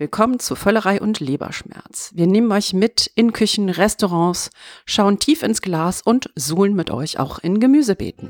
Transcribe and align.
Willkommen 0.00 0.38
zu 0.38 0.54
Völlerei 0.54 1.00
und 1.00 1.18
Leberschmerz. 1.18 2.12
Wir 2.14 2.28
nehmen 2.28 2.52
euch 2.52 2.72
mit 2.72 3.10
in 3.16 3.32
Küchen, 3.32 3.68
Restaurants, 3.68 4.50
schauen 4.86 5.18
tief 5.18 5.42
ins 5.42 5.60
Glas 5.60 6.02
und 6.02 6.30
suhlen 6.36 6.76
mit 6.76 6.92
euch 6.92 7.18
auch 7.18 7.40
in 7.40 7.58
Gemüsebeeten. 7.58 8.28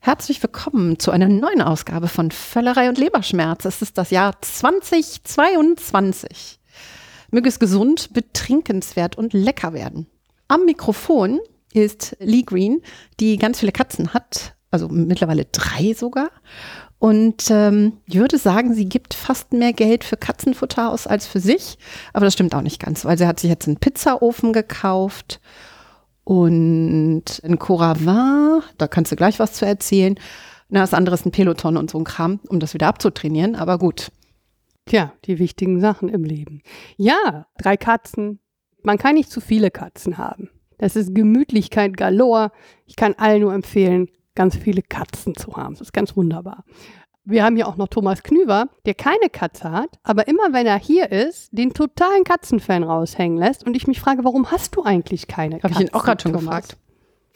Herzlich 0.00 0.42
willkommen 0.42 0.98
zu 0.98 1.12
einer 1.12 1.28
neuen 1.28 1.62
Ausgabe 1.62 2.08
von 2.08 2.32
Völlerei 2.32 2.88
und 2.88 2.98
Leberschmerz. 2.98 3.66
Es 3.66 3.82
ist 3.82 3.96
das 3.98 4.10
Jahr 4.10 4.42
2022. 4.42 6.58
Möge 7.32 7.48
es 7.48 7.58
gesund, 7.58 8.12
betrinkenswert 8.12 9.16
und 9.16 9.32
lecker 9.32 9.72
werden. 9.72 10.06
Am 10.48 10.66
Mikrofon 10.66 11.40
ist 11.72 12.14
Lee 12.20 12.42
Green, 12.42 12.82
die 13.20 13.38
ganz 13.38 13.58
viele 13.60 13.72
Katzen 13.72 14.12
hat, 14.12 14.54
also 14.70 14.88
mittlerweile 14.88 15.46
drei 15.46 15.94
sogar. 15.94 16.30
Und 16.98 17.50
ähm, 17.50 17.94
ich 18.06 18.16
würde 18.16 18.36
sagen, 18.36 18.74
sie 18.74 18.84
gibt 18.84 19.14
fast 19.14 19.52
mehr 19.54 19.72
Geld 19.72 20.04
für 20.04 20.18
Katzenfutter 20.18 20.92
aus 20.92 21.06
als 21.06 21.26
für 21.26 21.40
sich. 21.40 21.78
Aber 22.12 22.26
das 22.26 22.34
stimmt 22.34 22.54
auch 22.54 22.60
nicht 22.60 22.80
ganz, 22.80 23.04
weil 23.04 23.16
sie 23.18 23.26
hat 23.26 23.40
sich 23.40 23.50
jetzt 23.50 23.66
einen 23.66 23.78
Pizzaofen 23.78 24.52
gekauft 24.52 25.40
und 26.24 27.24
ein 27.42 27.58
Coravin, 27.58 28.62
da 28.78 28.86
kannst 28.88 29.10
du 29.10 29.16
gleich 29.16 29.38
was 29.38 29.54
zu 29.54 29.64
erzählen. 29.64 30.16
Na, 30.68 30.80
das 30.80 30.94
andere 30.94 31.14
ist 31.14 31.26
ein 31.26 31.32
Peloton 31.32 31.76
und 31.76 31.90
so 31.90 31.98
ein 31.98 32.04
Kram, 32.04 32.40
um 32.48 32.60
das 32.60 32.74
wieder 32.74 32.88
abzutrainieren, 32.88 33.56
aber 33.56 33.78
gut. 33.78 34.12
Tja, 34.86 35.12
die 35.24 35.38
wichtigen 35.38 35.80
Sachen 35.80 36.08
im 36.08 36.24
Leben. 36.24 36.62
Ja, 36.96 37.46
drei 37.58 37.76
Katzen. 37.76 38.40
Man 38.82 38.98
kann 38.98 39.14
nicht 39.14 39.30
zu 39.30 39.40
viele 39.40 39.70
Katzen 39.70 40.18
haben. 40.18 40.50
Das 40.78 40.96
ist 40.96 41.14
Gemütlichkeit 41.14 41.96
galore. 41.96 42.50
Ich 42.86 42.96
kann 42.96 43.14
allen 43.14 43.42
nur 43.42 43.54
empfehlen, 43.54 44.08
ganz 44.34 44.56
viele 44.56 44.82
Katzen 44.82 45.36
zu 45.36 45.56
haben. 45.56 45.74
Das 45.74 45.82
ist 45.82 45.92
ganz 45.92 46.16
wunderbar. 46.16 46.64
Wir 47.24 47.44
haben 47.44 47.54
hier 47.54 47.68
auch 47.68 47.76
noch 47.76 47.86
Thomas 47.86 48.24
Knüver, 48.24 48.66
der 48.84 48.94
keine 48.94 49.28
Katze 49.30 49.70
hat, 49.70 50.00
aber 50.02 50.26
immer 50.26 50.52
wenn 50.52 50.66
er 50.66 50.78
hier 50.78 51.12
ist, 51.12 51.50
den 51.52 51.72
totalen 51.72 52.24
Katzenfan 52.24 52.82
raushängen 52.82 53.38
lässt. 53.38 53.64
Und 53.64 53.76
ich 53.76 53.86
mich 53.86 54.00
frage, 54.00 54.24
warum 54.24 54.50
hast 54.50 54.74
du 54.74 54.82
eigentlich 54.82 55.28
keine 55.28 55.56
Hab 55.56 55.62
Katzen? 55.62 55.74
Habe 55.76 55.84
ich 55.84 55.90
ihn 55.90 55.94
auch 55.94 56.04
gerade 56.04 56.20
schon 56.22 56.32
gefragt. 56.32 56.76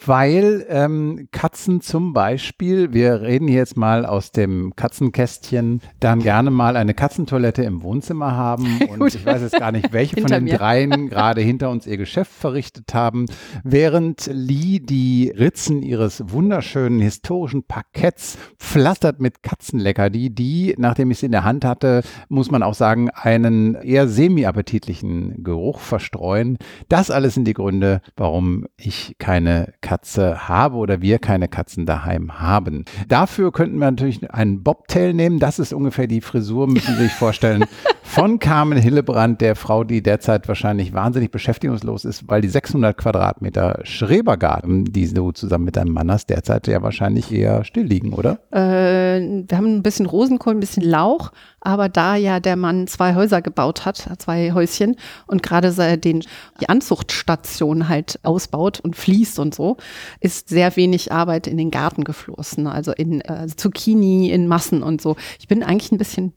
Weil 0.04 0.66
ähm, 0.68 1.28
Katzen 1.32 1.80
zum 1.80 2.12
Beispiel, 2.12 2.92
wir 2.92 3.22
reden 3.22 3.48
hier 3.48 3.58
jetzt 3.58 3.76
mal 3.76 4.04
aus 4.04 4.30
dem 4.30 4.74
Katzenkästchen, 4.76 5.80
dann 6.00 6.20
gerne 6.20 6.50
mal 6.50 6.76
eine 6.76 6.94
Katzentoilette 6.94 7.62
im 7.62 7.82
Wohnzimmer 7.82 8.32
haben. 8.32 8.80
Und 8.88 9.14
ich 9.14 9.24
weiß 9.24 9.42
jetzt 9.42 9.58
gar 9.58 9.72
nicht, 9.72 9.92
welche 9.92 10.20
von 10.20 10.30
den 10.30 10.44
mir. 10.44 10.58
dreien 10.58 11.08
gerade 11.10 11.40
hinter 11.40 11.70
uns 11.70 11.86
ihr 11.86 11.96
Geschäft 11.96 12.32
verrichtet 12.32 12.92
haben, 12.94 13.26
während 13.64 14.28
Lee 14.32 14.80
die 14.80 15.32
Ritzen 15.36 15.82
ihres 15.82 16.22
wunderschönen 16.30 17.00
historischen 17.00 17.64
Parketts 17.64 18.38
pflastert 18.58 19.20
mit 19.20 19.42
Katzenleckerli, 19.42 20.30
die, 20.30 20.74
nachdem 20.78 21.10
ich 21.10 21.18
sie 21.18 21.26
in 21.26 21.32
der 21.32 21.44
Hand 21.44 21.64
hatte, 21.64 22.02
muss 22.28 22.50
man 22.50 22.62
auch 22.62 22.74
sagen, 22.74 23.10
einen 23.10 23.74
eher 23.76 24.08
semi-appetitlichen 24.08 25.42
Geruch 25.42 25.80
verstreuen. 25.80 26.58
Das 26.88 27.10
alles 27.10 27.34
sind 27.34 27.46
die 27.46 27.54
Gründe, 27.54 28.02
warum 28.16 28.66
ich 28.76 29.16
keine 29.18 29.72
Katze 29.86 30.48
habe 30.48 30.78
oder 30.78 31.00
wir 31.00 31.20
keine 31.20 31.46
Katzen 31.46 31.86
daheim 31.86 32.40
haben. 32.40 32.84
Dafür 33.06 33.52
könnten 33.52 33.78
wir 33.78 33.88
natürlich 33.88 34.28
einen 34.28 34.64
Bobtail 34.64 35.12
nehmen. 35.12 35.38
Das 35.38 35.60
ist 35.60 35.72
ungefähr 35.72 36.08
die 36.08 36.20
Frisur, 36.20 36.66
müssen 36.66 36.96
Sie 36.96 37.04
sich 37.04 37.12
vorstellen, 37.12 37.66
von 38.06 38.38
Carmen 38.38 38.78
Hillebrand, 38.78 39.40
der 39.40 39.56
Frau, 39.56 39.82
die 39.84 40.00
derzeit 40.00 40.46
wahrscheinlich 40.48 40.94
wahnsinnig 40.94 41.30
beschäftigungslos 41.30 42.04
ist, 42.04 42.28
weil 42.28 42.40
die 42.40 42.48
600 42.48 42.96
Quadratmeter 42.96 43.80
Schrebergarten, 43.82 44.84
die 44.84 45.12
du 45.12 45.32
zusammen 45.32 45.64
mit 45.64 45.76
deinem 45.76 45.92
Mann 45.92 46.10
hast, 46.10 46.30
derzeit 46.30 46.66
ja 46.68 46.82
wahrscheinlich 46.82 47.30
eher 47.32 47.64
still 47.64 47.84
liegen, 47.84 48.14
oder? 48.14 48.38
Äh, 48.52 49.44
wir 49.48 49.56
haben 49.56 49.76
ein 49.76 49.82
bisschen 49.82 50.06
Rosenkohl, 50.06 50.54
ein 50.54 50.60
bisschen 50.60 50.84
Lauch, 50.84 51.32
aber 51.60 51.88
da 51.88 52.14
ja 52.14 52.38
der 52.40 52.56
Mann 52.56 52.86
zwei 52.86 53.16
Häuser 53.16 53.42
gebaut 53.42 53.84
hat, 53.84 53.96
zwei 54.18 54.52
Häuschen 54.52 54.96
und 55.26 55.42
gerade 55.42 55.98
den, 55.98 56.22
die 56.60 56.68
Anzuchtstation 56.68 57.88
halt 57.88 58.20
ausbaut 58.22 58.80
und 58.80 58.96
fließt 58.96 59.40
und 59.40 59.54
so, 59.54 59.76
ist 60.20 60.48
sehr 60.48 60.74
wenig 60.76 61.12
Arbeit 61.12 61.48
in 61.48 61.58
den 61.58 61.72
Garten 61.72 62.04
geflossen, 62.04 62.66
also 62.68 62.92
in 62.92 63.20
äh, 63.20 63.48
Zucchini, 63.54 64.30
in 64.30 64.46
Massen 64.46 64.82
und 64.82 65.02
so. 65.02 65.16
Ich 65.40 65.48
bin 65.48 65.62
eigentlich 65.62 65.92
ein 65.92 65.98
bisschen 65.98 66.32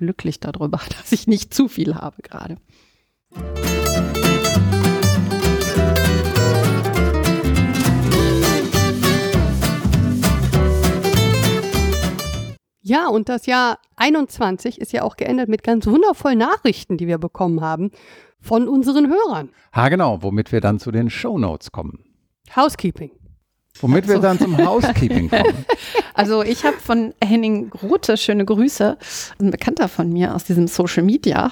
glücklich 0.00 0.40
darüber, 0.40 0.80
dass 0.98 1.12
ich 1.12 1.26
nicht 1.26 1.54
zu 1.54 1.68
viel 1.68 1.94
habe 1.94 2.22
gerade. 2.22 2.56
Ja, 12.82 13.06
und 13.06 13.28
das 13.28 13.46
Jahr 13.46 13.78
21 13.96 14.80
ist 14.80 14.92
ja 14.92 15.02
auch 15.02 15.16
geendet 15.16 15.48
mit 15.48 15.62
ganz 15.62 15.86
wundervollen 15.86 16.38
Nachrichten, 16.38 16.96
die 16.96 17.06
wir 17.06 17.18
bekommen 17.18 17.60
haben 17.60 17.92
von 18.40 18.66
unseren 18.68 19.08
Hörern. 19.08 19.50
Ha, 19.72 19.90
genau, 19.90 20.22
womit 20.22 20.50
wir 20.50 20.60
dann 20.60 20.80
zu 20.80 20.90
den 20.90 21.10
Show 21.10 21.38
Notes 21.38 21.70
kommen. 21.70 22.04
Housekeeping. 22.56 23.19
Womit 23.80 24.04
also. 24.04 24.14
wir 24.14 24.20
dann 24.20 24.38
zum 24.38 24.56
Housekeeping 24.58 25.30
kommen. 25.30 25.64
Also 26.12 26.42
ich 26.42 26.64
habe 26.64 26.76
von 26.76 27.14
Henning 27.24 27.70
Grote 27.70 28.18
schöne 28.18 28.44
Grüße, 28.44 28.98
ein 29.40 29.50
Bekannter 29.50 29.88
von 29.88 30.12
mir 30.12 30.34
aus 30.34 30.44
diesem 30.44 30.66
Social 30.66 31.02
Media 31.02 31.50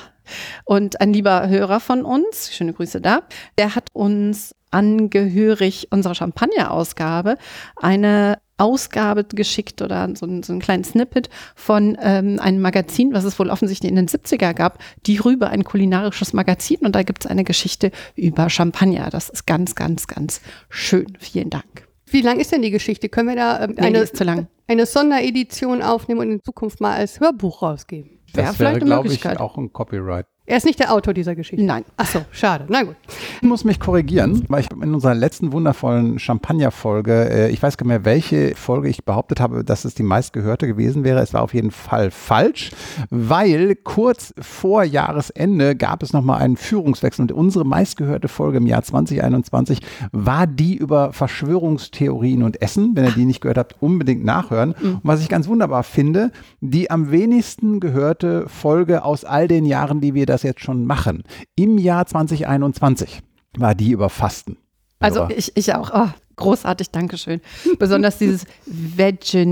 und 0.64 1.00
ein 1.00 1.14
lieber 1.14 1.48
Hörer 1.48 1.80
von 1.80 2.04
uns, 2.04 2.52
schöne 2.52 2.74
Grüße 2.74 3.00
da, 3.00 3.22
der 3.56 3.74
hat 3.74 3.88
uns 3.94 4.54
angehörig 4.70 5.88
unserer 5.90 6.14
Champagner-Ausgabe 6.14 7.38
eine 7.76 8.38
Ausgabe 8.58 9.24
geschickt 9.24 9.80
oder 9.80 10.08
so 10.16 10.26
ein, 10.26 10.42
so 10.42 10.52
ein 10.52 10.58
kleines 10.58 10.90
Snippet 10.90 11.30
von 11.54 11.96
ähm, 12.02 12.38
einem 12.40 12.60
Magazin, 12.60 13.14
was 13.14 13.24
es 13.24 13.38
wohl 13.38 13.50
offensichtlich 13.50 13.88
in 13.88 13.96
den 13.96 14.08
70er 14.08 14.52
gab, 14.52 14.78
die 15.06 15.16
Rübe, 15.16 15.48
ein 15.48 15.64
kulinarisches 15.64 16.32
Magazin 16.32 16.78
und 16.80 16.94
da 16.94 17.04
gibt 17.04 17.24
es 17.24 17.30
eine 17.30 17.44
Geschichte 17.44 17.90
über 18.16 18.50
Champagner. 18.50 19.08
Das 19.10 19.30
ist 19.30 19.46
ganz, 19.46 19.74
ganz, 19.76 20.08
ganz 20.08 20.40
schön. 20.68 21.16
Vielen 21.20 21.50
Dank. 21.50 21.87
Wie 22.10 22.20
lang 22.22 22.40
ist 22.40 22.52
denn 22.52 22.62
die 22.62 22.70
Geschichte? 22.70 23.08
Können 23.08 23.28
wir 23.28 23.36
da 23.36 23.64
ähm, 23.64 23.74
eine, 23.78 24.04
nee, 24.04 24.46
eine 24.66 24.86
Sonderedition 24.86 25.82
aufnehmen 25.82 26.20
und 26.20 26.30
in 26.32 26.42
Zukunft 26.42 26.80
mal 26.80 26.96
als 26.96 27.20
Hörbuch 27.20 27.62
rausgeben? 27.62 28.18
Das 28.34 28.58
wäre, 28.58 28.78
glaube 28.78 29.08
ich, 29.12 29.26
auch 29.26 29.56
ein 29.56 29.72
Copyright. 29.72 30.26
Er 30.48 30.56
ist 30.56 30.64
nicht 30.64 30.80
der 30.80 30.94
Autor 30.94 31.12
dieser 31.12 31.34
Geschichte. 31.34 31.62
Nein. 31.62 31.84
Achso, 31.98 32.20
schade. 32.30 32.64
Na 32.68 32.82
gut. 32.82 32.96
Ich 33.42 33.46
muss 33.46 33.64
mich 33.64 33.78
korrigieren, 33.78 34.46
weil 34.48 34.62
ich 34.62 34.70
in 34.70 34.94
unserer 34.94 35.14
letzten 35.14 35.52
wundervollen 35.52 36.18
Champagner-Folge, 36.18 37.28
äh, 37.28 37.50
ich 37.50 37.62
weiß 37.62 37.76
gar 37.76 37.84
nicht 37.84 37.90
mehr, 37.90 38.04
welche 38.06 38.54
Folge 38.54 38.88
ich 38.88 39.04
behauptet 39.04 39.40
habe, 39.40 39.62
dass 39.62 39.84
es 39.84 39.94
die 39.94 40.02
meistgehörte 40.02 40.66
gewesen 40.66 41.04
wäre. 41.04 41.20
Es 41.20 41.34
war 41.34 41.42
auf 41.42 41.52
jeden 41.52 41.70
Fall 41.70 42.10
falsch, 42.10 42.70
weil 43.10 43.76
kurz 43.76 44.32
vor 44.40 44.84
Jahresende 44.84 45.76
gab 45.76 46.02
es 46.02 46.14
nochmal 46.14 46.40
einen 46.40 46.56
Führungswechsel 46.56 47.24
und 47.24 47.32
unsere 47.32 47.66
meistgehörte 47.66 48.28
Folge 48.28 48.56
im 48.56 48.66
Jahr 48.66 48.82
2021 48.82 49.80
war 50.12 50.46
die 50.46 50.76
über 50.76 51.12
Verschwörungstheorien 51.12 52.42
und 52.42 52.62
Essen. 52.62 52.96
Wenn 52.96 53.04
ihr 53.04 53.12
die 53.12 53.26
nicht 53.26 53.42
gehört 53.42 53.58
habt, 53.58 53.76
unbedingt 53.82 54.24
nachhören. 54.24 54.74
Mhm. 54.80 54.94
Und 54.94 55.00
was 55.02 55.20
ich 55.20 55.28
ganz 55.28 55.46
wunderbar 55.46 55.82
finde, 55.82 56.32
die 56.62 56.90
am 56.90 57.10
wenigsten 57.10 57.80
gehörte 57.80 58.48
Folge 58.48 59.04
aus 59.04 59.26
all 59.26 59.46
den 59.46 59.66
Jahren, 59.66 60.00
die 60.00 60.14
wir 60.14 60.24
das 60.24 60.37
das 60.38 60.44
jetzt 60.44 60.60
schon 60.62 60.84
machen. 60.84 61.24
Im 61.56 61.78
Jahr 61.78 62.06
2021 62.06 63.20
war 63.56 63.74
die 63.74 63.90
über 63.90 64.08
Fasten. 64.08 64.56
Also 65.00 65.28
ich, 65.30 65.52
ich 65.56 65.74
auch. 65.74 65.90
Oh, 65.94 66.08
großartig, 66.36 66.90
Dankeschön. 66.90 67.40
Besonders 67.78 68.18
dieses 68.18 68.44
Veganuary, 68.66 69.42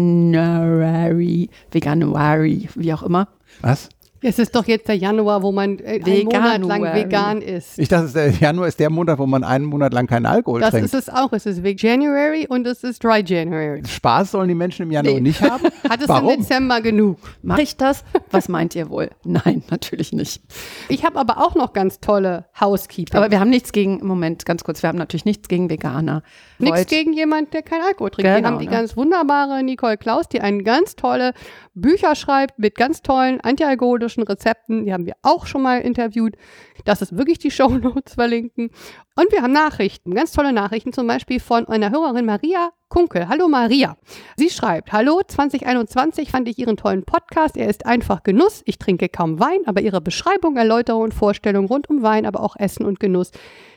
Veganuary, 1.71 2.69
wie 2.75 2.93
auch 2.93 3.03
immer. 3.03 3.29
Was? 3.61 3.89
Es 4.23 4.39
ist 4.39 4.55
doch 4.55 4.67
jetzt 4.67 4.89
der 4.89 4.97
Januar, 4.97 5.43
wo 5.43 5.53
man 5.53 5.79
äh, 5.79 6.01
einen 6.05 6.25
Monat 6.25 6.63
lang 6.63 6.83
vegan 6.83 7.43
ist. 7.43 7.79
Ich 7.79 7.89
dachte, 7.89 8.13
der 8.13 8.31
Januar 8.31 8.69
ist 8.69 8.81
der 8.81 8.91
Monat, 8.91 9.19
wo 9.19 9.27
man 9.27 9.45
einen 9.45 9.67
Monat 9.67 9.93
lang 9.93 10.07
keinen 10.07 10.27
Alkohol 10.27 10.61
das 10.61 10.71
trinkt. 10.71 10.93
Das 10.93 11.01
ist 11.01 11.09
es 11.09 11.15
auch. 11.15 11.33
Es 11.33 11.47
ist 11.47 11.61
January 11.83 12.47
und 12.49 12.67
es 12.67 12.83
ist 12.83 13.05
Dry 13.05 13.23
January. 13.25 13.83
Spaß 13.87 14.33
sollen 14.33 14.49
die 14.49 14.55
Menschen 14.55 14.85
im 14.85 14.93
Januar 14.93 15.15
nee. 15.15 15.21
nicht 15.21 15.43
haben? 15.43 15.65
Hat 15.89 16.01
es 16.01 16.09
Warum? 16.09 16.31
im 16.31 16.41
Dezember 16.41 16.81
genug? 16.81 17.19
Mache 17.43 17.63
ich 17.63 17.77
das? 17.77 18.05
Was 18.31 18.49
meint 18.49 18.75
ihr 18.75 18.89
wohl? 18.89 19.11
Nein, 19.25 19.63
natürlich 19.71 20.13
nicht. 20.13 20.43
Ich 20.89 21.05
habe 21.05 21.19
aber 21.19 21.39
auch 21.39 21.55
noch 21.55 21.73
ganz 21.73 22.01
tolle 22.01 22.47
Housekeeper. 22.59 23.19
Aber 23.19 23.31
wir 23.31 23.41
haben 23.41 23.51
nichts 23.51 23.73
gegen, 23.73 24.05
Moment, 24.07 24.47
ganz 24.47 24.65
kurz, 24.65 24.83
wir 24.83 24.89
haben 24.89 24.99
natürlich 24.99 25.25
nichts 25.25 25.49
gegen 25.49 25.71
Veganer. 25.71 26.23
Nichts 26.59 26.87
gegen 26.87 27.13
jemanden, 27.13 27.51
der 27.51 27.63
keinen 27.63 27.83
Alkohol 27.83 28.11
trinkt. 28.11 28.29
Genau, 28.29 28.41
wir 28.41 28.47
haben 28.47 28.59
die 28.59 28.67
ne? 28.67 28.71
ganz 28.71 28.97
wunderbare 28.97 29.63
Nicole 29.63 29.97
Klaus, 29.97 30.29
die 30.29 30.41
eine 30.41 30.63
ganz 30.63 30.97
tolle 30.97 31.33
Bücher 31.75 32.15
schreibt 32.15 32.59
mit 32.59 32.75
ganz 32.75 33.03
tollen 33.03 33.41
antialkoholischen 33.41 34.23
Rezepten. 34.23 34.85
Die 34.85 34.93
haben 34.93 35.07
wir 35.07 35.15
auch 35.23 35.47
schon 35.47 35.63
mal 35.63 35.81
interviewt. 35.81 36.37
Das 36.85 37.03
ist 37.03 37.17
wirklich 37.17 37.39
die 37.39 37.51
Show 37.57 37.69
Notes 37.69 38.15
verlinken. 38.15 38.71
Und 39.17 39.33
wir 39.33 39.43
haben 39.43 39.53
Nachrichten, 39.53 40.15
ganz 40.15 40.33
tolle 40.33 40.53
Nachrichten, 40.53 40.93
zum 40.93 41.07
Beispiel 41.07 41.41
von 41.41 41.67
einer 41.69 41.91
Hörerin 41.91 42.27
Maria 42.27 42.71
Kunkel. 42.89 43.29
Hallo 43.29 43.49
Maria. 43.49 43.97
Sie 44.37 44.51
schreibt, 44.51 44.93
hallo, 44.93 45.21
2021 45.27 46.31
fand 46.31 46.49
ich 46.49 46.59
Ihren 46.59 46.77
tollen 46.77 47.05
Podcast. 47.05 47.57
Er 47.57 47.69
ist 47.69 47.85
einfach 47.85 48.23
Genuss. 48.23 48.63
Ich 48.65 48.79
trinke 48.79 49.09
kaum 49.09 49.41
Wein, 49.41 49.61
aber 49.67 49.81
Ihre 49.81 50.01
Beschreibung, 50.01 50.57
Erläuterung 50.57 51.03
und 51.03 51.15
Vorstellung 51.15 51.67
rund 51.67 51.91
um 51.91 52.03
Wein, 52.03 52.27
aber 52.27 52.41
auch 52.41 52.57
Essen 52.57 52.85
und 52.85 53.01
Genuss 53.01 53.33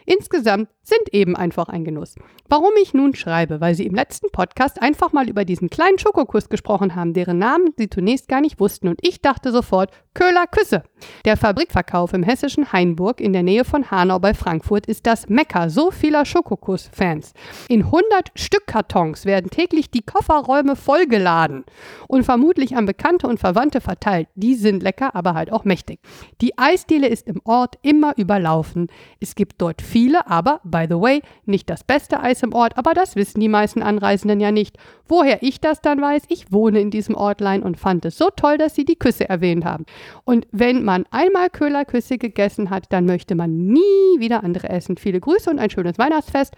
insgesamt 0.10 0.70
sind 0.90 1.14
eben 1.14 1.36
einfach 1.36 1.70
ein 1.70 1.86
Genuss. 1.86 2.16
Warum 2.50 2.72
ich 2.82 2.94
nun 2.94 3.16
schreibe, 3.16 3.62
weil 3.62 3.76
Sie 3.76 3.86
im 3.86 3.96
letzten 3.96 4.30
Podcast 4.32 4.82
einfach 4.82 5.14
mal 5.14 5.30
über 5.30 5.46
diesen 5.46 5.70
kleinen 5.70 6.00
Schokokuss 6.00 6.50
gesprochen 6.50 6.96
haben, 6.96 7.14
deren 7.14 7.38
Namen 7.38 7.74
Sie 7.78 7.90
zunächst 7.90 8.28
gar 8.28 8.42
nicht 8.42 8.60
wussten 8.60 8.88
und 8.88 9.00
ich 9.02 9.22
dachte 9.22 9.52
sofort, 9.52 9.92
Köhler 10.14 10.48
Küsse. 10.48 10.84
Der 11.24 11.38
Fabrikverkauf 11.38 12.14
im 12.14 12.24
hessischen 12.24 12.74
Hainburg 12.74 13.22
in 13.22 13.32
der 13.32 13.44
Nähe 13.44 13.64
von 13.64 13.90
Hanau 13.90 14.20
bei 14.20 14.34
Frankfurt 14.34 14.88
ist 14.88 15.06
das 15.06 15.30
Mekka 15.30 15.70
so 15.70 15.92
vieler 15.92 16.26
Schokokuss-Fans. 16.26 17.34
In 17.70 17.84
100 17.84 18.32
Stückkartons 18.36 19.26
werden 19.26 19.50
täglich 19.50 19.92
die 19.92 20.02
Kofferräume 20.02 20.76
vollgeladen 20.76 21.64
und 22.08 22.24
vermutlich 22.24 22.76
an 22.76 22.86
Bekannte 22.86 23.28
und 23.28 23.40
Verwandte 23.40 23.80
verteilt. 23.80 24.28
Die 24.36 24.56
sind 24.56 24.84
lecker, 24.84 25.16
aber 25.16 25.36
halt 25.36 25.52
auch 25.54 25.64
mächtig. 25.64 26.00
Die 26.42 26.58
Eisdiele 26.58 27.08
ist 27.08 27.28
im 27.28 27.40
Ort 27.46 27.76
immer 27.82 28.18
überlaufen. 28.18 28.88
Es 29.20 29.36
gibt 29.36 29.62
dort 29.62 29.82
viele, 29.82 30.28
aber 30.28 30.60
by 30.80 30.86
the 30.88 31.00
way, 31.00 31.22
nicht 31.46 31.70
das 31.70 31.84
beste 31.84 32.22
Eis 32.22 32.44
im 32.44 32.54
Ort, 32.54 32.78
aber 32.78 32.94
das 32.94 33.16
wissen 33.16 33.40
die 33.40 33.50
meisten 33.50 33.82
Anreisenden 33.82 34.40
ja 34.40 34.52
nicht. 34.52 34.78
Woher 35.08 35.44
ich 35.44 35.60
das 35.60 35.82
dann 35.82 36.02
weiß, 36.02 36.24
ich 36.30 36.52
wohne 36.52 36.80
in 36.80 36.92
diesem 36.92 37.16
Ortlein 37.16 37.64
und 37.64 37.78
fand 37.78 38.06
es 38.06 38.18
so 38.18 38.30
toll, 38.30 38.58
dass 38.58 38.76
sie 38.76 38.86
die 38.86 38.98
Küsse 38.98 39.28
erwähnt 39.28 39.66
haben. 39.66 39.86
Und 40.24 40.48
wenn 40.52 40.84
man 40.84 41.06
einmal 41.12 41.50
Köhlerküsse 41.50 42.18
gegessen 42.18 42.70
hat, 42.70 42.86
dann 42.90 43.06
möchte 43.06 43.36
man 43.36 43.68
nie 43.68 44.20
wieder 44.20 44.44
andere 44.44 44.70
essen. 44.70 44.98
Viele 44.98 45.20
Grüße 45.20 45.50
und 45.50 45.60
ein 45.60 45.70
schönes 45.70 45.98
Weihnachtsfest. 45.98 46.56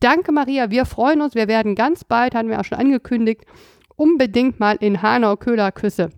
Danke, 0.00 0.32
Maria. 0.32 0.70
Wir 0.70 0.86
freuen 0.86 1.20
uns. 1.20 1.34
Wir 1.34 1.48
werden 1.48 1.74
ganz 1.74 2.04
bald, 2.04 2.34
haben 2.34 2.48
wir 2.48 2.60
auch 2.60 2.64
schon 2.64 2.78
angekündigt, 2.78 3.42
unbedingt 3.96 4.60
mal 4.60 4.76
in 4.80 5.02
Hanau 5.02 5.36
Köhlerküsse 5.36 6.10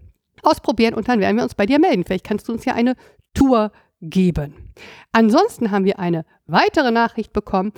ausprobieren 0.43 0.95
und 0.95 1.09
dann 1.09 1.21
werden 1.21 1.37
wir 1.37 1.43
uns 1.43 1.55
bei 1.55 1.67
dir 1.67 1.79
melden. 1.79 2.05
Vielleicht 2.05 2.27
kannst 2.27 2.49
du 2.49 2.53
uns 2.53 2.65
ja 2.65 2.75
eine 2.75 2.95
Tour 3.35 3.73
geben. 4.01 4.73
Ansonsten 5.13 5.71
haben 5.71 5.85
wir 5.85 5.99
eine 5.99 6.25
weitere 6.47 6.91
Nachricht 6.91 7.33
bekommen 7.33 7.73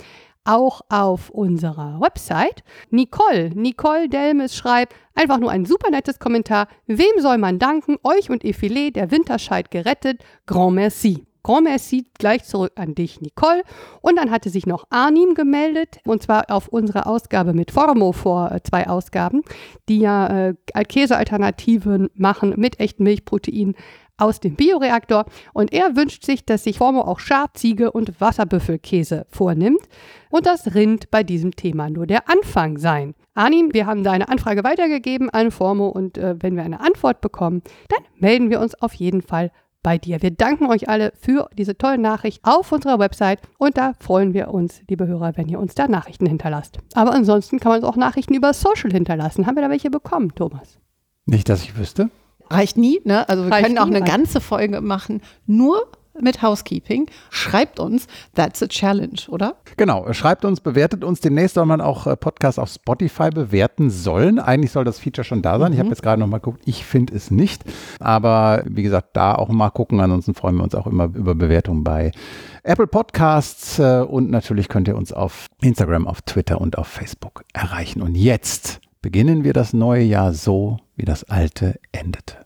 auch 0.47 0.81
auf 0.89 1.29
unserer 1.29 1.99
Website. 1.99 2.63
Nicole, 2.89 3.51
Nicole 3.53 4.07
Delmes 4.07 4.55
schreibt 4.55 4.95
einfach 5.13 5.39
nur 5.39 5.51
ein 5.51 5.65
super 5.65 5.91
nettes 5.91 6.19
Kommentar. 6.19 6.67
Wem 6.87 7.19
soll 7.19 7.37
man 7.37 7.59
danken? 7.59 7.97
Euch 8.03 8.29
und 8.29 8.43
Effilé, 8.43 8.91
der 8.91 9.11
Winterscheid 9.11 9.69
gerettet. 9.69 10.23
Grand 10.45 10.75
Merci. 10.75 11.25
Grand 11.43 11.63
Merci 11.63 12.05
gleich 12.17 12.43
zurück 12.43 12.73
an 12.75 12.95
dich, 12.95 13.21
Nicole. 13.21 13.63
Und 14.01 14.17
dann 14.17 14.31
hatte 14.31 14.49
sich 14.49 14.65
noch 14.65 14.85
Arnim 14.89 15.33
gemeldet, 15.33 15.99
und 16.05 16.23
zwar 16.23 16.49
auf 16.49 16.67
unsere 16.67 17.05
Ausgabe 17.05 17.53
mit 17.53 17.71
Formo 17.71 18.11
vor 18.11 18.51
äh, 18.51 18.61
zwei 18.63 18.87
Ausgaben, 18.87 19.43
die 19.87 19.99
ja 19.99 20.49
äh, 20.49 20.53
Käsealternativen 20.85 22.09
machen 22.15 22.53
mit 22.57 22.79
echten 22.79 23.03
Milchprotein 23.03 23.75
aus 24.17 24.39
dem 24.39 24.55
Bioreaktor 24.55 25.25
und 25.53 25.71
er 25.73 25.95
wünscht 25.95 26.25
sich, 26.25 26.45
dass 26.45 26.63
sich 26.63 26.77
Formo 26.77 27.01
auch 27.01 27.19
Schafziege 27.19 27.91
und 27.91 28.19
Wasserbüffelkäse 28.19 29.25
vornimmt 29.29 29.81
und 30.29 30.45
das 30.45 30.73
Rind 30.75 31.09
bei 31.11 31.23
diesem 31.23 31.55
Thema 31.55 31.89
nur 31.89 32.07
der 32.07 32.29
Anfang 32.29 32.77
sein. 32.77 33.15
Arnim, 33.35 33.73
wir 33.73 33.85
haben 33.85 34.03
deine 34.03 34.29
Anfrage 34.29 34.63
weitergegeben 34.63 35.29
an 35.29 35.51
Formo 35.51 35.87
und 35.89 36.17
äh, 36.17 36.35
wenn 36.39 36.55
wir 36.55 36.63
eine 36.63 36.79
Antwort 36.79 37.21
bekommen, 37.21 37.61
dann 37.89 38.03
melden 38.17 38.49
wir 38.49 38.59
uns 38.59 38.75
auf 38.81 38.93
jeden 38.93 39.21
Fall 39.21 39.51
bei 39.83 39.97
dir. 39.97 40.21
Wir 40.21 40.31
danken 40.31 40.65
euch 40.65 40.89
alle 40.89 41.13
für 41.17 41.47
diese 41.57 41.77
tolle 41.77 41.99
Nachricht 41.99 42.41
auf 42.43 42.71
unserer 42.71 42.99
Website 42.99 43.39
und 43.57 43.77
da 43.77 43.93
freuen 43.99 44.33
wir 44.33 44.49
uns, 44.49 44.81
liebe 44.89 45.07
Hörer, 45.07 45.37
wenn 45.37 45.47
ihr 45.47 45.59
uns 45.59 45.75
da 45.75 45.87
Nachrichten 45.87 46.25
hinterlasst. 46.25 46.79
Aber 46.93 47.13
ansonsten 47.13 47.59
kann 47.59 47.71
man 47.71 47.79
uns 47.79 47.87
auch 47.87 47.95
Nachrichten 47.95 48.33
über 48.33 48.53
Social 48.53 48.91
hinterlassen. 48.91 49.45
Haben 49.45 49.55
wir 49.55 49.63
da 49.63 49.69
welche 49.69 49.91
bekommen, 49.91 50.33
Thomas? 50.33 50.79
Nicht, 51.25 51.47
dass 51.47 51.63
ich 51.63 51.77
wüsste 51.77 52.09
reicht 52.49 52.77
nie, 52.77 53.01
ne? 53.03 53.27
Also 53.29 53.45
wir 53.45 53.51
reicht 53.51 53.65
können 53.65 53.77
auch 53.79 53.87
eine 53.87 54.01
ganze 54.01 54.41
Folge 54.41 54.81
machen, 54.81 55.21
nur 55.45 55.87
mit 56.21 56.41
Housekeeping. 56.41 57.07
Schreibt 57.29 57.79
uns, 57.79 58.07
that's 58.35 58.61
a 58.61 58.67
challenge, 58.67 59.21
oder? 59.27 59.55
Genau, 59.77 60.11
schreibt 60.13 60.45
uns, 60.45 60.59
bewertet 60.61 61.03
uns. 61.03 61.21
Demnächst 61.21 61.55
soll 61.55 61.65
man 61.65 61.81
auch 61.81 62.07
äh, 62.07 62.15
Podcasts 62.15 62.59
auf 62.59 62.69
Spotify 62.69 63.29
bewerten 63.29 63.89
sollen. 63.89 64.39
Eigentlich 64.39 64.71
soll 64.71 64.83
das 64.83 64.99
Feature 64.99 65.23
schon 65.23 65.41
da 65.41 65.59
sein. 65.59 65.69
Mhm. 65.69 65.73
Ich 65.73 65.79
habe 65.79 65.89
jetzt 65.89 66.03
gerade 66.03 66.19
noch 66.19 66.27
mal 66.27 66.37
geguckt, 66.37 66.61
ich 66.65 66.85
finde 66.85 67.15
es 67.15 67.31
nicht. 67.31 67.63
Aber 67.99 68.63
wie 68.65 68.83
gesagt, 68.83 69.09
da 69.13 69.35
auch 69.35 69.49
mal 69.49 69.69
gucken. 69.69 69.99
Ansonsten 69.99 70.33
freuen 70.33 70.55
wir 70.55 70.63
uns 70.63 70.75
auch 70.75 70.87
immer 70.87 71.05
über 71.05 71.35
Bewertungen 71.35 71.83
bei 71.83 72.11
Apple 72.63 72.87
Podcasts. 72.87 73.79
Äh, 73.79 74.01
und 74.01 74.29
natürlich 74.29 74.69
könnt 74.69 74.87
ihr 74.87 74.95
uns 74.95 75.13
auf 75.13 75.47
Instagram, 75.61 76.07
auf 76.07 76.21
Twitter 76.21 76.59
und 76.59 76.77
auf 76.77 76.87
Facebook 76.87 77.43
erreichen. 77.53 78.01
Und 78.01 78.15
jetzt 78.15 78.79
beginnen 79.07 79.45
wir 79.45 79.53
das 79.53 79.71
neue 79.71 80.03
Jahr 80.03 80.33
so, 80.33 80.79
wie 80.97 81.05
das 81.05 81.23
alte 81.23 81.79
endete. 81.93 82.45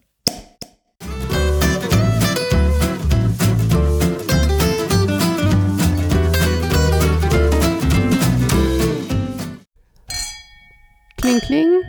Kling, 11.18 11.40
kling. 11.40 11.82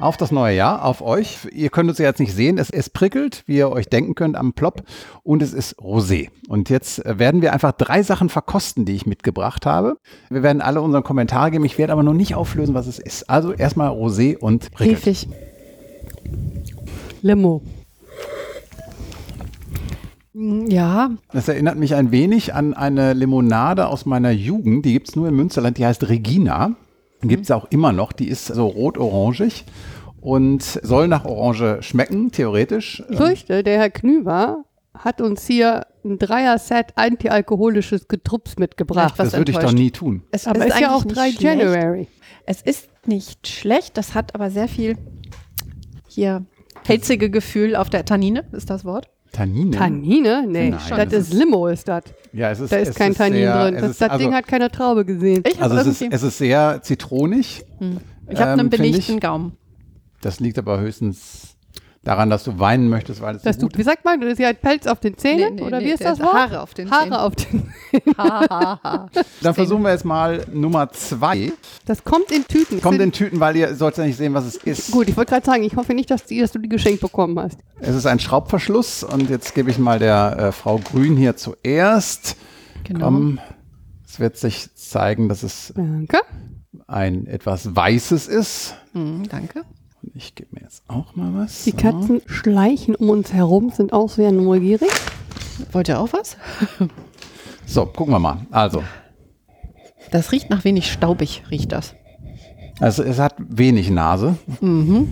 Auf 0.00 0.16
das 0.16 0.30
neue 0.30 0.56
Jahr, 0.56 0.84
auf 0.84 1.02
euch. 1.02 1.38
Ihr 1.52 1.70
könnt 1.70 1.90
uns 1.90 1.98
ja 1.98 2.06
jetzt 2.06 2.20
nicht 2.20 2.32
sehen. 2.32 2.56
Es, 2.56 2.70
es 2.70 2.88
prickelt, 2.88 3.42
wie 3.46 3.56
ihr 3.56 3.70
euch 3.70 3.88
denken 3.88 4.14
könnt, 4.14 4.36
am 4.36 4.52
Plop. 4.52 4.84
Und 5.24 5.42
es 5.42 5.52
ist 5.52 5.76
Rosé. 5.80 6.28
Und 6.48 6.70
jetzt 6.70 7.02
werden 7.04 7.42
wir 7.42 7.52
einfach 7.52 7.72
drei 7.72 8.04
Sachen 8.04 8.28
verkosten, 8.28 8.84
die 8.84 8.94
ich 8.94 9.06
mitgebracht 9.06 9.66
habe. 9.66 9.98
Wir 10.30 10.44
werden 10.44 10.62
alle 10.62 10.82
unseren 10.82 11.02
Kommentar 11.02 11.50
geben. 11.50 11.64
Ich 11.64 11.78
werde 11.78 11.92
aber 11.92 12.04
noch 12.04 12.14
nicht 12.14 12.36
auflösen, 12.36 12.74
was 12.74 12.86
es 12.86 13.00
ist. 13.00 13.28
Also 13.28 13.52
erstmal 13.52 13.90
Rosé 13.90 14.36
und 14.36 14.70
prickelt. 14.70 14.98
Hefig. 14.98 15.28
Limo. 17.22 17.62
Ja. 20.32 21.10
Das 21.32 21.48
erinnert 21.48 21.76
mich 21.76 21.96
ein 21.96 22.12
wenig 22.12 22.54
an 22.54 22.72
eine 22.72 23.14
Limonade 23.14 23.88
aus 23.88 24.06
meiner 24.06 24.30
Jugend. 24.30 24.84
Die 24.84 24.92
gibt 24.92 25.08
es 25.08 25.16
nur 25.16 25.26
in 25.26 25.34
Münsterland. 25.34 25.76
Die 25.76 25.86
heißt 25.86 26.08
Regina. 26.08 26.76
Gibt 27.22 27.44
es 27.44 27.50
auch 27.50 27.66
immer 27.70 27.92
noch. 27.92 28.12
Die 28.12 28.28
ist 28.28 28.46
so 28.46 28.66
rot-orangig 28.66 29.64
und 30.20 30.62
soll 30.62 31.08
nach 31.08 31.24
Orange 31.24 31.82
schmecken, 31.82 32.30
theoretisch. 32.30 33.02
Ich 33.08 33.16
fürchte, 33.16 33.62
der 33.62 33.78
Herr 33.78 33.90
Knüber 33.90 34.64
hat 34.94 35.20
uns 35.20 35.46
hier 35.46 35.86
ein 36.04 36.18
Dreier-Set 36.18 36.92
antialkoholisches 36.96 38.08
Getrups 38.08 38.56
mitgebracht. 38.58 39.14
das 39.16 39.32
würde 39.32 39.52
ich 39.52 39.58
doch 39.58 39.72
nie 39.72 39.90
tun. 39.90 40.22
Es 40.30 40.46
aber 40.46 40.66
ist, 40.66 40.74
ist 40.74 40.80
ja 40.80 40.94
auch 40.94 41.04
3 41.04 41.28
January. 41.30 42.08
Es 42.46 42.62
ist 42.62 42.88
nicht 43.06 43.46
schlecht, 43.46 43.96
das 43.96 44.14
hat 44.14 44.34
aber 44.34 44.50
sehr 44.50 44.68
viel 44.68 44.96
hier 46.08 46.44
pelzige 46.84 47.30
Gefühl 47.30 47.76
auf 47.76 47.90
der 47.90 48.04
Tannine, 48.04 48.44
ist 48.52 48.70
das 48.70 48.84
Wort? 48.84 49.08
Tannine? 49.38 49.70
Tannine? 49.70 50.46
Nee, 50.48 50.70
Nein, 50.70 50.80
das, 50.88 51.08
das 51.10 51.12
ist 51.12 51.34
Limo, 51.34 51.68
ist 51.68 51.86
das. 51.86 52.02
Ja, 52.32 52.50
es 52.50 52.58
ist, 52.58 52.72
da 52.72 52.76
ist 52.78 52.96
kein 52.96 53.12
ist 53.12 53.18
Tannin 53.18 53.42
sehr, 53.42 53.62
drin. 53.62 53.74
Das, 53.74 53.90
ist, 53.90 54.00
das 54.00 54.10
also, 54.10 54.24
Ding 54.24 54.34
hat 54.34 54.46
keine 54.48 54.68
Traube 54.68 55.04
gesehen. 55.04 55.44
also 55.60 55.76
es 55.76 55.86
ist, 55.86 56.02
es 56.02 56.22
ist 56.24 56.38
sehr 56.38 56.80
zitronig. 56.82 57.64
Hm. 57.78 57.98
Ich 58.28 58.40
habe 58.40 58.52
ähm, 58.52 58.60
einen 58.60 58.70
belegten 58.70 59.20
Gaumen. 59.20 59.52
Das 60.20 60.40
liegt 60.40 60.58
aber 60.58 60.80
höchstens 60.80 61.56
daran, 62.04 62.30
dass 62.30 62.44
du 62.44 62.58
weinen 62.58 62.88
möchtest, 62.88 63.20
weil 63.20 63.36
es 63.36 63.42
dass 63.42 63.56
so 63.56 63.62
gut 63.62 63.74
du, 63.74 63.78
Wie 63.78 63.82
sagt 63.82 64.04
man, 64.04 64.20
das 64.20 64.32
ist 64.32 64.38
ja 64.38 64.52
Pelz 64.52 64.86
auf 64.86 65.00
den 65.00 65.16
Zähnen? 65.16 65.54
Nee, 65.54 65.60
nee, 65.60 65.62
oder 65.62 65.80
wie 65.80 65.86
nee, 65.86 65.92
ist 65.92 66.04
das 66.04 66.20
Wort? 66.20 66.32
Haare 66.32 66.60
auf 66.62 66.74
den 66.74 66.90
Haare 66.90 67.04
Zähnen. 67.04 67.14
auf 67.14 67.36
den 67.36 67.72
Zähnen. 67.90 69.24
Dann 69.42 69.54
versuchen 69.54 69.82
wir 69.82 69.90
jetzt 69.90 70.04
mal 70.04 70.44
Nummer 70.52 70.90
zwei. 70.90 71.52
Das 71.86 72.04
kommt 72.04 72.30
in 72.30 72.46
Tüten. 72.46 72.80
Kommt 72.80 73.00
in 73.00 73.12
Tüten, 73.12 73.40
weil 73.40 73.56
ihr 73.56 73.74
sollt 73.74 73.96
ja 73.98 74.04
nicht 74.04 74.16
sehen, 74.16 74.34
was 74.34 74.44
es 74.44 74.56
ist. 74.56 74.90
Gut, 74.90 75.08
ich 75.08 75.16
wollte 75.16 75.32
gerade 75.32 75.46
sagen, 75.46 75.64
ich 75.64 75.76
hoffe 75.76 75.94
nicht, 75.94 76.10
dass, 76.10 76.24
die, 76.24 76.40
dass, 76.40 76.52
du 76.52 76.58
die 76.58 76.68
geschenkt 76.68 77.00
bekommen 77.00 77.38
hast. 77.38 77.58
Es 77.80 77.94
ist 77.94 78.06
ein 78.06 78.20
Schraubverschluss 78.20 79.02
und 79.02 79.28
jetzt 79.30 79.54
gebe 79.54 79.70
ich 79.70 79.78
mal 79.78 79.98
der 79.98 80.36
äh, 80.38 80.52
Frau 80.52 80.78
Grün 80.78 81.16
hier 81.16 81.36
zuerst. 81.36 82.36
Genau. 82.84 83.04
Komm, 83.04 83.40
es 84.06 84.20
wird 84.20 84.36
sich 84.36 84.74
zeigen, 84.74 85.28
dass 85.28 85.42
es 85.42 85.72
danke. 85.76 86.20
ein 86.86 87.26
etwas 87.26 87.74
Weißes 87.76 88.28
ist. 88.28 88.74
Mm, 88.94 89.24
danke. 89.28 89.64
Und 90.02 90.14
ich 90.14 90.34
gebe 90.34 90.54
mir 90.54 90.62
jetzt 90.62 90.82
auch 90.88 91.16
mal 91.16 91.34
was. 91.34 91.64
Die 91.64 91.70
so. 91.70 91.76
Katzen 91.76 92.22
schleichen 92.26 92.94
um 92.94 93.10
uns 93.10 93.32
herum, 93.32 93.70
sind 93.70 93.92
auch 93.92 94.08
sehr 94.08 94.32
neugierig. 94.32 94.90
Wollt 95.72 95.88
ihr 95.88 96.00
auch 96.00 96.12
was? 96.12 96.36
so, 97.66 97.86
gucken 97.86 98.14
wir 98.14 98.18
mal. 98.18 98.46
Also. 98.50 98.82
Das 100.10 100.32
riecht 100.32 100.50
nach 100.50 100.64
wenig 100.64 100.90
staubig, 100.90 101.42
riecht 101.50 101.72
das. 101.72 101.94
Also 102.80 103.02
es 103.02 103.18
hat 103.18 103.34
wenig 103.38 103.90
Nase. 103.90 104.36
Mhm. 104.60 105.08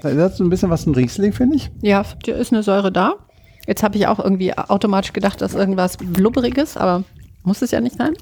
Da 0.00 0.10
ist 0.10 0.36
so 0.36 0.44
ein 0.44 0.50
bisschen 0.50 0.70
was 0.70 0.86
ein 0.86 0.94
Riesling, 0.94 1.32
finde 1.32 1.56
ich. 1.56 1.70
Ja, 1.82 2.04
da 2.24 2.32
ist 2.32 2.52
eine 2.52 2.62
Säure 2.62 2.92
da. 2.92 3.14
Jetzt 3.66 3.82
habe 3.82 3.98
ich 3.98 4.06
auch 4.06 4.18
irgendwie 4.18 4.56
automatisch 4.56 5.12
gedacht, 5.12 5.40
dass 5.42 5.54
irgendwas 5.54 5.96
Blubberiges, 5.96 6.76
aber 6.76 7.04
muss 7.42 7.60
es 7.62 7.72
ja 7.72 7.80
nicht 7.80 7.96
sein. 7.96 8.14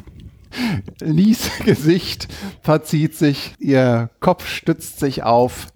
Lies 1.01 1.51
Gesicht 1.65 2.29
verzieht 2.63 3.15
sich, 3.15 3.55
ihr 3.59 4.11
Kopf 4.21 4.47
stützt 4.47 4.99
sich 4.99 5.23
auf. 5.23 5.69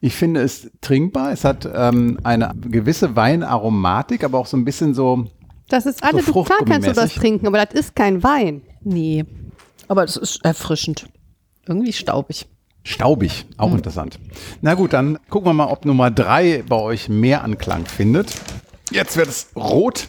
Ich 0.00 0.14
finde 0.14 0.42
es 0.42 0.70
trinkbar. 0.80 1.32
Es 1.32 1.44
hat 1.44 1.68
ähm, 1.72 2.18
eine 2.22 2.52
gewisse 2.60 3.16
Weinaromatik, 3.16 4.22
aber 4.22 4.38
auch 4.38 4.46
so 4.46 4.56
ein 4.56 4.64
bisschen 4.64 4.94
so. 4.94 5.26
Das 5.68 5.86
ist 5.86 6.02
alles, 6.02 6.26
so 6.26 6.32
du, 6.32 6.44
klar 6.44 6.60
kannst 6.66 6.88
du 6.88 6.92
das 6.92 7.14
trinken, 7.14 7.46
aber 7.46 7.64
das 7.64 7.74
ist 7.78 7.96
kein 7.96 8.22
Wein. 8.22 8.62
Nee. 8.82 9.24
Aber 9.88 10.04
es 10.04 10.16
ist 10.16 10.44
erfrischend. 10.44 11.06
irgendwie 11.66 11.92
staubig. 11.92 12.46
Staubig, 12.84 13.44
auch 13.58 13.70
mhm. 13.70 13.76
interessant. 13.76 14.18
Na 14.62 14.74
gut, 14.74 14.92
dann 14.92 15.18
gucken 15.28 15.48
wir 15.48 15.52
mal, 15.52 15.66
ob 15.66 15.84
Nummer 15.84 16.10
drei 16.10 16.64
bei 16.66 16.76
euch 16.76 17.08
mehr 17.08 17.42
Anklang 17.42 17.84
findet. 17.84 18.32
Jetzt 18.90 19.16
wird 19.16 19.28
es 19.28 19.48
rot. 19.56 20.08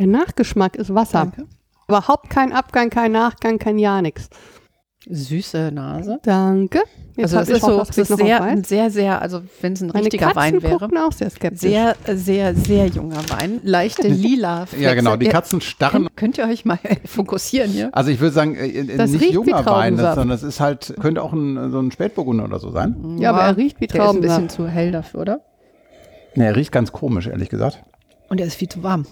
Der 0.00 0.06
Nachgeschmack 0.06 0.76
ist 0.76 0.94
Wasser. 0.94 1.30
Danke. 1.30 1.44
Überhaupt 1.86 2.30
kein 2.30 2.52
Abgang, 2.52 2.88
kein 2.88 3.12
Nachgang, 3.12 3.58
kein 3.58 3.78
ja 3.78 4.00
nix. 4.00 4.30
Süße 5.06 5.70
Nase. 5.72 6.18
Danke. 6.22 6.80
Jetzt 7.16 7.34
also 7.34 7.52
es 7.52 7.58
ist 7.58 7.66
so, 7.66 7.80
es 7.82 7.98
ist 7.98 8.16
sehr, 8.16 8.62
sehr, 8.64 8.90
sehr, 8.90 9.20
also 9.20 9.42
wenn 9.60 9.74
es 9.74 9.82
ein 9.82 9.88
Meine 9.88 10.04
richtiger 10.04 10.32
Katzen 10.32 10.62
Wein 10.62 10.62
wäre. 10.62 11.06
auch 11.06 11.12
sehr 11.12 11.28
skeptisch. 11.28 11.60
Sehr, 11.60 11.96
sehr, 12.14 12.54
sehr 12.54 12.86
junger 12.86 13.28
Wein. 13.28 13.60
Leichte 13.62 14.08
lila 14.08 14.64
Flexe. 14.64 14.84
Ja, 14.84 14.94
genau. 14.94 15.16
Die 15.16 15.28
Katzen 15.28 15.60
starren. 15.60 16.04
Könnt, 16.04 16.16
könnt 16.16 16.38
ihr 16.38 16.44
euch 16.44 16.64
mal 16.64 16.78
fokussieren 17.04 17.70
hier? 17.70 17.90
Also 17.92 18.10
ich 18.10 18.20
würde 18.20 18.32
sagen, 18.32 18.54
äh, 18.54 18.96
das 18.96 19.10
nicht 19.10 19.34
junger 19.34 19.66
Wein, 19.66 19.98
sondern 19.98 20.30
es 20.30 20.42
ist 20.42 20.60
halt, 20.60 20.94
könnte 20.98 21.22
auch 21.22 21.34
ein, 21.34 21.70
so 21.70 21.78
ein 21.78 21.90
Spätburgunder 21.90 22.44
oder 22.44 22.58
so 22.58 22.70
sein. 22.70 23.18
Ja, 23.18 23.32
aber 23.32 23.42
er 23.42 23.56
riecht 23.58 23.82
wie 23.82 23.86
Traubensaft. 23.86 24.22
Der 24.24 24.30
ist 24.30 24.38
ein 24.38 24.46
bisschen 24.46 24.66
zu 24.66 24.68
hell 24.68 24.92
dafür, 24.92 25.20
oder? 25.20 25.40
Ne, 26.36 26.46
er 26.46 26.56
riecht 26.56 26.72
ganz 26.72 26.90
komisch, 26.90 27.26
ehrlich 27.26 27.50
gesagt. 27.50 27.82
Und 28.30 28.40
er 28.40 28.46
ist 28.46 28.54
viel 28.54 28.68
zu 28.68 28.82
warm. 28.82 29.06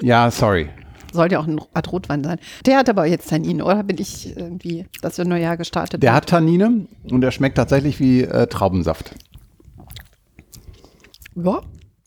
Ja, 0.00 0.30
sorry. 0.30 0.68
Sollte 1.12 1.34
ja 1.34 1.40
auch 1.40 1.46
ein 1.46 1.60
Art 1.74 1.90
Rotwein 1.90 2.22
sein. 2.22 2.38
Der 2.66 2.78
hat 2.78 2.88
aber 2.88 3.04
jetzt 3.04 3.28
Tannine, 3.28 3.64
oder 3.64 3.82
bin 3.82 3.98
ich 3.98 4.36
irgendwie, 4.36 4.86
dass 5.02 5.18
wir 5.18 5.24
Neujahr 5.24 5.56
gestartet 5.56 6.02
Der 6.02 6.14
hat 6.14 6.28
Tannine 6.28 6.86
und 7.10 7.20
der 7.20 7.32
schmeckt 7.32 7.56
tatsächlich 7.56 7.98
wie 7.98 8.22
äh, 8.22 8.46
Traubensaft. 8.46 9.16
Ja, 11.34 11.62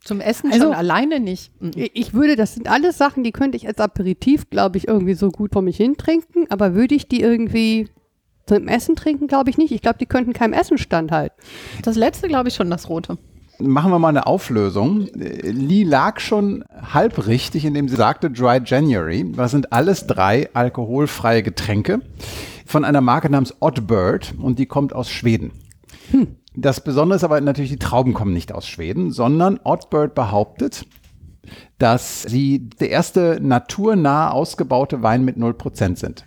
zum 0.06 0.22
Essen 0.22 0.54
also, 0.54 0.68
schon 0.68 0.74
alleine 0.74 1.20
nicht. 1.20 1.52
Mhm. 1.62 1.72
Ich 1.76 2.14
würde, 2.14 2.38
das 2.38 2.54
sind 2.54 2.70
alles 2.70 2.98
Sachen, 2.98 3.26
die 3.26 3.34
könnte 3.34 3.58
ich 3.58 3.68
als 3.68 3.80
Aperitif, 3.80 4.50
glaube 4.50 4.78
ich, 4.78 4.88
irgendwie 4.88 5.16
so 5.16 5.32
gut 5.32 5.52
vor 5.52 5.62
mich 5.62 5.76
hin 5.76 5.98
trinken, 5.98 6.46
aber 6.50 6.74
würde 6.74 6.96
ich 6.96 7.10
die 7.10 7.20
irgendwie 7.20 7.90
zum 8.46 8.70
Essen 8.70 8.96
trinken, 8.96 9.28
glaube 9.28 9.50
ich 9.50 9.58
nicht. 9.58 9.74
Ich 9.74 9.82
glaube, 9.82 9.98
die 9.98 10.06
könnten 10.06 10.32
keinem 10.32 10.54
Essen 10.54 10.78
standhalten. 10.78 11.36
Das 11.82 11.98
letzte, 11.98 12.30
glaube 12.30 12.48
ich, 12.50 12.56
schon 12.56 12.70
das 12.70 12.88
Rote 12.88 13.18
machen 13.60 13.92
wir 13.92 14.00
mal 14.00 14.10
eine 14.10 14.28
Auflösung. 14.28 15.08
Lee 15.14 15.84
lag 15.84 16.20
schon 16.20 16.64
halb 16.94 17.28
richtig, 17.28 17.66
indem 17.66 17.88
sie 17.88 17.96
sagte 17.96 18.32
Dry 18.32 18.62
January. 18.64 19.32
Das 19.36 19.52
sind 19.52 19.72
alles 19.74 20.08
drei 20.08 20.50
alkoholfreie 20.54 21.44
Getränke 21.44 22.02
von 22.66 22.86
einer 22.86 23.02
Marke 23.02 23.30
namens 23.30 23.56
Oddbird 23.60 24.34
und 24.40 24.60
die 24.60 24.66
kommt 24.66 24.94
aus 24.94 25.10
Schweden. 25.10 25.52
Hm. 26.12 26.36
Das 26.56 26.84
Besondere 26.84 27.16
ist 27.16 27.24
aber 27.24 27.42
natürlich, 27.42 27.72
die 27.72 27.80
Trauben 27.80 28.14
kommen 28.14 28.34
nicht 28.34 28.52
aus 28.52 28.68
Schweden, 28.68 29.12
sondern 29.12 29.60
Oddbird 29.64 30.14
behauptet, 30.14 30.86
dass 31.80 32.24
sie 32.24 32.70
der 32.70 32.90
erste 32.90 33.40
naturnah 33.42 34.32
ausgebaute 34.32 35.02
Wein 35.02 35.26
mit 35.26 35.38
0% 35.38 35.98
sind. 35.98 36.26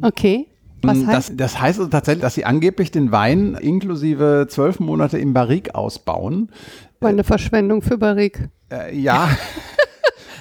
Okay. 0.00 0.48
Was 0.86 1.06
heißt? 1.06 1.30
Das, 1.30 1.36
das 1.36 1.60
heißt 1.60 1.78
also 1.78 1.90
tatsächlich, 1.90 2.22
dass 2.22 2.34
sie 2.34 2.44
angeblich 2.44 2.90
den 2.90 3.12
Wein 3.12 3.54
inklusive 3.60 4.46
zwölf 4.48 4.80
Monate 4.80 5.18
im 5.18 5.32
Barrik 5.32 5.74
ausbauen. 5.74 6.50
Meine 7.00 7.24
Verschwendung 7.24 7.82
für 7.82 7.98
Barrik. 7.98 8.48
Äh, 8.70 8.96
ja. 8.98 9.28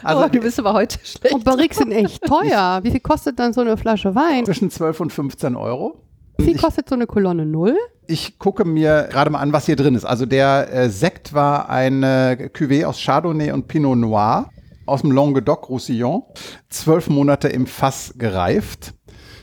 Also, 0.04 0.24
oh, 0.24 0.28
du 0.28 0.40
bist 0.40 0.60
aber 0.60 0.74
heute 0.74 1.00
schlecht. 1.04 1.34
Und 1.34 1.44
Barriques 1.44 1.80
sind 1.80 1.92
echt 1.92 2.24
teuer. 2.28 2.82
Wie 2.84 2.92
viel 2.92 3.00
kostet 3.00 3.40
dann 3.40 3.54
so 3.54 3.62
eine 3.62 3.76
Flasche 3.76 4.14
Wein? 4.14 4.46
Zwischen 4.46 4.70
12 4.70 5.00
und 5.00 5.12
15 5.12 5.56
Euro. 5.56 6.04
Wie 6.38 6.44
viel 6.44 6.58
kostet 6.60 6.88
so 6.88 6.94
eine 6.94 7.08
Kolonne 7.08 7.44
Null? 7.44 7.76
Ich 8.06 8.38
gucke 8.38 8.66
mir 8.66 9.08
gerade 9.10 9.32
mal 9.32 9.40
an, 9.40 9.52
was 9.52 9.66
hier 9.66 9.76
drin 9.76 9.96
ist. 9.96 10.06
Also 10.06 10.28
der 10.28 10.72
äh, 10.72 10.90
Sekt 10.90 11.34
war 11.34 11.70
eine 11.70 12.52
Cuvée 12.54 12.86
aus 12.86 13.02
Chardonnay 13.02 13.52
und 13.52 13.68
Pinot 13.68 13.98
Noir 13.98 14.52
aus 14.86 15.02
dem 15.02 15.12
Languedoc-Roussillon. 15.12 16.22
Zwölf 16.70 17.10
Monate 17.10 17.48
im 17.48 17.66
Fass 17.66 18.14
gereift. 18.16 18.94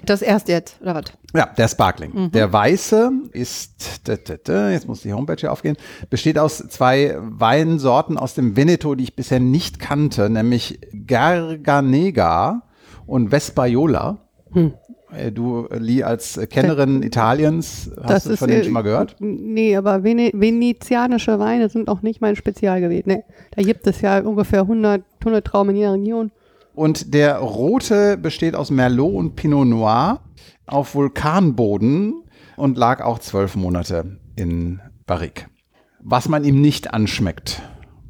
Das 0.04 0.22
erst 0.22 0.48
jetzt, 0.48 0.80
oder 0.80 0.94
was? 0.94 1.04
Ja, 1.34 1.46
der 1.46 1.68
Sparkling. 1.68 2.12
Mhm. 2.12 2.32
Der 2.32 2.52
weiße 2.52 3.10
ist, 3.32 4.08
jetzt 4.48 4.88
muss 4.88 5.02
die 5.02 5.12
Homepage 5.12 5.36
hier 5.38 5.52
aufgehen, 5.52 5.76
besteht 6.10 6.38
aus 6.38 6.58
zwei 6.68 7.16
Weinsorten 7.18 8.18
aus 8.18 8.34
dem 8.34 8.56
Veneto, 8.56 8.94
die 8.94 9.04
ich 9.04 9.16
bisher 9.16 9.40
nicht 9.40 9.78
kannte, 9.78 10.28
nämlich 10.28 10.80
Garganega 11.06 12.62
und 13.06 13.30
Vespaiola. 13.30 14.18
Hm. 14.52 14.74
Äh, 15.16 15.32
du, 15.32 15.66
Lee, 15.70 16.02
als 16.02 16.40
Kennerin 16.50 17.02
Italiens, 17.02 17.90
hast 17.96 18.10
das 18.10 18.24
du 18.24 18.36
von 18.36 18.48
denen 18.48 18.64
schon 18.64 18.72
mal 18.72 18.82
gehört? 18.82 19.16
Nee, 19.20 19.76
aber 19.76 20.04
Vene 20.04 20.30
venezianische 20.34 21.38
Weine 21.38 21.68
sind 21.68 21.88
auch 21.88 22.02
nicht 22.02 22.20
mein 22.20 22.36
Spezialgebiet. 22.36 23.06
Nee, 23.06 23.24
da 23.54 23.62
gibt 23.62 23.86
es 23.86 24.00
ja 24.00 24.20
ungefähr 24.20 24.62
100, 24.62 25.02
100 25.20 25.44
Trauben 25.44 25.70
in 25.70 25.76
jeder 25.76 25.92
Region. 25.94 26.30
Und 26.74 27.12
der 27.14 27.38
rote 27.38 28.16
besteht 28.16 28.54
aus 28.54 28.70
Merlot 28.70 29.14
und 29.14 29.36
Pinot 29.36 29.66
Noir 29.66 30.20
auf 30.66 30.94
Vulkanboden 30.94 32.22
und 32.56 32.78
lag 32.78 33.02
auch 33.02 33.18
zwölf 33.18 33.56
Monate 33.56 34.18
in 34.36 34.80
Barrique. 35.06 35.46
Was 36.00 36.28
man 36.28 36.44
ihm 36.44 36.60
nicht 36.60 36.94
anschmeckt, 36.94 37.62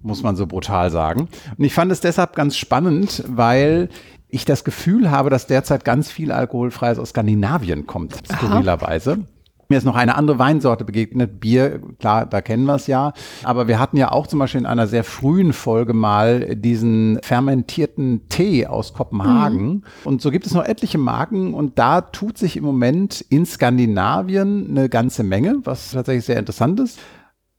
muss 0.02 0.22
man 0.22 0.36
so 0.36 0.46
brutal 0.46 0.90
sagen. 0.90 1.28
Und 1.56 1.64
ich 1.64 1.74
fand 1.74 1.90
es 1.92 2.00
deshalb 2.00 2.34
ganz 2.34 2.56
spannend, 2.56 3.24
weil 3.26 3.88
ich 4.28 4.44
das 4.44 4.64
Gefühl 4.64 5.10
habe, 5.10 5.28
dass 5.28 5.46
derzeit 5.46 5.84
ganz 5.84 6.10
viel 6.10 6.32
Alkoholfreies 6.32 6.98
aus 6.98 7.10
Skandinavien 7.10 7.86
kommt, 7.86 8.16
skurrilerweise. 8.26 9.26
Mir 9.72 9.78
ist 9.78 9.84
noch 9.84 9.96
eine 9.96 10.16
andere 10.16 10.38
Weinsorte 10.38 10.84
begegnet. 10.84 11.40
Bier, 11.40 11.80
klar, 11.98 12.26
da 12.26 12.42
kennen 12.42 12.66
wir 12.66 12.74
es 12.74 12.88
ja. 12.88 13.14
Aber 13.42 13.68
wir 13.68 13.78
hatten 13.78 13.96
ja 13.96 14.12
auch 14.12 14.26
zum 14.26 14.38
Beispiel 14.38 14.60
in 14.60 14.66
einer 14.66 14.86
sehr 14.86 15.02
frühen 15.02 15.54
Folge 15.54 15.94
mal 15.94 16.56
diesen 16.56 17.18
fermentierten 17.22 18.28
Tee 18.28 18.66
aus 18.66 18.92
Kopenhagen. 18.92 19.66
Mhm. 19.66 19.84
Und 20.04 20.20
so 20.20 20.30
gibt 20.30 20.44
es 20.44 20.52
noch 20.52 20.66
etliche 20.66 20.98
Marken. 20.98 21.54
Und 21.54 21.78
da 21.78 22.02
tut 22.02 22.36
sich 22.36 22.58
im 22.58 22.64
Moment 22.64 23.22
in 23.30 23.46
Skandinavien 23.46 24.66
eine 24.68 24.90
ganze 24.90 25.22
Menge, 25.22 25.62
was 25.64 25.92
tatsächlich 25.92 26.26
sehr 26.26 26.38
interessant 26.38 26.78
ist. 26.78 26.98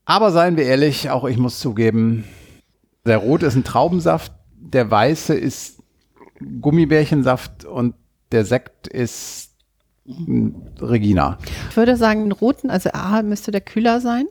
Aber 0.05 0.31
seien 0.31 0.55
wir 0.55 0.65
ehrlich, 0.65 1.09
auch 1.09 1.25
ich 1.25 1.39
muss 1.39 1.59
zugeben, 1.59 2.25
der 3.07 3.17
rote 3.17 3.47
ist 3.47 3.55
ein 3.55 3.63
Traubensaft, 3.63 4.33
der 4.55 4.91
weiße 4.91 5.33
ist 5.33 5.81
Gummibärchensaft 6.61 7.65
und 7.65 7.95
der 8.31 8.45
Sekt 8.45 8.87
ist 8.87 9.52
Regina. 10.81 11.37
Ich 11.69 11.77
würde 11.77 11.95
sagen, 11.95 12.23
den 12.23 12.31
roten, 12.31 12.69
also 12.69 12.89
A 12.93 13.21
müsste 13.21 13.51
der 13.51 13.61
kühler 13.61 14.01
sein. 14.01 14.25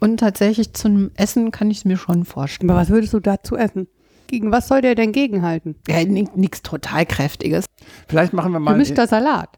Und 0.00 0.18
tatsächlich 0.18 0.72
zum 0.74 1.12
Essen 1.14 1.50
kann 1.50 1.70
ich 1.70 1.78
es 1.78 1.84
mir 1.84 1.96
schon 1.96 2.24
vorstellen. 2.24 2.70
Aber 2.70 2.80
was 2.80 2.90
würdest 2.90 3.14
du 3.14 3.20
dazu 3.20 3.56
essen? 3.56 3.86
Gegen 4.26 4.50
was 4.50 4.68
soll 4.68 4.80
der 4.80 4.94
denn 4.94 5.12
gegenhalten? 5.12 5.76
Ja, 5.88 6.02
nichts 6.04 6.62
total 6.62 7.06
kräftiges. 7.06 7.66
Vielleicht 8.08 8.32
machen 8.32 8.52
wir 8.52 8.58
mal. 8.58 8.72
Gemischter 8.72 9.06
Salat. 9.06 9.50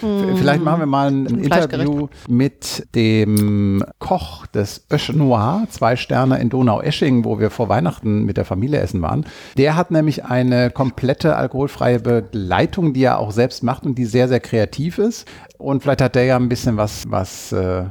Vielleicht 0.00 0.62
machen 0.62 0.80
wir 0.80 0.86
mal 0.86 1.08
ein, 1.08 1.26
ein 1.26 1.44
Interview 1.44 2.08
mit 2.28 2.86
dem 2.94 3.84
Koch 3.98 4.46
des 4.46 4.86
Ösch 4.92 5.12
Noir, 5.12 5.66
zwei 5.70 5.96
Sterne 5.96 6.38
in 6.38 6.50
Donau-Esching, 6.50 7.24
wo 7.24 7.38
wir 7.38 7.50
vor 7.50 7.68
Weihnachten 7.68 8.24
mit 8.24 8.36
der 8.36 8.44
Familie 8.44 8.80
essen 8.80 9.02
waren. 9.02 9.24
Der 9.56 9.76
hat 9.76 9.90
nämlich 9.90 10.24
eine 10.24 10.70
komplette 10.70 11.36
alkoholfreie 11.36 12.00
Begleitung, 12.00 12.92
die 12.92 13.04
er 13.04 13.18
auch 13.18 13.30
selbst 13.30 13.62
macht 13.62 13.84
und 13.84 13.96
die 13.96 14.04
sehr, 14.04 14.28
sehr 14.28 14.40
kreativ 14.40 14.98
ist. 14.98 15.26
Und 15.58 15.82
vielleicht 15.82 16.02
hat 16.02 16.14
der 16.14 16.24
ja 16.24 16.36
ein 16.36 16.48
bisschen 16.48 16.76
was, 16.76 17.04
was 17.10 17.52
äh, 17.52 17.84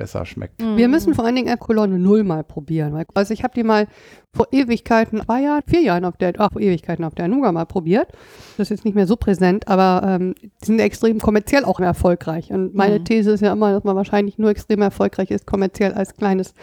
besser 0.00 0.24
schmeckt. 0.24 0.62
Wir 0.62 0.88
müssen 0.88 1.14
vor 1.14 1.26
allen 1.26 1.36
Dingen 1.36 1.58
Kolonne 1.58 1.98
Null 1.98 2.24
mal 2.24 2.42
probieren. 2.42 3.04
Also 3.12 3.34
ich 3.34 3.44
habe 3.44 3.52
die 3.54 3.62
mal 3.62 3.86
vor 4.34 4.46
Ewigkeiten, 4.50 5.20
zwei 5.20 5.42
Jahren, 5.42 5.62
vier 5.66 5.82
Jahren 5.82 6.06
auf 6.06 6.16
der, 6.16 6.32
ach, 6.38 6.52
vor 6.52 6.62
Ewigkeiten 6.62 7.04
auf 7.04 7.14
der 7.14 7.26
Anuga 7.26 7.52
mal 7.52 7.66
probiert. 7.66 8.08
Das 8.56 8.66
ist 8.66 8.70
jetzt 8.70 8.84
nicht 8.86 8.94
mehr 8.94 9.06
so 9.06 9.16
präsent, 9.16 9.68
aber 9.68 10.06
ähm, 10.08 10.34
die 10.40 10.66
sind 10.66 10.80
extrem 10.80 11.20
kommerziell 11.20 11.64
auch 11.64 11.80
erfolgreich. 11.80 12.50
Und 12.50 12.74
meine 12.74 13.00
mhm. 13.00 13.04
These 13.04 13.32
ist 13.32 13.42
ja 13.42 13.52
immer, 13.52 13.72
dass 13.72 13.84
man 13.84 13.94
wahrscheinlich 13.94 14.38
nur 14.38 14.48
extrem 14.48 14.80
erfolgreich 14.80 15.30
ist, 15.30 15.46
kommerziell 15.46 15.92
als 15.92 16.16
kleines 16.16 16.54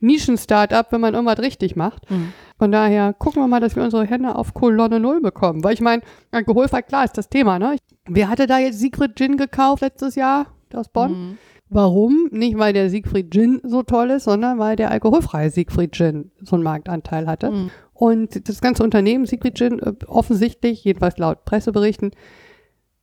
Nischen-Startup, 0.00 0.86
wenn 0.90 1.02
man 1.02 1.12
irgendwas 1.12 1.40
richtig 1.40 1.76
macht. 1.76 2.10
Mhm. 2.10 2.32
Von 2.58 2.72
daher 2.72 3.12
gucken 3.12 3.42
wir 3.42 3.46
mal, 3.46 3.60
dass 3.60 3.76
wir 3.76 3.82
unsere 3.82 4.06
Hände 4.06 4.34
auf 4.34 4.54
Kolonne 4.54 5.00
Null 5.00 5.20
bekommen. 5.20 5.62
Weil 5.62 5.74
ich 5.74 5.82
meine, 5.82 6.00
alkoholfrei, 6.30 6.80
klar 6.80 7.04
ist 7.04 7.18
das 7.18 7.28
Thema, 7.28 7.58
ne? 7.58 7.76
Wer 8.08 8.30
hatte 8.30 8.46
da 8.46 8.58
jetzt 8.58 8.80
Secret 8.80 9.16
Gin 9.16 9.36
gekauft 9.36 9.82
letztes 9.82 10.14
Jahr 10.14 10.46
aus 10.72 10.88
Bonn? 10.88 11.12
Mhm. 11.12 11.38
Warum? 11.72 12.28
Nicht, 12.32 12.58
weil 12.58 12.72
der 12.72 12.90
Siegfried 12.90 13.30
Gin 13.30 13.60
so 13.62 13.84
toll 13.84 14.10
ist, 14.10 14.24
sondern 14.24 14.58
weil 14.58 14.74
der 14.74 14.90
alkoholfreie 14.90 15.50
Siegfried 15.50 15.94
Gin 15.94 16.32
so 16.42 16.56
einen 16.56 16.64
Marktanteil 16.64 17.28
hatte. 17.28 17.50
Mhm. 17.50 17.70
Und 17.94 18.48
das 18.48 18.60
ganze 18.60 18.82
Unternehmen 18.82 19.24
Siegfried 19.24 19.56
Gin 19.56 19.78
äh, 19.78 19.92
offensichtlich, 20.06 20.82
jedenfalls 20.84 21.16
laut 21.18 21.44
Presseberichten, 21.44 22.10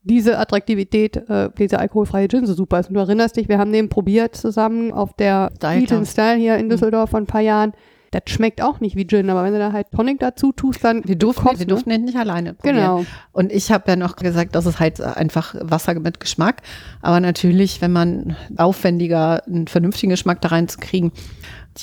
diese 0.03 0.37
Attraktivität, 0.37 1.17
äh, 1.29 1.49
dieser 1.57 1.79
alkoholfreie 1.79 2.27
Gin 2.27 2.45
so 2.45 2.53
super 2.53 2.79
ist. 2.79 2.89
Und 2.89 2.95
du 2.95 2.99
erinnerst 2.99 3.37
dich, 3.37 3.47
wir 3.47 3.57
haben 3.57 3.71
den 3.71 3.87
probiert 3.87 4.35
zusammen 4.35 4.91
auf 4.91 5.13
der 5.13 5.51
Eat 5.63 6.07
Style 6.07 6.37
hier 6.37 6.57
in 6.57 6.65
mhm. 6.65 6.71
Düsseldorf 6.71 7.09
mhm. 7.09 7.11
vor 7.11 7.19
ein 7.21 7.27
paar 7.27 7.41
Jahren. 7.41 7.71
Das 8.11 8.23
schmeckt 8.27 8.61
auch 8.61 8.79
nicht 8.79 8.95
wie 8.95 9.05
Gin, 9.05 9.29
aber 9.29 9.43
wenn 9.43 9.53
du 9.53 9.59
da 9.59 9.71
halt 9.71 9.87
Tonic 9.91 10.19
dazu 10.19 10.51
tust, 10.51 10.83
dann. 10.83 11.03
Wir 11.05 11.15
durften, 11.15 11.43
kommst, 11.43 11.59
wir 11.59 11.65
ne? 11.65 11.69
durften 11.69 11.89
nicht 12.03 12.17
alleine 12.17 12.53
probieren. 12.53 12.75
Genau. 12.75 13.05
Und 13.31 13.51
ich 13.51 13.71
habe 13.71 13.89
ja 13.89 13.95
noch 13.95 14.15
gesagt, 14.15 14.55
das 14.55 14.65
ist 14.65 14.79
halt 14.79 15.01
einfach 15.01 15.55
Wasser 15.59 15.93
mit 15.95 16.19
Geschmack. 16.19 16.61
Aber 17.01 17.19
natürlich, 17.19 17.81
wenn 17.81 17.91
man 17.91 18.35
aufwendiger 18.57 19.45
einen 19.45 19.67
vernünftigen 19.67 20.11
Geschmack 20.11 20.41
da 20.41 20.49
reinzukriegen, 20.49 21.11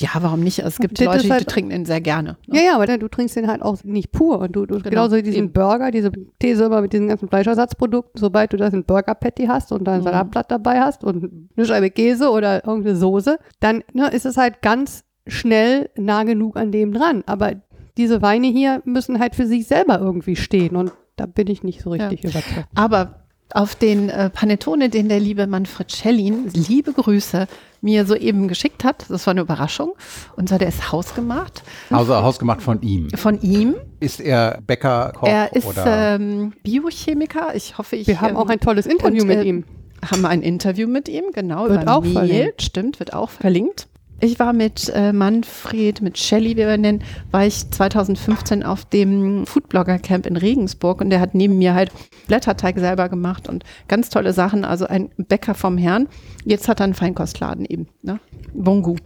ja, 0.01 0.11
warum 0.21 0.41
nicht? 0.41 0.59
Es 0.59 0.79
gibt 0.79 0.99
das 0.99 1.07
Leute, 1.07 1.29
halt, 1.31 1.43
die 1.43 1.45
trinken 1.47 1.71
den 1.71 1.85
sehr 1.85 2.01
gerne. 2.01 2.37
Ne? 2.47 2.59
Ja, 2.59 2.63
ja, 2.63 2.75
aber 2.75 2.87
du 2.99 3.09
trinkst 3.09 3.37
den 3.37 3.47
halt 3.47 3.63
auch 3.63 3.83
nicht 3.85 4.13
pur. 4.13 4.41
Und 4.41 4.53
du, 4.57 4.67
du 4.67 4.77
genau. 4.77 4.91
genauso 4.91 5.17
diesen 5.21 5.45
Eben. 5.45 5.53
Burger, 5.53 5.91
diese 5.91 6.11
These 6.39 6.65
immer 6.65 6.81
mit 6.81 6.93
diesen 6.93 7.09
ganzen 7.09 7.29
Fleischersatzprodukten, 7.29 8.21
sobald 8.21 8.53
du 8.53 8.57
das 8.57 8.73
in 8.75 8.85
Burger 8.85 9.15
Patty 9.15 9.47
hast 9.47 9.73
und 9.73 9.85
dann 9.85 9.95
ein 9.95 10.01
mhm. 10.01 10.05
Salatblatt 10.05 10.51
dabei 10.51 10.81
hast 10.81 11.05
und 11.05 11.49
eine 11.57 11.67
Scheibe 11.67 11.91
Käse 11.91 12.31
oder 12.31 12.65
irgendeine 12.65 12.97
Soße, 12.97 13.39
dann 13.61 13.85
ne, 13.93 14.09
ist 14.09 14.27
es 14.27 14.37
halt 14.37 14.63
ganz 14.63 15.05
schnell 15.27 15.91
nah 15.97 16.25
genug 16.25 16.57
an 16.57 16.73
dem 16.73 16.93
dran. 16.93 17.23
Aber 17.27 17.53
diese 17.97 18.23
Weine 18.23 18.49
hier 18.49 18.83
müssen 18.85 19.19
halt 19.19 19.35
für 19.35 19.47
sich 19.47 19.67
selber 19.67 19.99
irgendwie 20.01 20.37
stehen 20.37 20.77
und 20.77 20.93
da 21.17 21.27
bin 21.27 21.49
ich 21.49 21.63
nicht 21.63 21.81
so 21.81 21.91
richtig 21.91 22.23
ja. 22.25 22.31
überzeugt. 22.31 22.69
Aber 22.75 23.25
auf 23.53 23.75
den 23.75 24.09
äh, 24.09 24.31
Panettone, 24.31 24.89
den 24.89 25.09
der 25.09 25.21
liebe 25.21 25.47
Manfred 25.47 25.93
Schellin, 25.93 26.51
liebe 26.53 26.93
Grüße, 26.93 27.47
mir 27.83 28.07
soeben 28.07 28.49
geschickt 28.49 28.83
hat. 28.83 29.05
Das 29.09 29.27
war 29.27 29.33
eine 29.33 29.43
Überraschung. 29.43 29.93
Und 30.37 30.49
zwar, 30.49 30.59
der 30.59 30.69
ist 30.69 30.91
hausgemacht. 30.91 31.63
Also 31.91 32.17
hausgemacht 32.17 32.63
von 32.63 32.81
ihm. 32.83 33.11
Von 33.11 33.41
ihm. 33.43 33.77
Ist 34.01 34.21
er 34.21 34.61
Bäcker, 34.67 35.13
Koch 35.15 35.29
Er 35.29 35.55
ist 35.55 35.69
ähm, 35.85 36.53
Biochemiker. 36.65 37.55
Ich 37.55 37.79
hoffe, 37.79 37.97
ich. 37.97 38.07
Wir 38.07 38.21
haben 38.21 38.31
ähm, 38.31 38.37
auch 38.39 38.49
ein 38.49 38.61
tolles 38.61 38.87
Interview 38.87 39.23
und, 39.23 39.29
mit 39.29 39.39
äh, 39.39 39.43
ihm. 39.45 39.65
Haben 40.11 40.23
wir 40.23 40.31
ein 40.31 40.43
Interview 40.43 40.89
mit 40.89 41.09
ihm, 41.09 41.25
genau. 41.33 41.69
Wird 41.69 41.87
auch 41.87 42.03
Mail. 42.03 42.13
verlinkt. 42.13 42.63
Stimmt, 42.63 42.99
wird 42.99 43.13
auch 43.13 43.31
verlinkt. 43.31 43.89
Ich 44.25 44.39
war 44.39 44.55
mit 44.55 44.91
äh, 44.95 45.13
Manfred, 45.13 46.01
mit 46.01 46.17
Shelly, 46.17 46.53
wie 46.53 46.67
wir 46.67 46.79
nennen, 46.79 47.05
war 47.31 47.45
ich 47.45 47.71
2015 47.71 48.63
auf 48.63 48.87
dem 48.87 49.45
Foodblogger 49.45 49.99
Camp 49.99 50.25
in 50.25 50.39
Regensburg 50.39 51.03
und 51.03 51.11
der 51.11 51.21
hat 51.21 51.35
neben 51.35 51.59
mir 51.59 51.75
halt 51.75 51.93
Blätterteig 52.27 52.79
selber 52.79 53.11
gemacht 53.11 53.51
und 53.51 53.65
ganz 53.87 54.09
tolle 54.09 54.33
Sachen, 54.33 54.65
also 54.65 54.87
ein 54.87 55.11
Bäcker 55.19 55.53
vom 55.53 55.77
Herrn. 55.77 56.09
Jetzt 56.47 56.69
hat 56.69 56.81
er 56.81 56.85
einen 56.85 56.95
Feinkostladen 56.95 57.67
eben, 57.67 57.89
ne? 58.01 58.19
Bongu. 58.55 58.97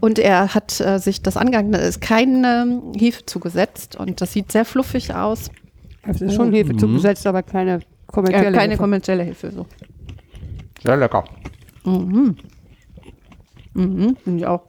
Und 0.00 0.20
er 0.20 0.54
hat 0.54 0.80
äh, 0.80 0.98
sich 0.98 1.20
das 1.20 1.36
angegangen, 1.36 1.72
da 1.72 1.78
ist 1.78 2.00
keine 2.00 2.80
Hefe 2.96 3.26
zugesetzt 3.26 3.96
und 3.96 4.20
das 4.20 4.34
sieht 4.34 4.52
sehr 4.52 4.64
fluffig 4.64 5.12
aus. 5.16 5.50
Es 6.06 6.20
ist 6.20 6.34
schon 6.34 6.52
Hefe 6.52 6.74
mhm. 6.74 6.78
zugesetzt, 6.78 7.26
aber 7.26 7.42
keine 7.42 7.80
kommerzielle 8.06 8.46
äh, 8.46 8.52
keine 8.52 8.72
Hefe. 8.74 8.80
kommerzielle 8.80 9.24
Hefe. 9.24 9.50
So. 9.50 9.66
Sehr 10.80 10.96
lecker. 10.96 11.24
Mhm. 11.84 12.36
Mhm, 13.74 14.16
finde 14.22 14.38
ich 14.40 14.46
auch. 14.46 14.62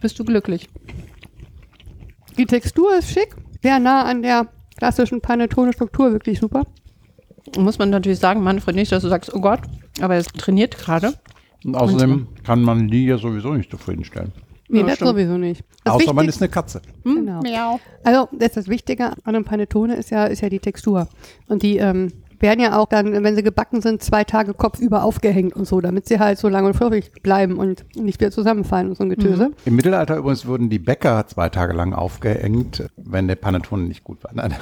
Bist 0.00 0.18
du 0.18 0.24
glücklich? 0.24 0.68
Die 2.36 2.46
Textur 2.46 2.96
ist 2.96 3.10
schick, 3.10 3.36
sehr 3.62 3.78
nah 3.78 4.04
an 4.04 4.22
der 4.22 4.48
klassischen 4.76 5.20
Panettone-Struktur, 5.20 6.12
wirklich 6.12 6.40
super. 6.40 6.62
Muss 7.56 7.78
man 7.78 7.90
natürlich 7.90 8.18
sagen, 8.18 8.42
Manfred, 8.42 8.74
nicht, 8.74 8.90
dass 8.90 9.02
du 9.02 9.08
sagst, 9.08 9.32
oh 9.34 9.40
Gott, 9.40 9.60
aber 10.00 10.16
er 10.16 10.24
trainiert 10.24 10.78
gerade. 10.78 11.14
Und 11.64 11.76
außerdem 11.76 12.12
Und, 12.12 12.44
kann 12.44 12.62
man 12.62 12.88
die 12.88 13.06
ja 13.06 13.18
sowieso 13.18 13.52
nicht 13.52 13.70
zufriedenstellen. 13.70 14.32
Nee, 14.68 14.80
ja, 14.80 14.86
das 14.86 14.96
stimmt. 14.96 15.10
sowieso 15.10 15.36
nicht. 15.36 15.64
Das 15.84 15.94
Außer 15.94 16.14
man 16.14 16.26
ist 16.26 16.40
eine 16.40 16.48
Katze. 16.48 16.80
Hm? 17.04 17.16
Genau. 17.16 17.40
Miau. 17.42 17.78
Also 18.04 18.28
das, 18.32 18.52
das 18.52 18.68
Wichtige 18.68 19.10
an 19.10 19.34
einem 19.36 19.44
Panettone 19.44 19.94
ist 19.96 20.10
ja, 20.10 20.24
ist 20.24 20.40
ja 20.40 20.48
die 20.48 20.60
Textur. 20.60 21.08
Und 21.46 21.62
die 21.62 21.76
ähm, 21.76 22.10
werden 22.42 22.60
ja 22.60 22.78
auch 22.78 22.86
dann, 22.86 23.24
wenn 23.24 23.36
sie 23.36 23.42
gebacken 23.42 23.80
sind, 23.80 24.02
zwei 24.02 24.24
Tage 24.24 24.54
kopfüber 24.54 25.04
aufgehängt 25.04 25.54
und 25.54 25.66
so, 25.66 25.80
damit 25.80 26.06
sie 26.06 26.18
halt 26.18 26.38
so 26.38 26.48
lang 26.48 26.66
und 26.66 26.74
fluffig 26.74 27.12
bleiben 27.22 27.56
und 27.56 27.84
nicht 27.96 28.20
wieder 28.20 28.30
zusammenfallen 28.30 28.88
und 28.88 28.96
so 28.96 29.04
ein 29.04 29.10
Getöse. 29.10 29.48
Mhm. 29.48 29.54
Im 29.64 29.76
Mittelalter 29.76 30.16
übrigens 30.16 30.46
wurden 30.46 30.68
die 30.68 30.78
Bäcker 30.78 31.26
zwei 31.26 31.48
Tage 31.48 31.72
lang 31.72 31.94
aufgehängt, 31.94 32.84
wenn 32.96 33.28
der 33.28 33.36
Panettone 33.36 33.84
nicht 33.84 34.04
gut 34.04 34.22
war. 34.24 34.32
Nein. 34.34 34.54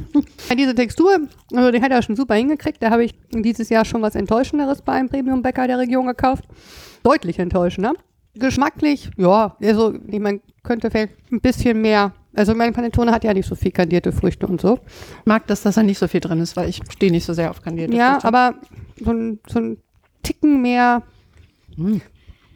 Diese 0.56 0.74
Textur, 0.74 1.18
also 1.52 1.70
die 1.70 1.82
hat 1.82 1.90
er 1.90 2.02
schon 2.02 2.16
super 2.16 2.34
hingekriegt. 2.34 2.82
Da 2.82 2.90
habe 2.90 3.04
ich 3.04 3.14
dieses 3.32 3.68
Jahr 3.68 3.84
schon 3.84 4.02
was 4.02 4.14
Enttäuschenderes 4.14 4.82
bei 4.82 4.92
einem 4.92 5.08
Premium-Bäcker 5.08 5.66
der 5.66 5.78
Region 5.78 6.06
gekauft. 6.06 6.44
Deutlich 7.02 7.38
enttäuschender. 7.38 7.94
Geschmacklich, 8.34 9.10
ja, 9.16 9.56
also 9.62 9.94
ich 10.08 10.20
meine, 10.20 10.40
könnte 10.62 10.90
vielleicht 10.90 11.14
ein 11.30 11.40
bisschen 11.40 11.80
mehr 11.80 12.12
also 12.34 12.54
mein 12.54 12.72
Panettone 12.72 13.12
hat 13.12 13.24
ja 13.24 13.34
nicht 13.34 13.48
so 13.48 13.54
viel 13.54 13.70
kandierte 13.70 14.12
Früchte 14.12 14.46
und 14.46 14.60
so. 14.60 14.78
Ich 15.20 15.26
mag 15.26 15.46
das, 15.46 15.62
dass 15.62 15.76
da 15.76 15.82
nicht 15.82 15.98
so 15.98 16.08
viel 16.08 16.20
drin 16.20 16.40
ist, 16.40 16.56
weil 16.56 16.68
ich 16.68 16.80
stehe 16.90 17.12
nicht 17.12 17.24
so 17.24 17.32
sehr 17.32 17.50
auf 17.50 17.62
kandierte 17.62 17.94
ja, 17.94 18.12
Früchte. 18.12 18.26
Ja, 18.26 18.28
aber 18.28 18.54
so 19.02 19.10
ein, 19.10 19.38
so 19.48 19.58
ein 19.60 19.76
Ticken 20.22 20.62
mehr 20.62 21.02
hm. 21.76 22.00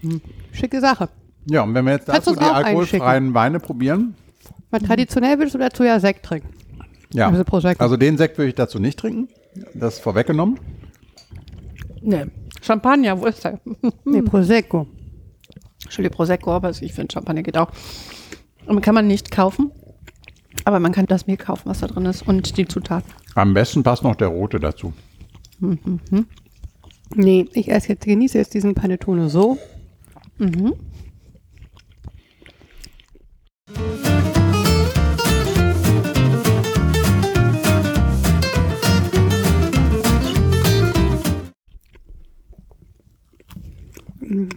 Hm. 0.00 0.20
schicke 0.52 0.80
Sache. 0.80 1.08
Ja, 1.50 1.62
und 1.62 1.74
wenn 1.74 1.84
wir 1.84 1.92
jetzt 1.92 2.08
dazu 2.08 2.34
die 2.34 2.44
alkoholfreien 2.44 3.34
Weine 3.34 3.60
probieren. 3.60 4.14
Mal 4.70 4.80
traditionell 4.80 5.38
würdest 5.38 5.54
du 5.54 5.58
dazu 5.58 5.82
ja 5.82 5.98
Sekt 5.98 6.24
trinken. 6.24 6.48
Ja, 7.14 7.28
also, 7.30 7.68
also 7.78 7.96
den 7.96 8.18
Sekt 8.18 8.36
würde 8.36 8.50
ich 8.50 8.54
dazu 8.54 8.78
nicht 8.78 8.98
trinken. 8.98 9.28
Das 9.74 9.94
ist 9.94 10.00
vorweggenommen. 10.00 10.60
Nee. 12.02 12.26
Champagner, 12.60 13.18
wo 13.18 13.26
ist 13.26 13.44
der? 13.44 13.60
nee, 14.04 14.22
Prosecco. 14.22 14.86
Entschuldigung, 15.84 16.16
Prosecco, 16.16 16.52
aber 16.52 16.70
ich 16.70 16.92
finde 16.92 17.12
Champagner 17.12 17.42
geht 17.42 17.56
auch. 17.56 17.70
Und 18.68 18.82
kann 18.82 18.94
man 18.94 19.06
nicht 19.06 19.30
kaufen, 19.30 19.72
aber 20.64 20.78
man 20.78 20.92
kann 20.92 21.06
das 21.06 21.26
Mehl 21.26 21.38
kaufen, 21.38 21.62
was 21.64 21.80
da 21.80 21.86
drin 21.86 22.04
ist 22.04 22.28
und 22.28 22.58
die 22.58 22.68
Zutaten. 22.68 23.10
Am 23.34 23.54
besten 23.54 23.82
passt 23.82 24.02
noch 24.02 24.14
der 24.14 24.28
rote 24.28 24.60
dazu. 24.60 24.92
Mhm. 25.58 26.00
Nee, 27.14 27.48
ich 27.54 27.70
esse 27.70 27.88
jetzt, 27.88 28.04
genieße 28.04 28.36
jetzt 28.36 28.52
diesen 28.52 28.74
Panettone 28.74 29.30
so. 29.30 29.56
Mhm. 30.36 30.74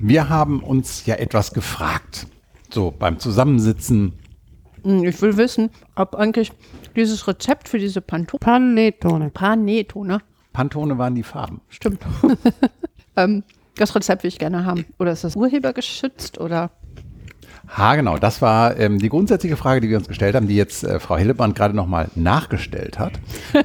Wir 0.01 0.27
haben 0.27 0.61
uns 0.61 1.05
ja 1.05 1.15
etwas 1.15 1.53
gefragt. 1.53 2.27
So 2.73 2.93
beim 2.97 3.19
Zusammensitzen. 3.19 4.13
Hm, 4.83 5.03
ich 5.03 5.21
will 5.21 5.37
wissen, 5.37 5.69
ob 5.95 6.15
eigentlich 6.15 6.51
dieses 6.95 7.27
Rezept 7.27 7.69
für 7.69 7.79
diese 7.79 8.01
Pantone. 8.01 8.39
Panettone. 8.39 9.29
Panettone. 9.29 10.19
Pantone 10.53 10.97
waren 10.97 11.15
die 11.15 11.23
Farben. 11.23 11.61
Stimmt. 11.69 12.01
ähm, 13.15 13.43
das 13.75 13.95
Rezept 13.95 14.23
will 14.23 14.29
ich 14.29 14.39
gerne 14.39 14.65
haben. 14.65 14.85
Oder 14.99 15.11
ist 15.11 15.23
das 15.23 15.35
urhebergeschützt 15.35 16.39
oder? 16.39 16.71
Ha, 17.77 17.95
genau. 17.95 18.17
Das 18.17 18.41
war 18.41 18.77
ähm, 18.77 18.99
die 18.99 19.09
grundsätzliche 19.09 19.55
Frage, 19.55 19.81
die 19.81 19.89
wir 19.89 19.97
uns 19.97 20.07
gestellt 20.07 20.35
haben, 20.35 20.47
die 20.47 20.55
jetzt 20.55 20.83
äh, 20.83 20.99
Frau 20.99 21.17
Hillebrand 21.17 21.55
gerade 21.55 21.75
nochmal 21.75 22.09
nachgestellt 22.15 22.99
hat, 22.99 23.13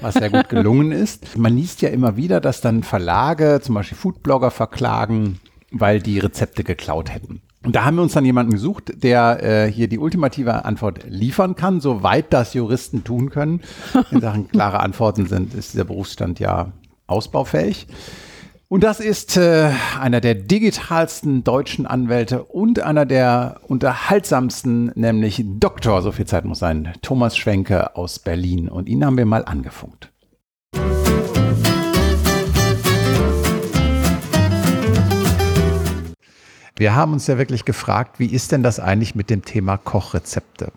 was 0.01 0.15
sehr 0.15 0.31
gut 0.31 0.49
gelungen 0.49 0.93
ist. 0.93 1.37
Man 1.37 1.57
liest 1.57 1.83
ja 1.83 1.89
immer 1.89 2.17
wieder, 2.17 2.41
dass 2.41 2.61
dann 2.61 2.83
Verlage, 2.83 3.61
zum 3.63 3.75
Beispiel 3.75 3.99
Foodblogger, 3.99 4.51
verklagen, 4.51 5.41
weil 5.73 6.01
die 6.01 6.19
Rezepte 6.21 6.63
geklaut 6.63 7.11
hätten. 7.11 7.43
Und 7.67 7.75
da 7.75 7.85
haben 7.85 7.97
wir 7.97 8.03
uns 8.03 8.13
dann 8.13 8.25
jemanden 8.25 8.53
gesucht, 8.53 9.03
der 9.03 9.43
äh, 9.43 9.73
hier 9.73 9.89
die 9.89 9.99
ultimative 9.99 10.65
Antwort 10.65 11.01
liefern 11.09 11.57
kann, 11.57 11.81
soweit 11.81 12.33
das 12.33 12.55
Juristen 12.55 13.03
tun 13.03 13.29
können. 13.31 13.61
In 14.13 14.21
Sachen 14.21 14.47
klare 14.53 14.79
Antworten 14.79 15.27
sind, 15.27 15.53
ist 15.53 15.73
dieser 15.73 15.83
Berufsstand 15.83 16.39
ja 16.39 16.71
ausbaufähig. 17.09 17.89
Und 18.69 18.85
das 18.85 19.01
ist 19.01 19.37
äh, 19.37 19.73
einer 20.01 20.21
der 20.21 20.37
digitalsten 20.37 21.43
deutschen 21.43 21.89
Anwälte 21.89 22.45
und 22.45 22.79
einer 22.79 23.05
der 23.05 23.57
unterhaltsamsten, 23.67 24.93
nämlich 24.95 25.45
Doktor, 25.45 26.03
so 26.03 26.13
viel 26.13 26.27
Zeit 26.27 26.45
muss 26.45 26.61
sein, 26.61 26.93
Thomas 27.03 27.37
Schwenke 27.37 27.97
aus 27.97 28.21
Berlin. 28.21 28.69
Und 28.69 28.89
ihn 28.89 29.05
haben 29.05 29.19
wir 29.19 29.27
mal 29.27 29.45
angefunkt. 29.45 30.13
Wir 36.79 36.95
haben 36.95 37.15
uns 37.15 37.27
ja 37.27 37.39
wirklich 37.39 37.65
gefragt, 37.65 38.19
wie 38.19 38.27
ist 38.27 38.53
denn 38.53 38.63
das 38.63 38.79
eigentlich 38.79 39.15
mit 39.15 39.31
dem 39.31 39.45
Thema 39.45 39.79
Kochrezepte? 39.79 40.73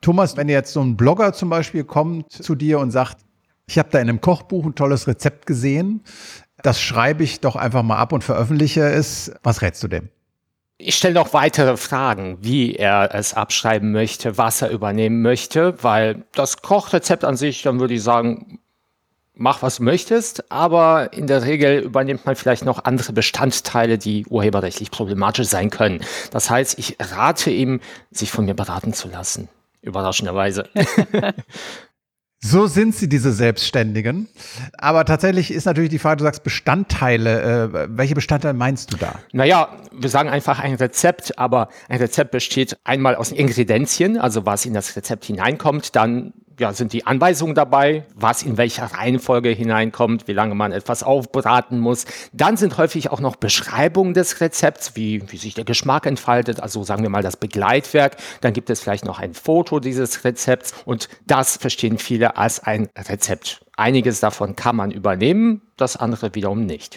Thomas, 0.00 0.36
wenn 0.36 0.48
jetzt 0.48 0.72
so 0.72 0.80
ein 0.80 0.96
Blogger 0.96 1.34
zum 1.34 1.50
Beispiel 1.50 1.84
kommt 1.84 2.32
zu 2.32 2.54
dir 2.54 2.78
und 2.78 2.90
sagt, 2.90 3.18
ich 3.66 3.78
habe 3.78 3.90
da 3.90 3.98
in 3.98 4.08
einem 4.08 4.20
Kochbuch 4.20 4.64
ein 4.64 4.74
tolles 4.74 5.06
Rezept 5.06 5.46
gesehen, 5.46 6.02
das 6.62 6.80
schreibe 6.80 7.22
ich 7.22 7.40
doch 7.40 7.56
einfach 7.56 7.82
mal 7.82 7.98
ab 7.98 8.12
und 8.12 8.24
veröffentliche 8.24 8.82
es. 8.82 9.32
Was 9.42 9.60
rätst 9.60 9.82
du 9.82 9.88
dem? 9.88 10.08
Ich 10.78 10.94
stelle 10.94 11.14
noch 11.14 11.32
weitere 11.32 11.76
Fragen, 11.76 12.38
wie 12.40 12.74
er 12.74 13.14
es 13.14 13.34
abschreiben 13.34 13.92
möchte, 13.92 14.38
was 14.38 14.62
er 14.62 14.70
übernehmen 14.70 15.22
möchte, 15.22 15.82
weil 15.82 16.24
das 16.32 16.62
Kochrezept 16.62 17.24
an 17.24 17.36
sich, 17.36 17.62
dann 17.62 17.80
würde 17.80 17.94
ich 17.94 18.02
sagen, 18.02 18.58
mach 19.36 19.62
was 19.62 19.76
du 19.76 19.84
möchtest, 19.84 20.50
aber 20.50 21.12
in 21.12 21.26
der 21.26 21.44
Regel 21.44 21.80
übernimmt 21.80 22.26
man 22.26 22.36
vielleicht 22.36 22.64
noch 22.64 22.84
andere 22.84 23.12
Bestandteile, 23.12 23.98
die 23.98 24.26
urheberrechtlich 24.26 24.90
problematisch 24.90 25.48
sein 25.48 25.70
können. 25.70 26.00
Das 26.30 26.50
heißt, 26.50 26.78
ich 26.78 26.96
rate 26.98 27.50
ihm, 27.50 27.80
sich 28.10 28.32
von 28.32 28.46
mir 28.46 28.54
beraten 28.54 28.92
zu 28.92 29.08
lassen. 29.08 29.48
Überraschenderweise. 29.82 30.68
So 32.38 32.66
sind 32.66 32.94
sie, 32.94 33.08
diese 33.08 33.32
Selbstständigen. 33.32 34.28
Aber 34.78 35.04
tatsächlich 35.04 35.50
ist 35.50 35.64
natürlich 35.64 35.90
die 35.90 35.98
Frage, 35.98 36.18
du 36.18 36.24
sagst 36.24 36.44
Bestandteile. 36.44 37.42
Äh, 37.72 37.88
welche 37.88 38.14
Bestandteile 38.14 38.54
meinst 38.54 38.92
du 38.92 38.98
da? 38.98 39.16
Naja, 39.32 39.70
wir 39.90 40.10
sagen 40.10 40.28
einfach 40.28 40.60
ein 40.60 40.74
Rezept, 40.74 41.38
aber 41.38 41.70
ein 41.88 41.98
Rezept 41.98 42.30
besteht 42.30 42.76
einmal 42.84 43.16
aus 43.16 43.32
Ingredienzien, 43.32 44.18
also 44.18 44.46
was 44.46 44.64
in 44.64 44.74
das 44.74 44.94
Rezept 44.94 45.24
hineinkommt, 45.24 45.96
dann 45.96 46.34
ja, 46.58 46.72
sind 46.72 46.92
die 46.92 47.06
Anweisungen 47.06 47.54
dabei, 47.54 48.04
was 48.14 48.42
in 48.42 48.56
welcher 48.56 48.86
Reihenfolge 48.86 49.50
hineinkommt, 49.50 50.26
wie 50.26 50.32
lange 50.32 50.54
man 50.54 50.72
etwas 50.72 51.02
aufbraten 51.02 51.78
muss. 51.78 52.06
Dann 52.32 52.56
sind 52.56 52.78
häufig 52.78 53.10
auch 53.10 53.20
noch 53.20 53.36
Beschreibungen 53.36 54.14
des 54.14 54.40
Rezepts, 54.40 54.96
wie, 54.96 55.22
wie 55.30 55.36
sich 55.36 55.54
der 55.54 55.64
Geschmack 55.64 56.06
entfaltet, 56.06 56.60
also 56.60 56.82
sagen 56.82 57.02
wir 57.02 57.10
mal 57.10 57.22
das 57.22 57.36
Begleitwerk. 57.36 58.16
Dann 58.40 58.52
gibt 58.52 58.70
es 58.70 58.80
vielleicht 58.80 59.04
noch 59.04 59.18
ein 59.18 59.34
Foto 59.34 59.80
dieses 59.80 60.24
Rezepts 60.24 60.74
und 60.84 61.08
das 61.26 61.56
verstehen 61.56 61.98
viele 61.98 62.36
als 62.36 62.60
ein 62.60 62.88
Rezept. 62.96 63.64
Einiges 63.76 64.20
davon 64.20 64.56
kann 64.56 64.76
man 64.76 64.90
übernehmen, 64.90 65.62
das 65.76 65.96
andere 65.96 66.34
wiederum 66.34 66.64
nicht. 66.64 66.96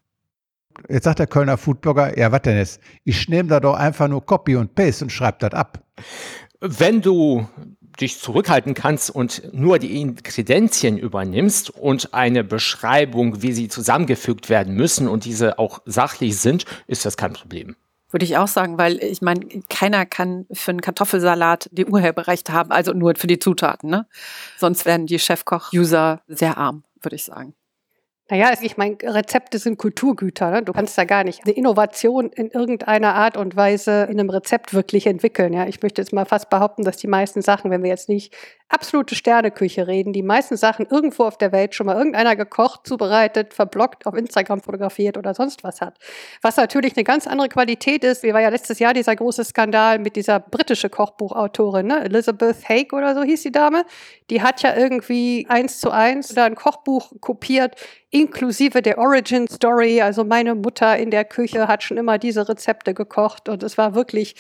Jetzt 0.87 1.03
sagt 1.03 1.19
der 1.19 1.27
Kölner 1.27 1.57
Foodblogger, 1.57 2.17
ja, 2.17 2.31
was 2.31 2.43
denn 2.43 2.57
jetzt? 2.57 2.79
Ich 3.03 3.27
nehme 3.27 3.49
da 3.49 3.59
doch 3.59 3.73
einfach 3.73 4.07
nur 4.07 4.25
Copy 4.25 4.55
und 4.55 4.75
Paste 4.75 5.03
und 5.03 5.09
schreibe 5.09 5.37
das 5.41 5.51
ab. 5.51 5.83
Wenn 6.61 7.01
du 7.01 7.47
dich 8.01 8.19
zurückhalten 8.19 8.73
kannst 8.73 9.09
und 9.09 9.53
nur 9.53 9.79
die 9.79 9.99
Inkredenzien 10.01 10.97
übernimmst 10.97 11.69
und 11.69 12.13
eine 12.13 12.43
Beschreibung, 12.43 13.41
wie 13.41 13.51
sie 13.51 13.67
zusammengefügt 13.67 14.49
werden 14.49 14.75
müssen 14.75 15.07
und 15.07 15.25
diese 15.25 15.59
auch 15.59 15.81
sachlich 15.85 16.38
sind, 16.38 16.65
ist 16.88 17.05
das 17.05 17.17
kein 17.17 17.33
Problem. 17.33 17.75
Würde 18.12 18.25
ich 18.25 18.38
auch 18.38 18.47
sagen, 18.47 18.77
weil 18.79 19.03
ich 19.03 19.21
meine, 19.21 19.45
keiner 19.69 20.05
kann 20.05 20.47
für 20.51 20.71
einen 20.71 20.81
Kartoffelsalat 20.81 21.69
die 21.71 21.85
Urheberrechte 21.85 22.53
haben, 22.53 22.71
also 22.71 22.91
nur 22.93 23.13
für 23.15 23.27
die 23.27 23.38
Zutaten. 23.38 23.89
Ne? 23.89 24.07
Sonst 24.57 24.85
werden 24.85 25.05
die 25.05 25.19
Chefkoch-User 25.19 26.21
sehr 26.27 26.57
arm, 26.57 26.83
würde 27.01 27.15
ich 27.15 27.23
sagen. 27.23 27.53
Naja, 28.29 28.53
ich 28.61 28.77
meine, 28.77 28.95
Rezepte 29.01 29.57
sind 29.57 29.79
Kulturgüter. 29.79 30.51
Ne? 30.51 30.61
Du 30.61 30.71
kannst 30.71 30.95
da 30.97 31.03
gar 31.03 31.23
nicht 31.23 31.45
eine 31.45 31.53
Innovation 31.53 32.29
in 32.29 32.51
irgendeiner 32.51 33.15
Art 33.15 33.37
und 33.37 33.55
Weise 33.55 34.03
in 34.03 34.19
einem 34.19 34.29
Rezept 34.29 34.73
wirklich 34.73 35.07
entwickeln. 35.07 35.51
Ja? 35.51 35.65
Ich 35.65 35.81
möchte 35.81 35.99
jetzt 35.99 36.13
mal 36.13 36.25
fast 36.25 36.51
behaupten, 36.51 36.83
dass 36.83 36.97
die 36.97 37.07
meisten 37.07 37.41
Sachen, 37.41 37.71
wenn 37.71 37.81
wir 37.81 37.89
jetzt 37.89 38.07
nicht 38.07 38.35
absolute 38.69 39.15
Sterneküche 39.15 39.87
reden, 39.87 40.13
die 40.13 40.21
meisten 40.21 40.55
Sachen 40.55 40.85
irgendwo 40.85 41.23
auf 41.23 41.39
der 41.39 41.51
Welt 41.51 41.73
schon 41.73 41.87
mal 41.87 41.97
irgendeiner 41.97 42.35
gekocht, 42.35 42.85
zubereitet, 42.85 43.55
verblockt, 43.55 44.05
auf 44.05 44.13
Instagram 44.13 44.61
fotografiert 44.61 45.17
oder 45.17 45.33
sonst 45.33 45.63
was 45.63 45.81
hat. 45.81 45.97
Was 46.43 46.55
natürlich 46.57 46.95
eine 46.95 47.03
ganz 47.03 47.25
andere 47.25 47.49
Qualität 47.49 48.03
ist. 48.03 48.21
Wie 48.21 48.31
war 48.31 48.41
ja 48.41 48.49
letztes 48.49 48.77
Jahr 48.77 48.93
dieser 48.93 49.15
große 49.15 49.43
Skandal 49.43 49.97
mit 49.97 50.15
dieser 50.15 50.39
britischen 50.39 50.91
Kochbuchautorin, 50.91 51.87
ne? 51.87 52.05
Elizabeth 52.05 52.69
Haig 52.69 52.93
oder 52.93 53.15
so 53.15 53.23
hieß 53.23 53.41
die 53.41 53.51
Dame. 53.51 53.85
Die 54.29 54.43
hat 54.43 54.61
ja 54.61 54.75
irgendwie 54.75 55.47
eins 55.49 55.79
zu 55.79 55.89
eins 55.89 56.29
da 56.29 56.45
ein 56.45 56.53
Kochbuch 56.53 57.11
kopiert, 57.19 57.75
inklusive 58.11 58.81
der 58.81 58.97
Origin 58.97 59.47
Story. 59.47 60.01
Also 60.01 60.23
meine 60.23 60.55
Mutter 60.55 60.97
in 60.97 61.11
der 61.11 61.25
Küche 61.25 61.67
hat 61.67 61.83
schon 61.83 61.97
immer 61.97 62.17
diese 62.17 62.47
Rezepte 62.49 62.93
gekocht 62.93 63.49
und 63.49 63.63
es 63.63 63.77
war 63.77 63.95
wirklich 63.95 64.35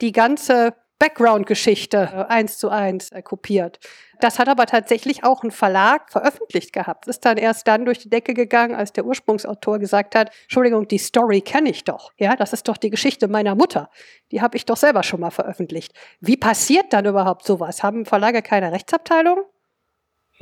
die 0.00 0.12
ganze 0.12 0.74
Background-Geschichte 1.02 2.10
äh, 2.14 2.32
eins 2.32 2.58
zu 2.58 2.68
eins 2.68 3.10
äh, 3.10 3.22
kopiert. 3.22 3.80
Das 4.20 4.38
hat 4.38 4.48
aber 4.48 4.66
tatsächlich 4.66 5.24
auch 5.24 5.42
ein 5.42 5.50
Verlag 5.50 6.12
veröffentlicht 6.12 6.72
gehabt. 6.72 7.08
Ist 7.08 7.24
dann 7.24 7.38
erst 7.38 7.66
dann 7.66 7.84
durch 7.84 7.98
die 7.98 8.08
Decke 8.08 8.34
gegangen, 8.34 8.76
als 8.76 8.92
der 8.92 9.04
Ursprungsautor 9.04 9.80
gesagt 9.80 10.14
hat, 10.14 10.30
Entschuldigung, 10.42 10.86
die 10.86 10.98
Story 10.98 11.40
kenne 11.40 11.70
ich 11.70 11.82
doch. 11.82 12.12
Ja, 12.18 12.36
das 12.36 12.52
ist 12.52 12.68
doch 12.68 12.76
die 12.76 12.90
Geschichte 12.90 13.26
meiner 13.26 13.56
Mutter. 13.56 13.90
Die 14.30 14.40
habe 14.40 14.56
ich 14.56 14.64
doch 14.64 14.76
selber 14.76 15.02
schon 15.02 15.18
mal 15.18 15.32
veröffentlicht. 15.32 15.92
Wie 16.20 16.36
passiert 16.36 16.92
dann 16.92 17.04
überhaupt 17.04 17.44
sowas? 17.44 17.82
Haben 17.82 18.06
Verlage 18.06 18.40
keine 18.40 18.70
Rechtsabteilung? 18.70 19.38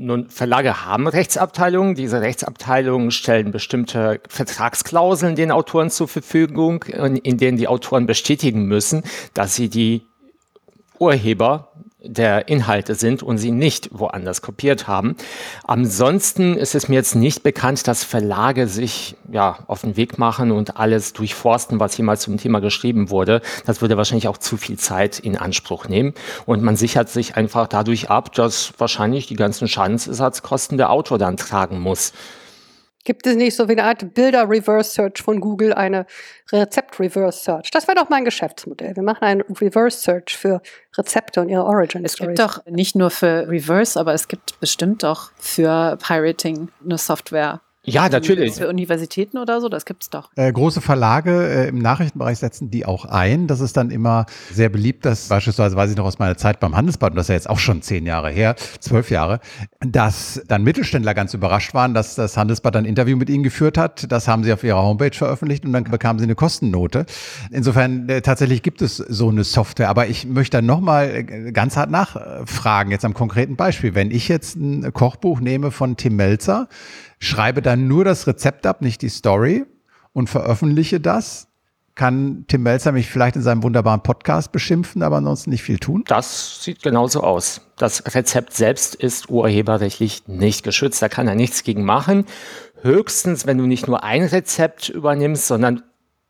Nun, 0.02 0.30
Verlage 0.30 0.86
haben 0.86 1.06
Rechtsabteilungen. 1.06 1.94
Diese 1.94 2.22
Rechtsabteilungen 2.22 3.10
stellen 3.10 3.50
bestimmte 3.50 4.22
Vertragsklauseln 4.30 5.36
den 5.36 5.50
Autoren 5.50 5.90
zur 5.90 6.08
Verfügung, 6.08 6.84
in 6.84 7.36
denen 7.36 7.58
die 7.58 7.68
Autoren 7.68 8.06
bestätigen 8.06 8.64
müssen, 8.64 9.02
dass 9.34 9.56
sie 9.56 9.68
die 9.68 10.06
Urheber 10.98 11.72
der 12.02 12.48
Inhalte 12.48 12.94
sind 12.94 13.22
und 13.22 13.38
sie 13.38 13.50
nicht 13.50 13.90
woanders 13.92 14.42
kopiert 14.42 14.88
haben. 14.88 15.16
Ansonsten 15.64 16.56
ist 16.56 16.74
es 16.74 16.88
mir 16.88 16.94
jetzt 16.94 17.14
nicht 17.14 17.42
bekannt, 17.42 17.86
dass 17.86 18.04
Verlage 18.04 18.68
sich 18.68 19.16
ja 19.30 19.58
auf 19.66 19.82
den 19.82 19.96
Weg 19.96 20.18
machen 20.18 20.50
und 20.50 20.76
alles 20.76 21.12
durchforsten, 21.12 21.78
was 21.78 21.96
jemals 21.96 22.22
zum 22.22 22.38
Thema 22.38 22.60
geschrieben 22.60 23.10
wurde. 23.10 23.42
Das 23.66 23.80
würde 23.80 23.96
wahrscheinlich 23.96 24.28
auch 24.28 24.38
zu 24.38 24.56
viel 24.56 24.78
Zeit 24.78 25.18
in 25.18 25.36
Anspruch 25.36 25.88
nehmen. 25.88 26.14
Und 26.46 26.62
man 26.62 26.76
sichert 26.76 27.08
sich 27.08 27.36
einfach 27.36 27.66
dadurch 27.66 28.10
ab, 28.10 28.32
dass 28.34 28.72
wahrscheinlich 28.78 29.26
die 29.26 29.36
ganzen 29.36 29.68
Schadensersatzkosten 29.68 30.78
der 30.78 30.90
Autor 30.90 31.18
dann 31.18 31.36
tragen 31.36 31.80
muss. 31.80 32.12
Gibt 33.04 33.26
es 33.26 33.34
nicht 33.36 33.56
so 33.56 33.68
wie 33.68 33.72
eine 33.72 33.84
Art 33.84 34.14
Bilder-Reverse-Search 34.14 35.22
von 35.22 35.40
Google, 35.40 35.72
eine 35.72 36.06
Rezept-Reverse-Search? 36.52 37.70
Das 37.70 37.88
wäre 37.88 37.96
doch 37.96 38.10
mein 38.10 38.24
Geschäftsmodell. 38.26 38.94
Wir 38.94 39.02
machen 39.02 39.24
einen 39.24 39.40
Reverse-Search 39.40 40.36
für 40.36 40.60
Rezepte 40.98 41.40
und 41.40 41.48
ihre 41.48 41.64
origin 41.64 42.04
Es 42.04 42.16
gibt 42.16 42.38
doch 42.38 42.64
nicht 42.66 42.96
nur 42.96 43.10
für 43.10 43.48
Reverse, 43.48 43.98
aber 43.98 44.12
es 44.12 44.28
gibt 44.28 44.60
bestimmt 44.60 45.04
auch 45.04 45.30
für 45.38 45.96
Pirating 45.96 46.68
eine 46.84 46.98
Software. 46.98 47.62
Ja, 47.84 48.10
natürlich. 48.10 48.54
Für 48.54 48.68
Universitäten 48.68 49.38
oder 49.38 49.60
so, 49.60 49.70
das 49.70 49.86
gibt 49.86 50.02
es 50.02 50.10
doch. 50.10 50.30
Äh, 50.36 50.52
große 50.52 50.82
Verlage 50.82 51.48
äh, 51.48 51.68
im 51.68 51.78
Nachrichtenbereich 51.78 52.38
setzen 52.38 52.70
die 52.70 52.84
auch 52.84 53.06
ein. 53.06 53.46
Das 53.46 53.60
ist 53.60 53.76
dann 53.76 53.90
immer 53.90 54.26
sehr 54.52 54.68
beliebt, 54.68 55.06
dass 55.06 55.28
beispielsweise, 55.28 55.76
weiß 55.76 55.90
ich 55.90 55.96
noch 55.96 56.04
aus 56.04 56.18
meiner 56.18 56.36
Zeit 56.36 56.60
beim 56.60 56.76
Handelsblatt, 56.76 57.12
und 57.12 57.16
das 57.16 57.24
ist 57.26 57.28
ja 57.30 57.34
jetzt 57.36 57.48
auch 57.48 57.58
schon 57.58 57.80
zehn 57.80 58.04
Jahre 58.04 58.30
her, 58.30 58.54
zwölf 58.80 59.10
Jahre, 59.10 59.40
dass 59.80 60.42
dann 60.46 60.62
Mittelständler 60.62 61.14
ganz 61.14 61.32
überrascht 61.32 61.72
waren, 61.72 61.94
dass 61.94 62.16
das 62.16 62.36
Handelsblatt 62.36 62.76
ein 62.76 62.84
Interview 62.84 63.16
mit 63.16 63.30
ihnen 63.30 63.42
geführt 63.42 63.78
hat. 63.78 64.12
Das 64.12 64.28
haben 64.28 64.44
sie 64.44 64.52
auf 64.52 64.62
ihrer 64.62 64.82
Homepage 64.82 65.16
veröffentlicht 65.16 65.64
und 65.64 65.72
dann 65.72 65.84
bekamen 65.84 66.18
sie 66.18 66.24
eine 66.24 66.34
Kostennote. 66.34 67.06
Insofern 67.50 68.10
äh, 68.10 68.20
tatsächlich 68.20 68.62
gibt 68.62 68.82
es 68.82 68.98
so 68.98 69.30
eine 69.30 69.44
Software. 69.44 69.88
Aber 69.88 70.06
ich 70.06 70.26
möchte 70.26 70.58
dann 70.58 70.66
nochmal 70.66 71.10
äh, 71.10 71.52
ganz 71.52 71.78
hart 71.78 71.90
nachfragen, 71.90 72.90
jetzt 72.90 73.06
am 73.06 73.14
konkreten 73.14 73.56
Beispiel. 73.56 73.94
Wenn 73.94 74.10
ich 74.10 74.28
jetzt 74.28 74.56
ein 74.56 74.92
Kochbuch 74.92 75.40
nehme 75.40 75.70
von 75.70 75.96
Tim 75.96 76.16
Melzer, 76.16 76.68
schreibe 77.20 77.62
dann 77.62 77.86
nur 77.86 78.04
das 78.04 78.26
Rezept 78.26 78.66
ab, 78.66 78.82
nicht 78.82 79.02
die 79.02 79.08
Story 79.08 79.66
und 80.12 80.28
veröffentliche 80.28 80.98
das. 80.98 81.46
Kann 81.94 82.44
Tim 82.48 82.62
Melzer 82.62 82.92
mich 82.92 83.10
vielleicht 83.10 83.36
in 83.36 83.42
seinem 83.42 83.62
wunderbaren 83.62 84.02
Podcast 84.02 84.52
beschimpfen, 84.52 85.02
aber 85.02 85.16
ansonsten 85.16 85.50
nicht 85.50 85.62
viel 85.62 85.78
tun? 85.78 86.02
Das 86.06 86.64
sieht 86.64 86.82
genauso 86.82 87.22
aus. 87.22 87.60
Das 87.76 88.14
Rezept 88.14 88.54
selbst 88.54 88.94
ist 88.94 89.28
urheberrechtlich 89.28 90.26
nicht 90.26 90.62
geschützt. 90.62 91.02
Da 91.02 91.08
kann 91.08 91.28
er 91.28 91.34
nichts 91.34 91.62
gegen 91.62 91.84
machen. 91.84 92.24
Höchstens, 92.80 93.46
wenn 93.46 93.58
du 93.58 93.66
nicht 93.66 93.86
nur 93.86 94.02
ein 94.02 94.22
Rezept 94.22 94.88
übernimmst, 94.88 95.46
sondern 95.46 95.82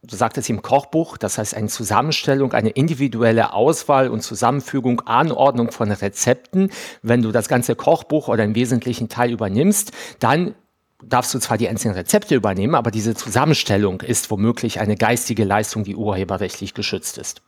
du 0.03 0.17
sagtest 0.17 0.51
im 0.51 0.63
Kochbuch, 0.63 1.19
das 1.19 1.39
heißt 1.39 1.55
eine 1.55 1.69
Zusammenstellung, 1.69 2.53
eine 2.53 2.71
individuelle 2.71 3.53
Auswahl 3.53 4.09
und 4.09 4.23
Zusammenfügung, 4.23 5.03
Anordnung 5.03 5.71
von 5.71 5.93
Rezepten. 5.93 6.71
Wenn 7.03 7.23
du 7.23 7.31
das 7.31 7.49
ganze 7.49 7.77
Kochbuch 7.77 8.27
oder 8.27 8.43
einen 8.43 8.57
wesentlichen 8.57 9.09
Teil 9.09 9.31
übernimmst, 9.31 9.93
dann 10.19 10.55
darfst 11.03 11.33
du 11.35 11.39
zwar 11.39 11.59
die 11.59 11.69
einzelnen 11.69 11.95
Rezepte 11.97 12.35
übernehmen, 12.35 12.75
aber 12.75 12.91
diese 12.91 13.15
Zusammenstellung 13.15 14.01
ist 14.01 14.31
womöglich 14.31 14.81
eine 14.81 14.97
geistige 14.97 15.45
Leistung, 15.45 15.85
die 15.85 15.97
urheberrechtlich 15.97 16.75
geschützt 16.75 17.19
ist. 17.19 17.43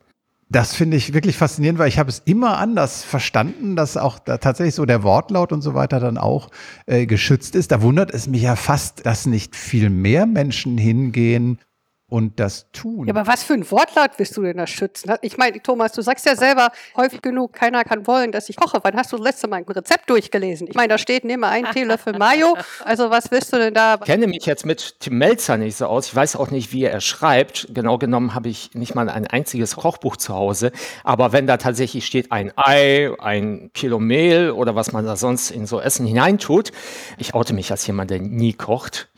Das 0.49 0.75
finde 0.75 0.99
ich 0.99 1.15
wirklich 1.15 1.39
faszinierend, 1.39 1.79
weil 1.79 1.89
ich 1.89 1.99
habe 1.99 2.11
es 2.11 2.21
immer 2.27 2.59
anders 2.59 3.05
verstanden, 3.05 3.75
dass 3.75 3.97
auch 3.97 4.19
da 4.19 4.37
tatsächlich 4.37 4.75
so 4.75 4.85
der 4.85 5.03
Wortlaut 5.03 5.51
und 5.51 5.63
so 5.63 5.73
weiter 5.73 5.99
dann 5.99 6.19
auch 6.19 6.51
äh, 6.85 7.07
geschützt 7.07 7.55
ist. 7.55 7.73
Da 7.73 7.81
wundert 7.81 8.11
es 8.13 8.27
mich 8.27 8.43
ja 8.43 8.55
fast, 8.55 9.07
dass 9.07 9.25
nicht 9.25 9.57
viel 9.57 9.89
mehr 9.89 10.27
Menschen 10.27 10.77
hingehen 10.77 11.59
und 12.13 12.39
das 12.39 12.71
tun. 12.73 13.07
Ja, 13.07 13.15
aber 13.15 13.27
was 13.27 13.43
für 13.43 13.55
ein 13.55 13.69
Wortlaut 13.71 14.11
willst 14.19 14.37
du 14.37 14.43
denn 14.43 14.59
da 14.59 14.67
schützen? 14.67 15.15
Ich 15.23 15.39
meine, 15.39 15.63
Thomas, 15.63 15.93
du 15.93 16.03
sagst 16.03 16.27
ja 16.27 16.37
selber 16.37 16.71
häufig 16.95 17.23
genug, 17.23 17.55
keiner 17.55 17.85
kann 17.85 18.07
wollen, 18.07 18.33
dass 18.33 18.51
ich 18.51 18.57
koche. 18.57 18.81
Wann 18.83 18.97
hast 18.97 19.13
du 19.13 19.17
das 19.17 19.25
letzte 19.25 19.49
Mal 19.49 19.57
ein 19.57 19.65
Rezept 19.65 20.11
durchgelesen? 20.11 20.67
Ich 20.69 20.75
meine, 20.75 20.89
da 20.89 20.99
steht, 20.99 21.25
nehme 21.25 21.49
einen 21.49 21.73
Teelöffel 21.73 22.13
Mayo. 22.19 22.59
Also 22.85 23.09
was 23.09 23.31
willst 23.31 23.51
du 23.55 23.57
denn 23.57 23.73
da? 23.73 23.95
Ich 23.95 24.05
kenne 24.05 24.27
mich 24.27 24.45
jetzt 24.45 24.67
mit 24.67 25.01
Tim 25.01 25.17
Melzer 25.17 25.57
nicht 25.57 25.75
so 25.75 25.87
aus. 25.87 26.09
Ich 26.09 26.15
weiß 26.15 26.37
auch 26.37 26.51
nicht, 26.51 26.71
wie 26.75 26.85
er 26.85 27.01
schreibt. 27.01 27.69
Genau 27.73 27.97
genommen 27.97 28.35
habe 28.35 28.51
ich 28.51 28.75
nicht 28.75 28.95
mal 28.95 29.09
ein 29.09 29.27
einziges 29.27 29.77
Kochbuch 29.77 30.19
zu 30.19 30.35
Hause. 30.35 30.71
Aber 31.05 31.33
wenn 31.33 31.47
da 31.47 31.57
tatsächlich 31.57 32.05
steht 32.05 32.31
ein 32.31 32.53
Ei, 32.57 33.11
ein 33.21 33.71
Kilo 33.73 33.99
Mehl 33.99 34.51
oder 34.51 34.75
was 34.75 34.93
man 34.93 35.07
da 35.07 35.17
sonst 35.17 35.51
in 35.51 35.65
so 35.65 35.81
Essen 35.81 36.05
hineintut, 36.05 36.73
ich 37.17 37.33
oute 37.33 37.55
mich 37.55 37.71
als 37.71 37.87
jemand, 37.87 38.11
der 38.11 38.19
nie 38.19 38.53
kocht. 38.53 39.09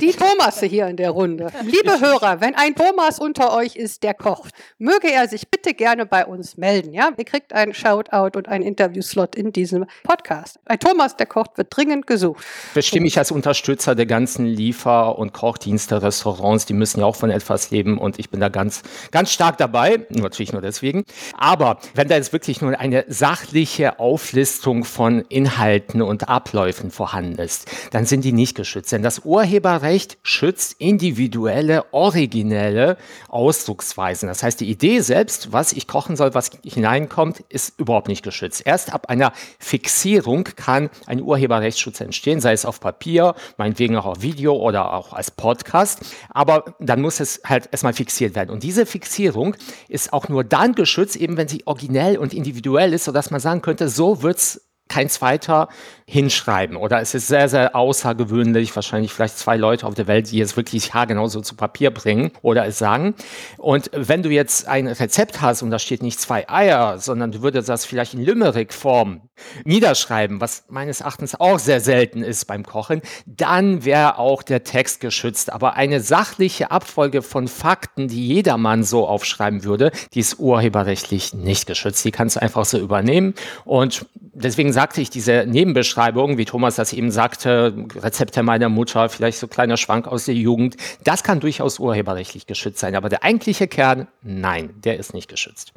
Die 0.00 0.12
Thomasse 0.12 0.64
hier 0.64 0.86
in 0.86 0.96
der 0.96 1.10
Runde. 1.10 1.52
Liebe 1.62 2.05
Hörer, 2.06 2.40
wenn 2.40 2.54
ein 2.54 2.74
Thomas 2.74 3.18
unter 3.18 3.52
euch 3.52 3.74
ist, 3.74 4.04
der 4.04 4.14
kocht, 4.14 4.54
möge 4.78 5.10
er 5.10 5.28
sich 5.28 5.48
bitte 5.48 5.74
gerne 5.74 6.06
bei 6.06 6.24
uns 6.24 6.56
melden. 6.56 6.92
Ja, 6.92 7.10
ihr 7.16 7.24
kriegt 7.24 7.52
einen 7.52 7.74
Shoutout 7.74 8.38
und 8.38 8.48
einen 8.48 8.62
Interviewslot 8.62 9.34
in 9.34 9.52
diesem 9.52 9.86
Podcast. 10.04 10.60
Ein 10.66 10.78
Thomas, 10.78 11.16
der 11.16 11.26
kocht, 11.26 11.58
wird 11.58 11.76
dringend 11.76 12.06
gesucht. 12.06 12.44
Bestimme 12.74 13.08
ich 13.08 13.18
als 13.18 13.32
Unterstützer 13.32 13.96
der 13.96 14.06
ganzen 14.06 14.46
Liefer- 14.46 15.18
und 15.18 15.32
Kochdienste, 15.32 16.00
Restaurants, 16.00 16.66
die 16.66 16.74
müssen 16.74 17.00
ja 17.00 17.06
auch 17.06 17.16
von 17.16 17.30
etwas 17.30 17.70
leben 17.70 17.98
und 17.98 18.20
ich 18.20 18.30
bin 18.30 18.38
da 18.38 18.50
ganz, 18.50 18.82
ganz 19.10 19.32
stark 19.32 19.58
dabei. 19.58 20.06
Natürlich 20.10 20.52
nur 20.52 20.62
deswegen. 20.62 21.04
Aber 21.36 21.78
wenn 21.94 22.08
da 22.08 22.14
jetzt 22.14 22.32
wirklich 22.32 22.60
nur 22.60 22.78
eine 22.78 23.04
sachliche 23.08 23.98
Auflistung 23.98 24.84
von 24.84 25.22
Inhalten 25.28 26.02
und 26.02 26.28
Abläufen 26.28 26.92
vorhanden 26.92 27.38
ist, 27.40 27.68
dann 27.90 28.06
sind 28.06 28.24
die 28.24 28.32
nicht 28.32 28.54
geschützt. 28.54 28.92
Denn 28.92 29.02
das 29.02 29.20
Urheberrecht 29.24 30.18
schützt 30.22 30.76
individuelle, 30.78 31.84
originelle 31.96 32.98
Ausdrucksweisen. 33.28 34.28
Das 34.28 34.42
heißt, 34.42 34.60
die 34.60 34.70
Idee 34.70 35.00
selbst, 35.00 35.52
was 35.52 35.72
ich 35.72 35.88
kochen 35.88 36.14
soll, 36.14 36.34
was 36.34 36.50
hineinkommt, 36.62 37.42
ist 37.48 37.80
überhaupt 37.80 38.08
nicht 38.08 38.22
geschützt. 38.22 38.62
Erst 38.66 38.92
ab 38.92 39.08
einer 39.08 39.32
Fixierung 39.58 40.44
kann 40.44 40.90
ein 41.06 41.22
Urheberrechtsschutz 41.22 42.02
entstehen, 42.02 42.40
sei 42.40 42.52
es 42.52 42.66
auf 42.66 42.80
Papier, 42.80 43.34
meinetwegen 43.56 43.96
auch 43.96 44.04
auf 44.04 44.20
Video 44.20 44.54
oder 44.54 44.92
auch 44.92 45.14
als 45.14 45.30
Podcast. 45.30 46.00
Aber 46.28 46.76
dann 46.80 47.00
muss 47.00 47.18
es 47.18 47.40
halt 47.46 47.70
erstmal 47.72 47.94
fixiert 47.94 48.34
werden. 48.34 48.50
Und 48.50 48.62
diese 48.62 48.84
Fixierung 48.84 49.56
ist 49.88 50.12
auch 50.12 50.28
nur 50.28 50.44
dann 50.44 50.74
geschützt, 50.74 51.16
eben 51.16 51.38
wenn 51.38 51.48
sie 51.48 51.66
originell 51.66 52.18
und 52.18 52.34
individuell 52.34 52.92
ist, 52.92 53.04
sodass 53.04 53.30
man 53.30 53.40
sagen 53.40 53.62
könnte, 53.62 53.88
so 53.88 54.22
wird 54.22 54.36
es 54.36 54.65
kein 54.88 55.08
zweiter 55.08 55.68
hinschreiben. 56.08 56.76
Oder 56.76 57.00
es 57.00 57.14
ist 57.14 57.26
sehr, 57.26 57.48
sehr 57.48 57.74
außergewöhnlich, 57.74 58.74
wahrscheinlich 58.76 59.12
vielleicht 59.12 59.38
zwei 59.38 59.56
Leute 59.56 59.86
auf 59.86 59.94
der 59.94 60.06
Welt, 60.06 60.30
die 60.30 60.40
es 60.40 60.56
wirklich 60.56 60.94
haargenau 60.94 61.26
so 61.26 61.40
zu 61.40 61.56
Papier 61.56 61.90
bringen 61.90 62.30
oder 62.42 62.64
es 62.64 62.78
sagen. 62.78 63.14
Und 63.58 63.90
wenn 63.92 64.22
du 64.22 64.30
jetzt 64.30 64.68
ein 64.68 64.86
Rezept 64.86 65.40
hast 65.40 65.62
und 65.62 65.70
da 65.70 65.80
steht 65.80 66.02
nicht 66.02 66.20
zwei 66.20 66.48
Eier, 66.48 66.98
sondern 66.98 67.32
du 67.32 67.42
würdest 67.42 67.68
das 67.68 67.84
vielleicht 67.84 68.14
in 68.14 68.20
Limerick-Form 68.20 69.22
niederschreiben, 69.64 70.40
was 70.40 70.64
meines 70.68 71.00
Erachtens 71.00 71.38
auch 71.38 71.58
sehr 71.58 71.80
selten 71.80 72.22
ist 72.22 72.46
beim 72.46 72.64
Kochen, 72.64 73.02
dann 73.26 73.84
wäre 73.84 74.18
auch 74.18 74.44
der 74.44 74.62
Text 74.62 75.00
geschützt. 75.00 75.52
Aber 75.52 75.74
eine 75.74 76.00
sachliche 76.00 76.70
Abfolge 76.70 77.22
von 77.22 77.48
Fakten, 77.48 78.06
die 78.06 78.28
jedermann 78.28 78.84
so 78.84 79.08
aufschreiben 79.08 79.64
würde, 79.64 79.90
die 80.14 80.20
ist 80.20 80.38
urheberrechtlich 80.38 81.34
nicht 81.34 81.66
geschützt. 81.66 82.04
Die 82.04 82.12
kannst 82.12 82.36
du 82.36 82.42
einfach 82.42 82.64
so 82.64 82.78
übernehmen. 82.78 83.34
Und 83.64 84.06
deswegen 84.22 84.72
sagte 84.76 85.00
ich, 85.00 85.08
diese 85.08 85.46
Nebenbeschreibung, 85.46 86.36
wie 86.36 86.44
Thomas 86.44 86.76
das 86.76 86.92
eben 86.92 87.10
sagte, 87.10 87.86
Rezepte 87.94 88.42
meiner 88.42 88.68
Mutter, 88.68 89.08
vielleicht 89.08 89.38
so 89.38 89.48
kleiner 89.48 89.78
Schwank 89.78 90.06
aus 90.06 90.26
der 90.26 90.34
Jugend, 90.34 90.76
das 91.02 91.24
kann 91.24 91.40
durchaus 91.40 91.78
urheberrechtlich 91.78 92.46
geschützt 92.46 92.80
sein. 92.80 92.94
Aber 92.94 93.08
der 93.08 93.24
eigentliche 93.24 93.68
Kern, 93.68 94.06
nein, 94.20 94.74
der 94.84 94.98
ist 94.98 95.14
nicht 95.14 95.30
geschützt. 95.30 95.72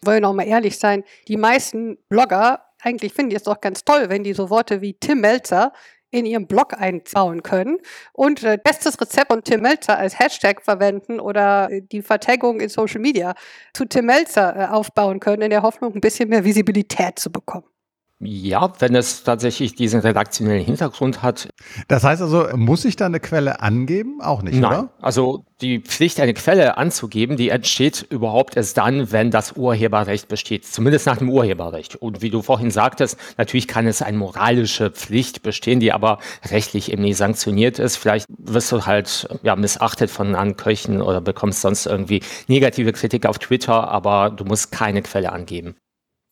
Wollen 0.00 0.16
wir 0.16 0.20
noch 0.22 0.32
mal 0.32 0.46
ehrlich 0.46 0.78
sein, 0.78 1.04
die 1.28 1.36
meisten 1.36 1.98
Blogger, 2.08 2.62
eigentlich 2.80 3.12
finden 3.12 3.28
die 3.30 3.36
es 3.36 3.42
doch 3.42 3.60
ganz 3.60 3.84
toll, 3.84 4.08
wenn 4.08 4.24
die 4.24 4.32
so 4.32 4.48
Worte 4.48 4.80
wie 4.80 4.94
Tim 4.94 5.20
Melzer 5.20 5.74
in 6.10 6.24
ihrem 6.24 6.46
Blog 6.46 6.72
einbauen 6.72 7.42
können 7.42 7.76
und 8.14 8.44
äh, 8.44 8.56
bestes 8.56 8.98
Rezept 8.98 9.30
von 9.30 9.44
Tim 9.44 9.60
Melzer 9.60 9.98
als 9.98 10.18
Hashtag 10.18 10.62
verwenden 10.62 11.20
oder 11.20 11.68
die 11.92 12.00
Vertaggung 12.00 12.60
in 12.60 12.70
Social 12.70 13.00
Media 13.02 13.34
zu 13.74 13.84
Tim 13.84 14.06
Melzer 14.06 14.56
äh, 14.56 14.66
aufbauen 14.68 15.20
können, 15.20 15.42
in 15.42 15.50
der 15.50 15.60
Hoffnung, 15.60 15.94
ein 15.94 16.00
bisschen 16.00 16.30
mehr 16.30 16.44
Visibilität 16.44 17.18
zu 17.18 17.30
bekommen. 17.30 17.66
Ja, 18.18 18.72
wenn 18.78 18.94
es 18.94 19.24
tatsächlich 19.24 19.74
diesen 19.74 20.00
redaktionellen 20.00 20.64
Hintergrund 20.64 21.22
hat. 21.22 21.50
Das 21.86 22.02
heißt 22.02 22.22
also, 22.22 22.48
muss 22.54 22.86
ich 22.86 22.96
da 22.96 23.04
eine 23.04 23.20
Quelle 23.20 23.60
angeben? 23.60 24.22
Auch 24.22 24.40
nicht, 24.40 24.58
Nein. 24.58 24.70
oder? 24.70 24.88
Also 25.02 25.44
die 25.60 25.80
Pflicht, 25.80 26.18
eine 26.20 26.32
Quelle 26.32 26.78
anzugeben, 26.78 27.36
die 27.36 27.50
entsteht 27.50 28.06
überhaupt 28.08 28.56
erst 28.56 28.78
dann, 28.78 29.12
wenn 29.12 29.30
das 29.30 29.52
Urheberrecht 29.52 30.28
besteht. 30.28 30.64
Zumindest 30.64 31.04
nach 31.04 31.18
dem 31.18 31.28
Urheberrecht. 31.28 31.96
Und 31.96 32.22
wie 32.22 32.30
du 32.30 32.40
vorhin 32.40 32.70
sagtest, 32.70 33.18
natürlich 33.36 33.68
kann 33.68 33.86
es 33.86 34.00
eine 34.00 34.16
moralische 34.16 34.90
Pflicht 34.90 35.42
bestehen, 35.42 35.80
die 35.80 35.92
aber 35.92 36.18
rechtlich 36.50 36.90
eben 36.90 37.02
nicht 37.02 37.18
sanktioniert 37.18 37.78
ist. 37.78 37.96
Vielleicht 37.96 38.26
wirst 38.28 38.72
du 38.72 38.86
halt 38.86 39.28
ja, 39.42 39.56
missachtet 39.56 40.10
von 40.10 40.28
anderen 40.28 40.56
Köchen 40.56 41.02
oder 41.02 41.20
bekommst 41.20 41.60
sonst 41.60 41.84
irgendwie 41.84 42.22
negative 42.48 42.94
Kritik 42.94 43.26
auf 43.26 43.38
Twitter, 43.38 43.88
aber 43.88 44.30
du 44.30 44.44
musst 44.46 44.72
keine 44.72 45.02
Quelle 45.02 45.32
angeben. 45.32 45.76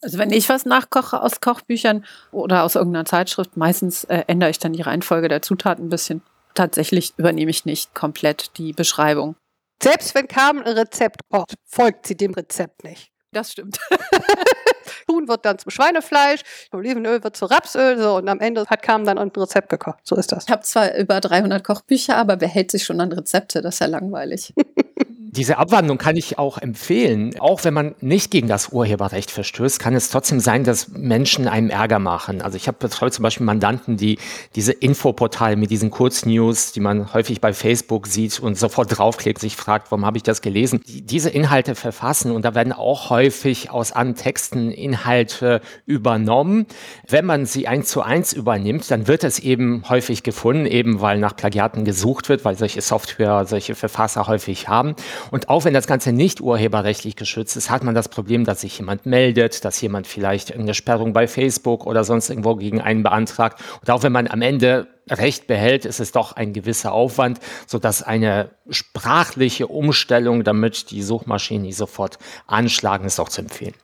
Also 0.05 0.19
wenn 0.19 0.31
ich 0.31 0.51
was 0.51 0.67
nachkoche 0.67 1.23
aus 1.23 1.41
Kochbüchern 1.41 2.05
oder 2.31 2.63
aus 2.63 2.75
irgendeiner 2.75 3.07
Zeitschrift, 3.07 3.57
meistens 3.57 4.05
äh, 4.05 4.25
ändere 4.27 4.51
ich 4.51 4.59
dann 4.59 4.75
die 4.75 4.83
Reihenfolge 4.83 5.29
der 5.29 5.41
Zutaten 5.41 5.87
ein 5.87 5.89
bisschen. 5.89 6.21
Tatsächlich 6.53 7.15
übernehme 7.17 7.51
ich 7.51 7.65
nicht 7.65 7.95
komplett 7.95 8.57
die 8.59 8.75
Beschreibung. 8.75 9.35
Selbst 9.83 10.15
wenn 10.15 10.29
Carmen 10.29 10.63
ein 10.63 10.77
Rezept 10.77 11.23
kocht, 11.31 11.55
folgt 11.65 12.07
sie 12.07 12.17
dem 12.17 12.35
Rezept 12.35 12.85
nicht. 12.85 13.11
Das 13.33 13.51
stimmt. 13.51 13.79
Huhn 15.11 15.27
wird 15.27 15.45
dann 15.45 15.59
zum 15.59 15.71
Schweinefleisch, 15.71 16.43
Olivenöl 16.71 17.25
wird 17.25 17.37
zu 17.37 17.47
Rapsöl 17.47 17.99
so, 17.99 18.17
und 18.17 18.29
am 18.29 18.41
Ende 18.41 18.67
hat 18.67 18.83
Carmen 18.83 19.07
dann 19.07 19.19
ein 19.19 19.31
Rezept 19.31 19.71
gekocht. 19.71 20.01
So 20.05 20.17
ist 20.17 20.31
das. 20.33 20.45
Ich 20.45 20.51
habe 20.51 20.63
zwar 20.63 20.95
über 20.95 21.21
300 21.21 21.65
Kochbücher, 21.65 22.17
aber 22.17 22.41
wer 22.41 22.49
hält 22.49 22.71
sich 22.71 22.85
schon 22.85 23.01
an 23.01 23.11
Rezepte? 23.11 23.63
Das 23.63 23.77
ist 23.77 23.81
ja 23.81 23.87
langweilig. 23.87 24.53
Diese 25.37 25.59
Abwandlung 25.59 25.99
kann 25.99 26.17
ich 26.17 26.39
auch 26.39 26.59
empfehlen. 26.59 27.35
Auch 27.41 27.65
wenn 27.65 27.75
man 27.75 27.97
nicht 28.01 28.31
gegen 28.31 28.47
das 28.47 28.69
Urheberrecht 28.69 29.33
verstößt, 29.33 29.81
kann 29.81 29.97
es 29.97 30.09
trotzdem 30.09 30.39
sein, 30.39 30.63
dass 30.63 30.91
Menschen 30.91 31.49
einem 31.49 31.71
Ärger 31.71 31.99
machen. 31.99 32.41
Also 32.41 32.57
ich 32.57 32.69
habe 32.69 32.79
betreut 32.79 33.13
zum 33.15 33.25
Beispiel 33.25 33.45
Mandanten, 33.45 33.97
die 33.97 34.19
diese 34.55 34.71
Infoportale 34.71 35.57
mit 35.57 35.73
diesen 35.73 35.91
Kurznews, 35.91 36.71
die 36.71 36.79
man 36.79 37.13
häufig 37.13 37.41
bei 37.41 37.53
Facebook 37.53 38.07
sieht 38.07 38.39
und 38.39 38.57
sofort 38.57 38.97
draufklickt, 38.97 39.41
sich 39.41 39.57
fragt, 39.57 39.91
warum 39.91 40.07
habe 40.07 40.19
ich 40.19 40.23
das 40.23 40.41
gelesen, 40.41 40.81
die 40.87 41.03
diese 41.03 41.31
Inhalte 41.31 41.75
verfassen 41.75 42.31
und 42.31 42.45
da 42.45 42.55
werden 42.55 42.73
auch 42.73 43.11
häufig 43.11 43.73
aus 43.73 43.91
anderen 43.91 44.15
Texten 44.15 44.71
Inhalte 44.71 45.63
übernommen. 45.85 46.67
Wenn 47.09 47.25
man 47.25 47.45
sie 47.45 47.67
eins 47.67 47.89
zu 47.89 48.03
eins 48.03 48.33
übernimmt, 48.33 48.89
dann 48.89 49.09
wird 49.09 49.25
es 49.25 49.41
eben 49.41 49.83
häufig 49.89 50.23
gefunden, 50.23 50.67
eben 50.67 51.01
weil 51.01 51.19
nach 51.19 51.35
Plagiaten 51.35 51.85
gesucht 51.85 52.29
wird, 52.29 52.45
weil 52.45 52.57
solche 52.57 52.83
Software, 52.83 53.47
solche 53.47 53.75
Verfasser 53.75 54.29
häufig 54.29 54.69
haben. 54.69 54.95
Und 55.31 55.49
auch 55.49 55.65
wenn 55.65 55.75
das 55.75 55.87
Ganze 55.87 56.13
nicht 56.13 56.41
urheberrechtlich 56.41 57.17
geschützt 57.17 57.57
ist, 57.57 57.71
hat 57.71 57.85
man 57.85 57.95
das 57.95 58.09
Problem, 58.09 58.45
dass 58.45 58.63
sich 58.63 58.79
jemand 58.79 59.07
meldet, 59.07 59.65
dass 59.65 59.81
jemand 59.81 60.07
vielleicht 60.07 60.53
eine 60.53 60.75
Sperrung 60.75 61.13
bei 61.13 61.27
Facebook 61.27 61.87
oder 61.87 62.05
sonst 62.05 62.31
irgendwo 62.31 62.57
gegen 62.57 62.81
einen 62.81 63.03
beantragt. 63.03 63.61
Und 63.81 63.91
auch 63.91 64.03
wenn 64.03 64.13
man 64.13 64.29
am 64.29 64.43
Ende 64.43 64.89
Recht 65.11 65.47
behält, 65.47 65.85
ist 65.85 66.01
es 66.01 66.13
doch 66.13 66.33
ein 66.33 66.55
gewisser 66.55 66.93
Aufwand, 66.93 67.39
sodass 67.67 68.03
eine 68.03 68.51
sprachliche 68.71 69.67
Umstellung, 69.67 70.45
damit 70.45 70.91
die 70.91 71.03
Suchmaschinen 71.03 71.63
nicht 71.63 71.77
sofort 71.77 72.19
anschlagen, 72.47 73.05
ist 73.05 73.21
auch 73.21 73.29
zu 73.29 73.43
empfehlen 73.43 73.75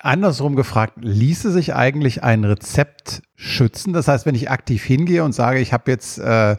andersrum 0.00 0.56
gefragt, 0.56 0.94
ließe 1.00 1.50
sich 1.50 1.74
eigentlich 1.74 2.22
ein 2.22 2.44
Rezept 2.44 3.22
schützen? 3.36 3.92
Das 3.92 4.08
heißt, 4.08 4.26
wenn 4.26 4.34
ich 4.34 4.50
aktiv 4.50 4.82
hingehe 4.84 5.24
und 5.24 5.32
sage, 5.32 5.60
ich 5.60 5.72
habe 5.72 5.90
jetzt 5.90 6.18
äh, 6.18 6.56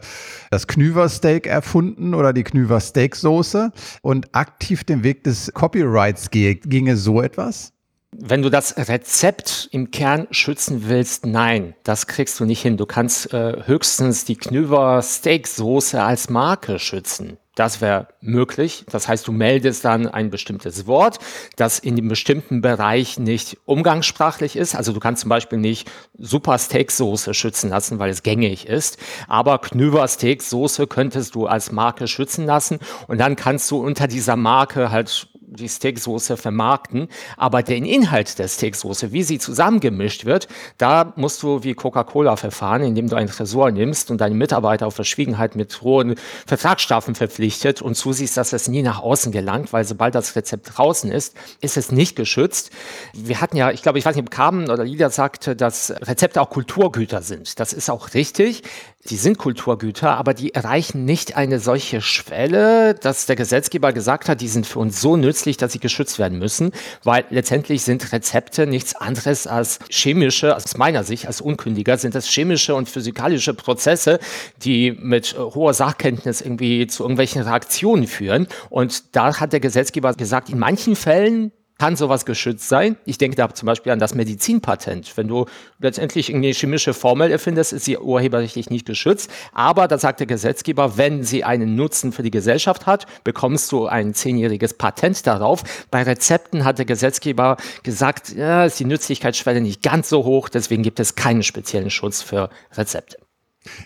das 0.50 0.66
Knüver-Steak 0.66 1.46
erfunden 1.46 2.14
oder 2.14 2.32
die 2.32 2.44
Knüver-Steak-Soße 2.44 3.72
und 4.02 4.34
aktiv 4.34 4.84
den 4.84 5.02
Weg 5.02 5.24
des 5.24 5.52
Copyrights 5.54 6.30
gehe, 6.30 6.56
ginge 6.56 6.96
so 6.96 7.22
etwas? 7.22 7.72
Wenn 8.12 8.42
du 8.42 8.50
das 8.50 8.76
Rezept 8.76 9.68
im 9.70 9.92
Kern 9.92 10.26
schützen 10.32 10.88
willst, 10.88 11.26
nein, 11.26 11.74
das 11.84 12.08
kriegst 12.08 12.40
du 12.40 12.44
nicht 12.44 12.60
hin. 12.60 12.76
Du 12.76 12.84
kannst 12.84 13.32
äh, 13.32 13.62
höchstens 13.66 14.24
die 14.24 14.34
Knüver 14.34 15.00
Steaksoße 15.00 16.02
als 16.02 16.28
Marke 16.28 16.80
schützen. 16.80 17.38
Das 17.54 17.80
wäre 17.80 18.08
möglich. 18.20 18.84
Das 18.90 19.06
heißt, 19.06 19.28
du 19.28 19.32
meldest 19.32 19.84
dann 19.84 20.08
ein 20.08 20.30
bestimmtes 20.30 20.86
Wort, 20.86 21.18
das 21.56 21.78
in 21.78 21.94
dem 21.94 22.08
bestimmten 22.08 22.62
Bereich 22.62 23.18
nicht 23.18 23.58
umgangssprachlich 23.64 24.56
ist. 24.56 24.74
Also 24.74 24.92
du 24.92 24.98
kannst 24.98 25.22
zum 25.22 25.28
Beispiel 25.28 25.58
nicht 25.58 25.88
Super 26.18 26.58
Steaksoße 26.58 27.32
schützen 27.32 27.70
lassen, 27.70 27.98
weil 28.00 28.10
es 28.10 28.22
gängig 28.24 28.66
ist. 28.66 28.98
Aber 29.28 29.58
Knüver 29.58 30.08
Steaksoße 30.08 30.88
könntest 30.88 31.36
du 31.36 31.46
als 31.46 31.70
Marke 31.70 32.08
schützen 32.08 32.44
lassen. 32.44 32.80
Und 33.06 33.18
dann 33.18 33.36
kannst 33.36 33.70
du 33.70 33.76
unter 33.76 34.08
dieser 34.08 34.36
Marke 34.36 34.90
halt 34.90 35.28
die 35.50 35.68
Steaksoße 35.68 36.36
vermarkten, 36.36 37.08
aber 37.36 37.62
den 37.62 37.84
Inhalt 37.84 38.38
der 38.38 38.48
Steaksoße, 38.48 39.12
wie 39.12 39.22
sie 39.22 39.38
zusammengemischt 39.38 40.24
wird, 40.24 40.48
da 40.78 41.12
musst 41.16 41.42
du 41.42 41.62
wie 41.62 41.74
Coca-Cola 41.74 42.36
verfahren, 42.36 42.82
indem 42.82 43.08
du 43.08 43.16
einen 43.16 43.28
Tresor 43.28 43.70
nimmst 43.70 44.10
und 44.10 44.20
deine 44.20 44.34
Mitarbeiter 44.34 44.86
auf 44.86 44.94
Verschwiegenheit 44.94 45.56
mit 45.56 45.82
hohen 45.82 46.14
Vertragsstrafen 46.46 47.14
verpflichtet 47.14 47.82
und 47.82 47.96
zusiehst, 47.96 48.36
dass 48.36 48.52
es 48.52 48.68
nie 48.68 48.82
nach 48.82 49.02
außen 49.02 49.32
gelangt, 49.32 49.72
weil 49.72 49.84
sobald 49.84 50.14
das 50.14 50.36
Rezept 50.36 50.76
draußen 50.76 51.10
ist, 51.10 51.34
ist 51.60 51.76
es 51.76 51.92
nicht 51.92 52.16
geschützt. 52.16 52.70
Wir 53.12 53.40
hatten 53.40 53.56
ja, 53.56 53.70
ich 53.70 53.82
glaube, 53.82 53.98
ich 53.98 54.04
weiß 54.04 54.14
nicht, 54.14 54.24
ob 54.24 54.30
Carmen 54.30 54.70
oder 54.70 54.84
Lidia 54.84 55.10
sagte, 55.10 55.56
dass 55.56 55.90
Rezepte 55.90 56.40
auch 56.40 56.50
Kulturgüter 56.50 57.22
sind. 57.22 57.58
Das 57.58 57.72
ist 57.72 57.90
auch 57.90 58.14
richtig. 58.14 58.62
Die 59.08 59.16
sind 59.16 59.38
Kulturgüter, 59.38 60.16
aber 60.18 60.34
die 60.34 60.54
erreichen 60.54 61.06
nicht 61.06 61.34
eine 61.34 61.58
solche 61.58 62.02
Schwelle, 62.02 62.94
dass 62.94 63.24
der 63.24 63.34
Gesetzgeber 63.34 63.94
gesagt 63.94 64.28
hat, 64.28 64.42
die 64.42 64.48
sind 64.48 64.66
für 64.66 64.78
uns 64.78 65.00
so 65.00 65.16
nützlich, 65.16 65.56
dass 65.56 65.72
sie 65.72 65.78
geschützt 65.78 66.18
werden 66.18 66.38
müssen, 66.38 66.72
weil 67.02 67.24
letztendlich 67.30 67.82
sind 67.82 68.12
Rezepte 68.12 68.66
nichts 68.66 68.94
anderes 68.94 69.46
als 69.46 69.78
chemische, 69.88 70.54
aus 70.54 70.76
meiner 70.76 71.02
Sicht 71.02 71.26
als 71.26 71.40
Unkündiger, 71.40 71.96
sind 71.96 72.14
das 72.14 72.26
chemische 72.26 72.74
und 72.74 72.90
physikalische 72.90 73.54
Prozesse, 73.54 74.18
die 74.62 74.92
mit 74.92 75.34
hoher 75.38 75.72
Sachkenntnis 75.72 76.42
irgendwie 76.42 76.86
zu 76.86 77.02
irgendwelchen 77.04 77.40
Reaktionen 77.40 78.06
führen. 78.06 78.48
Und 78.68 79.16
da 79.16 79.40
hat 79.40 79.54
der 79.54 79.60
Gesetzgeber 79.60 80.12
gesagt, 80.12 80.50
in 80.50 80.58
manchen 80.58 80.94
Fällen 80.94 81.52
kann 81.80 81.96
sowas 81.96 82.26
geschützt 82.26 82.68
sein. 82.68 82.96
Ich 83.06 83.16
denke 83.16 83.36
da 83.36 83.48
zum 83.54 83.64
Beispiel 83.64 83.90
an 83.90 83.98
das 83.98 84.14
Medizinpatent. 84.14 85.16
Wenn 85.16 85.28
du 85.28 85.46
letztendlich 85.78 86.32
eine 86.32 86.52
chemische 86.52 86.92
Formel 86.92 87.30
erfindest, 87.30 87.72
ist 87.72 87.86
sie 87.86 87.96
urheberrechtlich 87.96 88.68
nicht 88.68 88.84
geschützt. 88.84 89.30
Aber 89.54 89.88
da 89.88 89.96
sagt 89.96 90.20
der 90.20 90.26
Gesetzgeber, 90.26 90.98
wenn 90.98 91.24
sie 91.24 91.42
einen 91.42 91.76
Nutzen 91.76 92.12
für 92.12 92.22
die 92.22 92.30
Gesellschaft 92.30 92.84
hat, 92.84 93.06
bekommst 93.24 93.72
du 93.72 93.86
ein 93.86 94.12
zehnjähriges 94.12 94.74
Patent 94.74 95.26
darauf. 95.26 95.62
Bei 95.90 96.02
Rezepten 96.02 96.66
hat 96.66 96.76
der 96.76 96.84
Gesetzgeber 96.84 97.56
gesagt, 97.82 98.28
ja, 98.28 98.66
ist 98.66 98.78
die 98.78 98.84
Nützlichkeitsschwelle 98.84 99.62
nicht 99.62 99.82
ganz 99.82 100.10
so 100.10 100.24
hoch, 100.24 100.50
deswegen 100.50 100.82
gibt 100.82 101.00
es 101.00 101.14
keinen 101.14 101.42
speziellen 101.42 101.88
Schutz 101.88 102.20
für 102.20 102.50
Rezepte. 102.76 103.16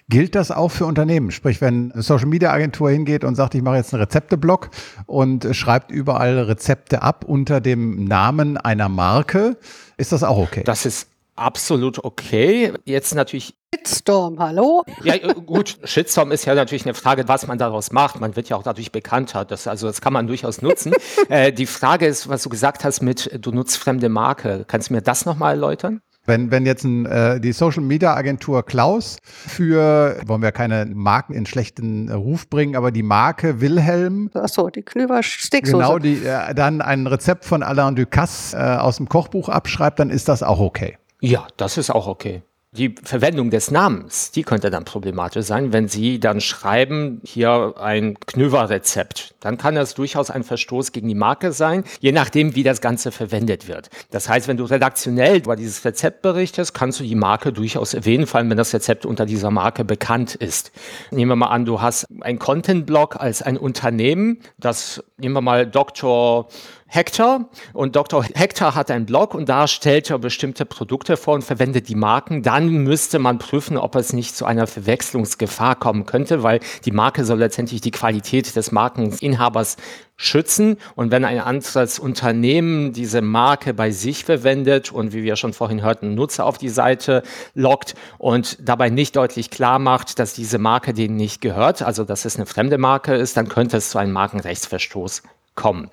Gilt 0.08 0.34
das 0.34 0.50
auch 0.50 0.70
für 0.70 0.86
Unternehmen? 0.86 1.30
Sprich, 1.30 1.60
wenn 1.60 1.92
eine 1.92 2.02
Social 2.02 2.26
Media 2.26 2.52
Agentur 2.52 2.90
hingeht 2.90 3.24
und 3.24 3.34
sagt, 3.34 3.54
ich 3.54 3.62
mache 3.62 3.76
jetzt 3.76 3.92
einen 3.92 4.02
Rezepteblock 4.02 4.70
und 5.06 5.48
schreibt 5.52 5.90
überall 5.90 6.38
Rezepte 6.38 7.02
ab 7.02 7.24
unter 7.26 7.60
dem 7.60 8.04
Namen 8.04 8.56
einer 8.56 8.88
Marke, 8.88 9.56
ist 9.96 10.12
das 10.12 10.22
auch 10.22 10.38
okay? 10.38 10.62
Das 10.64 10.86
ist 10.86 11.08
absolut 11.36 12.04
okay. 12.04 12.72
Jetzt 12.84 13.14
natürlich. 13.14 13.54
Shitstorm, 13.74 14.38
hallo? 14.38 14.84
Ja, 15.02 15.16
gut, 15.32 15.78
Shitstorm 15.82 16.30
ist 16.30 16.44
ja 16.44 16.54
natürlich 16.54 16.84
eine 16.84 16.94
Frage, 16.94 17.26
was 17.26 17.48
man 17.48 17.58
daraus 17.58 17.90
macht. 17.90 18.20
Man 18.20 18.36
wird 18.36 18.48
ja 18.48 18.56
auch 18.56 18.62
dadurch 18.62 18.92
bekannter. 18.92 19.44
Das, 19.44 19.66
also 19.66 19.88
das 19.88 20.00
kann 20.00 20.12
man 20.12 20.28
durchaus 20.28 20.62
nutzen. 20.62 20.92
äh, 21.28 21.52
die 21.52 21.66
Frage 21.66 22.06
ist, 22.06 22.28
was 22.28 22.44
du 22.44 22.48
gesagt 22.48 22.84
hast 22.84 23.02
mit, 23.02 23.30
du 23.44 23.50
nutzt 23.50 23.76
fremde 23.76 24.08
Marke. 24.08 24.64
Kannst 24.68 24.90
du 24.90 24.94
mir 24.94 25.02
das 25.02 25.26
nochmal 25.26 25.54
erläutern? 25.54 26.00
Wenn, 26.26 26.50
wenn 26.50 26.64
jetzt 26.64 26.84
ein, 26.84 27.06
äh, 27.06 27.40
die 27.40 27.52
Social 27.52 27.82
Media 27.82 28.14
Agentur 28.14 28.64
Klaus 28.64 29.18
für, 29.22 30.16
wollen 30.26 30.42
wir 30.42 30.52
keine 30.52 30.86
Marken 30.86 31.34
in 31.34 31.44
schlechten 31.44 32.08
äh, 32.08 32.14
Ruf 32.14 32.48
bringen, 32.48 32.76
aber 32.76 32.90
die 32.90 33.02
Marke 33.02 33.60
Wilhelm. 33.60 34.30
Achso, 34.34 34.70
die 34.70 34.82
Knüber 34.82 35.22
Sticksoße. 35.22 35.76
Genau, 35.76 35.98
die 35.98 36.24
äh, 36.24 36.54
dann 36.54 36.80
ein 36.80 37.06
Rezept 37.06 37.44
von 37.44 37.62
Alain 37.62 37.94
Ducasse 37.94 38.56
äh, 38.56 38.76
aus 38.76 38.96
dem 38.96 39.08
Kochbuch 39.08 39.48
abschreibt, 39.48 39.98
dann 39.98 40.10
ist 40.10 40.28
das 40.28 40.42
auch 40.42 40.60
okay. 40.60 40.96
Ja, 41.20 41.46
das 41.56 41.76
ist 41.76 41.90
auch 41.90 42.06
okay. 42.06 42.42
Die 42.76 42.92
Verwendung 43.04 43.50
des 43.50 43.70
Namens, 43.70 44.32
die 44.32 44.42
könnte 44.42 44.68
dann 44.68 44.84
problematisch 44.84 45.46
sein, 45.46 45.72
wenn 45.72 45.86
Sie 45.86 46.18
dann 46.18 46.40
schreiben, 46.40 47.20
hier 47.24 47.74
ein 47.78 48.18
Knöver-Rezept. 48.26 49.36
Dann 49.38 49.58
kann 49.58 49.76
das 49.76 49.94
durchaus 49.94 50.28
ein 50.28 50.42
Verstoß 50.42 50.90
gegen 50.90 51.06
die 51.06 51.14
Marke 51.14 51.52
sein, 51.52 51.84
je 52.00 52.10
nachdem, 52.10 52.56
wie 52.56 52.64
das 52.64 52.80
Ganze 52.80 53.12
verwendet 53.12 53.68
wird. 53.68 53.90
Das 54.10 54.28
heißt, 54.28 54.48
wenn 54.48 54.56
du 54.56 54.64
redaktionell 54.64 55.36
über 55.36 55.54
dieses 55.54 55.84
Rezept 55.84 56.22
berichtest, 56.22 56.74
kannst 56.74 56.98
du 56.98 57.04
die 57.04 57.14
Marke 57.14 57.52
durchaus 57.52 57.94
erwähnen, 57.94 58.26
vor 58.26 58.38
allem 58.38 58.50
wenn 58.50 58.56
das 58.56 58.74
Rezept 58.74 59.06
unter 59.06 59.24
dieser 59.24 59.52
Marke 59.52 59.84
bekannt 59.84 60.34
ist. 60.34 60.72
Nehmen 61.12 61.30
wir 61.30 61.36
mal 61.36 61.50
an, 61.50 61.66
du 61.66 61.80
hast 61.80 62.08
ein 62.22 62.40
Content-Blog 62.40 63.14
als 63.20 63.40
ein 63.40 63.56
Unternehmen, 63.56 64.40
das, 64.58 65.00
nehmen 65.16 65.34
wir 65.34 65.42
mal 65.42 65.64
Dr. 65.64 66.48
Hector 66.86 67.48
und 67.72 67.96
Dr. 67.96 68.22
Hector 68.22 68.74
hat 68.74 68.90
einen 68.90 69.06
Blog 69.06 69.34
und 69.34 69.48
da 69.48 69.66
stellt 69.66 70.10
er 70.10 70.18
bestimmte 70.18 70.64
Produkte 70.64 71.16
vor 71.16 71.34
und 71.34 71.42
verwendet 71.42 71.88
die 71.88 71.94
Marken. 71.94 72.42
Dann 72.42 72.68
müsste 72.68 73.18
man 73.18 73.38
prüfen, 73.38 73.76
ob 73.76 73.96
es 73.96 74.12
nicht 74.12 74.36
zu 74.36 74.44
einer 74.44 74.66
Verwechslungsgefahr 74.66 75.76
kommen 75.76 76.06
könnte, 76.06 76.42
weil 76.42 76.60
die 76.84 76.92
Marke 76.92 77.24
soll 77.24 77.38
letztendlich 77.38 77.80
die 77.80 77.90
Qualität 77.90 78.54
des 78.54 78.70
Markeninhabers 78.70 79.76
schützen. 80.16 80.76
Und 80.94 81.10
wenn 81.10 81.24
ein 81.24 81.40
anderes 81.40 81.98
Unternehmen 81.98 82.92
diese 82.92 83.22
Marke 83.22 83.74
bei 83.74 83.90
sich 83.90 84.24
verwendet 84.24 84.92
und 84.92 85.12
wie 85.12 85.24
wir 85.24 85.36
schon 85.36 85.52
vorhin 85.52 85.82
hörten, 85.82 86.14
Nutzer 86.14 86.46
auf 86.46 86.58
die 86.58 86.68
Seite 86.68 87.22
lockt 87.54 87.94
und 88.18 88.58
dabei 88.60 88.90
nicht 88.90 89.16
deutlich 89.16 89.50
klar 89.50 89.78
macht, 89.78 90.18
dass 90.18 90.34
diese 90.34 90.58
Marke 90.58 90.92
denen 90.94 91.16
nicht 91.16 91.40
gehört, 91.40 91.82
also 91.82 92.04
dass 92.04 92.24
es 92.24 92.36
eine 92.36 92.46
fremde 92.46 92.78
Marke 92.78 93.14
ist, 93.14 93.36
dann 93.36 93.48
könnte 93.48 93.78
es 93.78 93.90
zu 93.90 93.98
einem 93.98 94.12
Markenrechtsverstoß 94.12 95.22
kommen. 95.54 95.90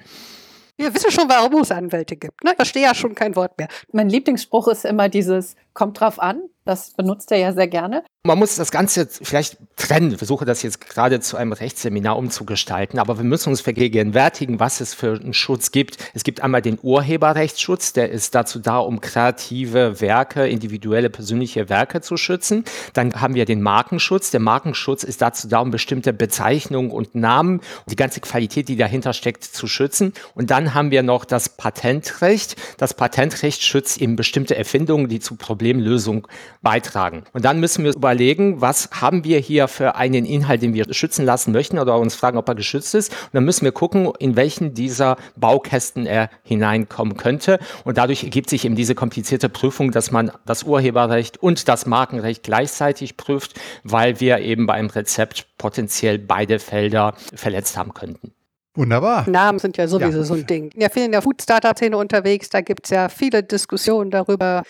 Wir 0.81 0.95
wissen 0.95 1.11
schon, 1.11 1.29
warum 1.29 1.61
es 1.61 1.69
Anwälte 1.69 2.15
gibt. 2.15 2.43
Ne? 2.43 2.51
Ich 2.51 2.55
verstehe 2.55 2.81
ja 2.81 2.95
schon 2.95 3.13
kein 3.13 3.35
Wort 3.35 3.55
mehr. 3.59 3.67
Mein 3.91 4.09
Lieblingsspruch 4.09 4.67
ist 4.67 4.83
immer 4.83 5.09
dieses, 5.09 5.55
kommt 5.73 5.99
drauf 5.99 6.19
an. 6.19 6.41
Das 6.63 6.91
benutzt 6.91 7.31
er 7.31 7.39
ja 7.39 7.53
sehr 7.53 7.67
gerne. 7.67 8.03
Man 8.23 8.37
muss 8.37 8.55
das 8.55 8.69
Ganze 8.69 9.07
vielleicht 9.07 9.57
trennen. 9.77 10.11
Ich 10.11 10.17
versuche 10.19 10.45
das 10.45 10.61
jetzt 10.61 10.79
gerade 10.79 11.19
zu 11.19 11.35
einem 11.35 11.53
Rechtsseminar 11.53 12.15
umzugestalten, 12.15 12.99
aber 12.99 13.17
wir 13.17 13.23
müssen 13.23 13.49
uns 13.49 13.61
vergegenwärtigen, 13.61 14.59
was 14.59 14.79
es 14.79 14.93
für 14.93 15.19
einen 15.19 15.33
Schutz 15.33 15.71
gibt. 15.71 15.97
Es 16.13 16.23
gibt 16.23 16.41
einmal 16.41 16.61
den 16.61 16.77
Urheberrechtsschutz, 16.79 17.93
der 17.93 18.11
ist 18.11 18.35
dazu 18.35 18.59
da, 18.59 18.77
um 18.77 19.01
kreative 19.01 20.01
Werke, 20.01 20.47
individuelle 20.47 21.09
persönliche 21.09 21.67
Werke 21.67 22.01
zu 22.01 22.15
schützen. 22.15 22.63
Dann 22.93 23.19
haben 23.19 23.33
wir 23.33 23.45
den 23.45 23.63
Markenschutz. 23.63 24.29
Der 24.29 24.39
Markenschutz 24.39 25.03
ist 25.03 25.23
dazu 25.23 25.47
da, 25.47 25.61
um 25.61 25.71
bestimmte 25.71 26.13
Bezeichnungen 26.13 26.91
und 26.91 27.15
Namen 27.15 27.57
und 27.57 27.89
die 27.89 27.95
ganze 27.95 28.19
Qualität, 28.19 28.69
die 28.69 28.75
dahinter 28.75 29.13
steckt, 29.13 29.43
zu 29.43 29.65
schützen. 29.65 30.13
Und 30.35 30.51
dann 30.51 30.75
haben 30.75 30.91
wir 30.91 31.01
noch 31.01 31.25
das 31.25 31.49
Patentrecht. 31.49 32.55
Das 32.77 32.93
Patentrecht 32.93 33.63
schützt 33.63 33.99
eben 33.99 34.15
bestimmte 34.15 34.55
Erfindungen, 34.55 35.09
die 35.09 35.19
zu 35.19 35.35
Problemlösung 35.61 36.27
beitragen. 36.63 37.23
Und 37.33 37.45
dann 37.45 37.59
müssen 37.59 37.83
wir 37.83 37.95
überlegen, 37.95 38.61
was 38.61 38.89
haben 38.99 39.23
wir 39.23 39.37
hier 39.37 39.67
für 39.67 39.95
einen 39.95 40.25
Inhalt, 40.25 40.63
den 40.63 40.73
wir 40.73 40.91
schützen 40.91 41.23
lassen 41.23 41.51
möchten 41.51 41.77
oder 41.77 41.99
uns 41.99 42.15
fragen, 42.15 42.39
ob 42.39 42.49
er 42.49 42.55
geschützt 42.55 42.95
ist. 42.95 43.11
Und 43.11 43.33
dann 43.33 43.45
müssen 43.45 43.63
wir 43.63 43.71
gucken, 43.71 44.11
in 44.17 44.35
welchen 44.35 44.73
dieser 44.73 45.17
Baukästen 45.35 46.07
er 46.07 46.31
hineinkommen 46.41 47.15
könnte. 47.15 47.59
Und 47.83 47.99
dadurch 47.99 48.23
ergibt 48.23 48.49
sich 48.49 48.65
eben 48.65 48.75
diese 48.75 48.95
komplizierte 48.95 49.49
Prüfung, 49.49 49.91
dass 49.91 50.09
man 50.09 50.31
das 50.47 50.63
Urheberrecht 50.63 51.37
und 51.37 51.67
das 51.67 51.85
Markenrecht 51.85 52.41
gleichzeitig 52.41 53.15
prüft, 53.17 53.59
weil 53.83 54.19
wir 54.19 54.39
eben 54.39 54.65
bei 54.65 54.73
einem 54.73 54.89
Rezept 54.89 55.45
potenziell 55.59 56.17
beide 56.17 56.57
Felder 56.57 57.13
verletzt 57.35 57.77
haben 57.77 57.93
könnten. 57.93 58.33
Wunderbar. 58.73 59.29
Namen 59.29 59.59
sind 59.59 59.75
ja 59.75 59.87
sowieso 59.87 60.19
ja. 60.19 60.23
so 60.23 60.33
ein 60.33 60.47
Ding. 60.47 60.71
Ja, 60.75 60.89
viel 60.89 61.03
in 61.03 61.11
der 61.11 61.21
Food-Startup-Szene 61.21 61.97
unterwegs, 61.97 62.49
da 62.49 62.61
gibt 62.61 62.85
es 62.85 62.91
ja 62.91 63.09
viele 63.09 63.43
Diskussionen 63.43 64.11
darüber, 64.11 64.63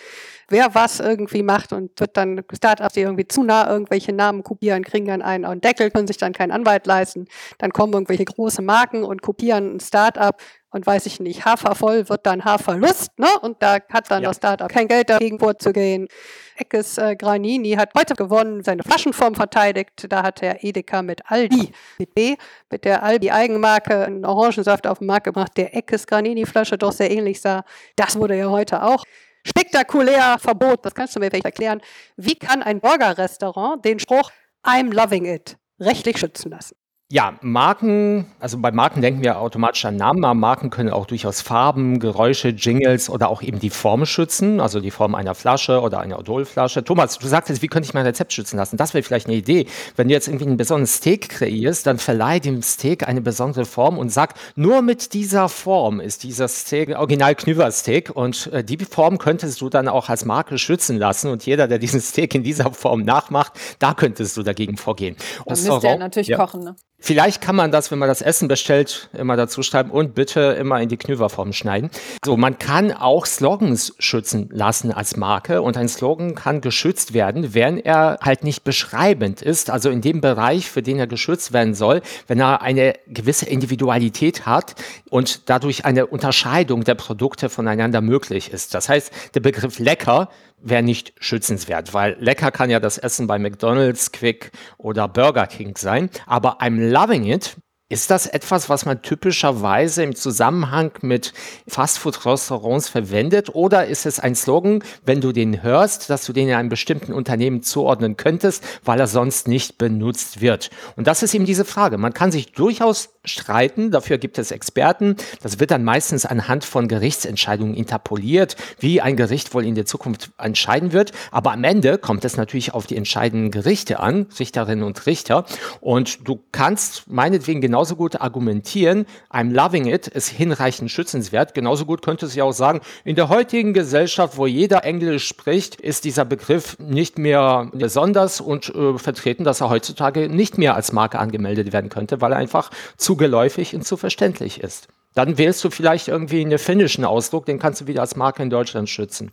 wer 0.51 0.75
was 0.75 0.99
irgendwie 0.99 1.43
macht 1.43 1.73
und 1.73 1.99
wird 1.99 2.17
dann 2.17 2.43
Startups, 2.53 2.93
die 2.93 3.01
irgendwie 3.01 3.27
zu 3.27 3.43
nah 3.43 3.69
irgendwelche 3.69 4.13
Namen 4.13 4.43
kopieren, 4.43 4.83
kriegen 4.83 5.07
dann 5.07 5.21
einen 5.21 5.61
Deckel, 5.61 5.91
können 5.91 6.07
sich 6.07 6.17
dann 6.17 6.33
keinen 6.33 6.51
Anwalt 6.51 6.85
leisten. 6.85 7.25
Dann 7.57 7.71
kommen 7.71 7.93
irgendwelche 7.93 8.25
große 8.25 8.61
Marken 8.61 9.03
und 9.03 9.21
kopieren 9.21 9.75
ein 9.75 9.79
Startup 9.79 10.35
und 10.71 10.87
weiß 10.87 11.05
ich 11.05 11.19
nicht, 11.19 11.45
Hafervoll 11.45 12.07
wird 12.07 12.25
dann 12.25 12.45
Haferlust, 12.45 13.19
ne? 13.19 13.27
Und 13.41 13.61
da 13.61 13.79
hat 13.91 14.09
dann 14.09 14.23
ja. 14.23 14.29
das 14.29 14.37
Startup 14.37 14.69
kein 14.69 14.87
Geld 14.87 15.09
dagegen 15.09 15.37
vorzugehen. 15.37 16.07
Eckes 16.55 16.97
äh, 16.97 17.15
Granini 17.15 17.71
hat 17.71 17.91
heute 17.97 18.13
gewonnen, 18.13 18.63
seine 18.63 18.83
Flaschenform 18.83 19.35
verteidigt. 19.35 20.05
Da 20.09 20.23
hat 20.23 20.41
er 20.41 20.63
Edeka 20.63 21.01
mit 21.01 21.21
Aldi, 21.25 21.71
mit 21.99 22.13
B, 22.13 22.35
mit 22.69 22.85
der 22.85 23.03
Aldi 23.03 23.31
Eigenmarke 23.31 24.05
einen 24.05 24.25
Orangensaft 24.25 24.87
auf 24.87 24.99
den 24.99 25.07
Markt 25.07 25.25
gebracht, 25.25 25.57
der 25.57 25.75
Eckes 25.75 26.07
Granini 26.07 26.45
Flasche 26.45 26.77
doch 26.77 26.93
sehr 26.93 27.11
ähnlich 27.11 27.41
sah. 27.41 27.63
Das 27.97 28.17
wurde 28.17 28.37
ja 28.37 28.49
heute 28.49 28.83
auch 28.83 29.03
spektakulär 29.45 30.37
Verbot, 30.39 30.85
das 30.85 30.93
kannst 30.93 31.15
du 31.15 31.19
mir 31.19 31.29
vielleicht 31.29 31.45
erklären. 31.45 31.81
Wie 32.15 32.35
kann 32.35 32.63
ein 32.63 32.79
Burgerrestaurant 32.79 33.83
den 33.85 33.99
Spruch 33.99 34.31
I'm 34.63 34.93
loving 34.93 35.25
it 35.25 35.57
rechtlich 35.79 36.17
schützen 36.17 36.51
lassen? 36.51 36.80
Ja, 37.11 37.33
Marken, 37.41 38.25
also 38.39 38.57
bei 38.57 38.71
Marken 38.71 39.01
denken 39.01 39.21
wir 39.21 39.37
automatisch 39.37 39.83
an 39.83 39.97
Namen, 39.97 40.23
aber 40.23 40.33
Marken 40.33 40.69
können 40.69 40.89
auch 40.91 41.05
durchaus 41.05 41.41
Farben, 41.41 41.99
Geräusche, 41.99 42.47
Jingles 42.47 43.09
oder 43.09 43.27
auch 43.27 43.41
eben 43.41 43.59
die 43.59 43.69
Form 43.69 44.05
schützen, 44.05 44.61
also 44.61 44.79
die 44.79 44.91
Form 44.91 45.13
einer 45.13 45.35
Flasche 45.35 45.81
oder 45.81 45.99
einer 45.99 46.17
Odolflasche. 46.19 46.85
Thomas, 46.85 47.19
du 47.19 47.27
sagtest, 47.27 47.61
wie 47.61 47.67
könnte 47.67 47.87
ich 47.87 47.93
mein 47.93 48.05
Rezept 48.05 48.31
schützen 48.31 48.55
lassen? 48.55 48.77
Das 48.77 48.93
wäre 48.93 49.03
vielleicht 49.03 49.27
eine 49.27 49.35
Idee. 49.35 49.65
Wenn 49.97 50.07
du 50.07 50.13
jetzt 50.13 50.29
irgendwie 50.29 50.45
einen 50.45 50.55
besonderen 50.55 50.87
Steak 50.87 51.27
kreierst, 51.27 51.85
dann 51.85 51.97
verleih 51.97 52.39
dem 52.39 52.61
Steak 52.61 53.05
eine 53.05 53.19
besondere 53.19 53.65
Form 53.65 53.97
und 53.97 54.09
sag, 54.09 54.35
nur 54.55 54.81
mit 54.81 55.13
dieser 55.13 55.49
Form 55.49 55.99
ist 55.99 56.23
dieser 56.23 56.47
Steak 56.47 56.97
original 56.97 57.35
Knüver-Steak 57.35 58.11
und 58.15 58.47
äh, 58.53 58.63
die 58.63 58.77
Form 58.77 59.17
könntest 59.17 59.59
du 59.59 59.67
dann 59.67 59.89
auch 59.89 60.07
als 60.07 60.23
Marke 60.23 60.57
schützen 60.57 60.97
lassen 60.97 61.29
und 61.29 61.45
jeder, 61.45 61.67
der 61.67 61.77
diesen 61.77 61.99
Steak 61.99 62.35
in 62.35 62.43
dieser 62.43 62.71
Form 62.71 63.01
nachmacht, 63.01 63.51
da 63.79 63.93
könntest 63.93 64.37
du 64.37 64.43
dagegen 64.43 64.77
vorgehen. 64.77 65.17
Dann 65.45 65.61
müsste 65.61 65.87
er 65.89 65.97
natürlich 65.97 66.29
ja. 66.29 66.37
kochen, 66.37 66.63
ne? 66.63 66.75
Vielleicht 67.03 67.41
kann 67.41 67.55
man 67.55 67.71
das, 67.71 67.89
wenn 67.89 67.97
man 67.97 68.07
das 68.07 68.21
Essen 68.21 68.47
bestellt, 68.47 69.09
immer 69.13 69.35
dazu 69.35 69.63
schreiben 69.63 69.89
und 69.89 70.13
bitte 70.13 70.39
immer 70.59 70.79
in 70.79 70.87
die 70.87 70.97
Knüverform 70.97 71.51
schneiden. 71.51 71.89
So, 72.23 72.37
man 72.37 72.59
kann 72.59 72.91
auch 72.91 73.25
Slogans 73.25 73.95
schützen 73.97 74.49
lassen 74.51 74.91
als 74.91 75.17
Marke 75.17 75.63
und 75.63 75.77
ein 75.77 75.89
Slogan 75.89 76.35
kann 76.35 76.61
geschützt 76.61 77.15
werden, 77.15 77.55
wenn 77.55 77.79
er 77.79 78.19
halt 78.21 78.43
nicht 78.43 78.63
beschreibend 78.63 79.41
ist, 79.41 79.71
also 79.71 79.89
in 79.89 80.01
dem 80.01 80.21
Bereich, 80.21 80.69
für 80.69 80.83
den 80.83 80.99
er 80.99 81.07
geschützt 81.07 81.53
werden 81.53 81.73
soll, 81.73 82.01
wenn 82.27 82.39
er 82.39 82.61
eine 82.61 82.93
gewisse 83.07 83.47
Individualität 83.47 84.45
hat 84.45 84.75
und 85.09 85.49
dadurch 85.49 85.85
eine 85.85 86.05
Unterscheidung 86.05 86.83
der 86.83 86.95
Produkte 86.95 87.49
voneinander 87.49 88.01
möglich 88.01 88.53
ist. 88.53 88.75
Das 88.75 88.89
heißt, 88.89 89.11
der 89.33 89.39
Begriff 89.39 89.79
lecker 89.79 90.29
wäre 90.61 90.83
nicht 90.83 91.13
schützenswert, 91.19 91.93
weil 91.93 92.15
lecker 92.19 92.51
kann 92.51 92.69
ja 92.69 92.79
das 92.79 92.97
Essen 92.97 93.27
bei 93.27 93.39
McDonald's, 93.39 94.11
Quick 94.11 94.51
oder 94.77 95.07
Burger 95.07 95.47
King 95.47 95.75
sein, 95.77 96.09
aber 96.25 96.61
I'm 96.61 96.89
loving 96.89 97.25
it 97.25 97.57
ist 97.91 98.09
das 98.09 98.25
etwas, 98.25 98.69
was 98.69 98.85
man 98.85 99.01
typischerweise 99.01 100.03
im 100.03 100.15
Zusammenhang 100.15 100.91
mit 101.01 101.33
Fastfood-Restaurants 101.67 102.87
verwendet? 102.87 103.53
Oder 103.53 103.87
ist 103.87 104.05
es 104.05 104.17
ein 104.17 104.33
Slogan, 104.33 104.81
wenn 105.05 105.19
du 105.19 105.33
den 105.33 105.61
hörst, 105.61 106.09
dass 106.09 106.25
du 106.25 106.31
den 106.31 106.47
in 106.47 106.55
einem 106.55 106.69
bestimmten 106.69 107.11
Unternehmen 107.11 107.63
zuordnen 107.63 108.15
könntest, 108.15 108.63
weil 108.85 108.99
er 108.99 109.07
sonst 109.07 109.49
nicht 109.49 109.77
benutzt 109.77 110.39
wird? 110.39 110.69
Und 110.95 111.05
das 111.05 111.21
ist 111.21 111.33
eben 111.33 111.45
diese 111.45 111.65
Frage. 111.65 111.97
Man 111.97 112.13
kann 112.13 112.31
sich 112.31 112.53
durchaus 112.53 113.09
streiten, 113.25 113.91
dafür 113.91 114.17
gibt 114.17 114.39
es 114.39 114.51
Experten. 114.51 115.15
Das 115.43 115.59
wird 115.59 115.71
dann 115.71 115.83
meistens 115.83 116.25
anhand 116.25 116.63
von 116.63 116.87
Gerichtsentscheidungen 116.87 117.75
interpoliert, 117.75 118.55
wie 118.79 119.01
ein 119.01 119.15
Gericht 119.15 119.53
wohl 119.53 119.65
in 119.65 119.75
der 119.75 119.85
Zukunft 119.85 120.31
entscheiden 120.37 120.93
wird. 120.93 121.11
Aber 121.29 121.51
am 121.51 121.63
Ende 121.63 121.97
kommt 121.97 122.25
es 122.25 122.37
natürlich 122.37 122.73
auf 122.73 122.87
die 122.87 122.97
entscheidenden 122.97 123.51
Gerichte 123.51 123.99
an, 123.99 124.27
Richterinnen 124.39 124.83
und 124.83 125.05
Richter. 125.05 125.45
Und 125.81 126.27
du 126.27 126.41
kannst 126.51 127.11
meinetwegen 127.11 127.61
genau 127.61 127.80
genauso 127.81 127.95
gut 127.95 128.21
argumentieren, 128.21 129.07
I'm 129.31 129.51
loving 129.51 129.87
it 129.87 130.07
ist 130.07 130.29
hinreichend 130.29 130.91
schützenswert. 130.91 131.55
Genauso 131.55 131.85
gut 131.85 132.03
könnte 132.03 132.27
sie 132.27 132.43
auch 132.43 132.51
sagen, 132.51 132.81
in 133.05 133.15
der 133.15 133.27
heutigen 133.29 133.73
Gesellschaft, 133.73 134.37
wo 134.37 134.45
jeder 134.45 134.83
Englisch 134.83 135.27
spricht, 135.27 135.81
ist 135.81 136.03
dieser 136.03 136.23
Begriff 136.23 136.77
nicht 136.77 137.17
mehr 137.17 137.71
besonders 137.73 138.39
und 138.39 138.69
äh, 138.75 138.99
vertreten, 138.99 139.43
dass 139.45 139.61
er 139.61 139.71
heutzutage 139.71 140.29
nicht 140.29 140.59
mehr 140.59 140.75
als 140.75 140.91
Marke 140.91 141.17
angemeldet 141.17 141.73
werden 141.73 141.89
könnte, 141.89 142.21
weil 142.21 142.33
er 142.33 142.37
einfach 142.37 142.69
zu 142.97 143.15
geläufig 143.15 143.73
und 143.73 143.83
zu 143.83 143.97
verständlich 143.97 144.61
ist. 144.61 144.87
Dann 145.15 145.39
wählst 145.39 145.63
du 145.63 145.71
vielleicht 145.71 146.07
irgendwie 146.07 146.41
einen 146.41 146.59
finnischen 146.59 147.03
Ausdruck, 147.03 147.47
den 147.47 147.57
kannst 147.57 147.81
du 147.81 147.87
wieder 147.87 148.01
als 148.01 148.15
Marke 148.15 148.43
in 148.43 148.51
Deutschland 148.51 148.89
schützen. 148.89 149.31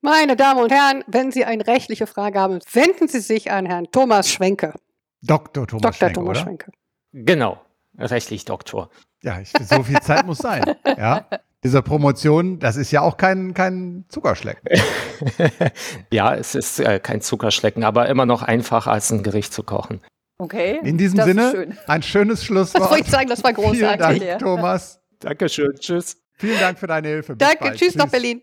Meine 0.00 0.34
Damen 0.34 0.62
und 0.62 0.72
Herren, 0.72 1.04
wenn 1.08 1.30
Sie 1.30 1.44
eine 1.44 1.66
rechtliche 1.66 2.06
Frage 2.06 2.40
haben, 2.40 2.60
wenden 2.72 3.06
Sie 3.06 3.20
sich 3.20 3.50
an 3.50 3.66
Herrn 3.66 3.86
Thomas 3.92 4.30
Schwenke. 4.30 4.72
Dr. 5.20 5.66
Thomas 5.66 5.82
Dr. 5.82 5.94
Schwenke, 5.94 6.14
Thomas 6.14 6.30
oder? 6.30 6.40
Schwenke. 6.40 6.70
Genau, 7.12 7.58
rechtlich 7.98 8.44
Doktor. 8.44 8.90
Ja, 9.22 9.40
ich, 9.40 9.50
so 9.50 9.82
viel 9.82 10.00
Zeit 10.00 10.26
muss 10.26 10.38
sein. 10.38 10.64
Ja. 10.96 11.26
Diese 11.64 11.82
Promotion, 11.82 12.60
das 12.60 12.76
ist 12.76 12.92
ja 12.92 13.00
auch 13.00 13.16
kein, 13.16 13.52
kein 13.52 14.04
Zuckerschlecken. 14.08 14.62
ja, 16.12 16.34
es 16.34 16.54
ist 16.54 16.78
äh, 16.78 17.00
kein 17.00 17.20
Zuckerschlecken, 17.22 17.82
aber 17.82 18.08
immer 18.08 18.24
noch 18.24 18.42
einfacher 18.42 18.92
als 18.92 19.10
ein 19.10 19.22
Gericht 19.24 19.52
zu 19.52 19.64
kochen. 19.64 20.00
Okay. 20.38 20.78
In 20.84 20.96
diesem 20.96 21.16
das 21.16 21.26
ist 21.26 21.34
Sinne, 21.34 21.50
schön. 21.50 21.78
ein 21.88 22.02
schönes 22.02 22.44
Schlusswort. 22.44 22.84
Das 22.84 22.90
wollte 22.90 23.04
ich 23.04 23.10
sagen, 23.10 23.28
das 23.28 23.42
war 23.42 23.54
Vielen 23.54 23.66
großartig. 23.68 23.98
Dank, 23.98 24.22
ja. 24.22 24.38
Thomas. 24.38 25.00
Dankeschön, 25.18 25.74
tschüss. 25.78 26.22
Vielen 26.34 26.60
Dank 26.60 26.78
für 26.78 26.86
deine 26.86 27.08
Hilfe. 27.08 27.34
Bis 27.34 27.48
Danke, 27.48 27.64
bald. 27.64 27.78
tschüss 27.78 27.94
nach 27.94 28.08
Berlin. 28.08 28.42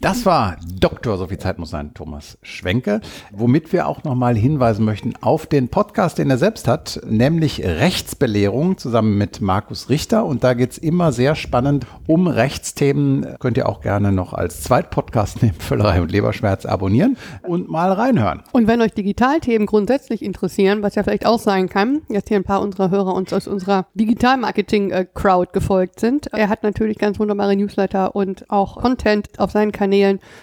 Das 0.00 0.24
war 0.24 0.56
Dr. 0.78 1.18
So 1.18 1.26
viel 1.26 1.38
Zeit 1.38 1.58
muss 1.58 1.70
sein, 1.70 1.92
Thomas 1.92 2.38
Schwenke, 2.42 3.00
womit 3.32 3.72
wir 3.72 3.88
auch 3.88 4.04
nochmal 4.04 4.36
hinweisen 4.36 4.84
möchten 4.84 5.14
auf 5.22 5.46
den 5.46 5.70
Podcast, 5.70 6.18
den 6.18 6.30
er 6.30 6.38
selbst 6.38 6.68
hat, 6.68 7.00
nämlich 7.04 7.64
Rechtsbelehrung 7.64 8.78
zusammen 8.78 9.18
mit 9.18 9.40
Markus 9.40 9.88
Richter. 9.88 10.24
Und 10.24 10.44
da 10.44 10.54
geht's 10.54 10.78
immer 10.78 11.10
sehr 11.10 11.34
spannend 11.34 11.84
um 12.06 12.28
Rechtsthemen. 12.28 13.34
Könnt 13.40 13.56
ihr 13.56 13.68
auch 13.68 13.80
gerne 13.80 14.12
noch 14.12 14.34
als 14.34 14.62
Zweitpodcast 14.62 15.42
neben 15.42 15.58
Völlerei 15.58 16.00
und 16.00 16.12
Leberschmerz 16.12 16.64
abonnieren 16.64 17.16
und 17.42 17.68
mal 17.68 17.90
reinhören. 17.90 18.44
Und 18.52 18.68
wenn 18.68 18.80
euch 18.80 18.92
Digitalthemen 18.92 19.66
grundsätzlich 19.66 20.22
interessieren, 20.22 20.80
was 20.84 20.94
ja 20.94 21.02
vielleicht 21.02 21.26
auch 21.26 21.40
sein 21.40 21.68
kann, 21.68 22.02
jetzt 22.08 22.28
hier 22.28 22.36
ein 22.36 22.44
paar 22.44 22.60
unserer 22.60 22.90
Hörer 22.90 23.14
uns 23.14 23.32
aus 23.32 23.48
unserer 23.48 23.86
Digital-Marketing-Crowd 23.94 25.50
gefolgt 25.52 25.98
sind, 25.98 26.28
er 26.32 26.48
hat 26.48 26.62
natürlich 26.62 26.98
ganz 26.98 27.18
wunderbare 27.18 27.56
Newsletter 27.56 28.14
und 28.14 28.48
auch 28.48 28.80
Content 28.80 29.28
auf 29.38 29.50
seinen 29.50 29.72
Kanälen, 29.72 29.87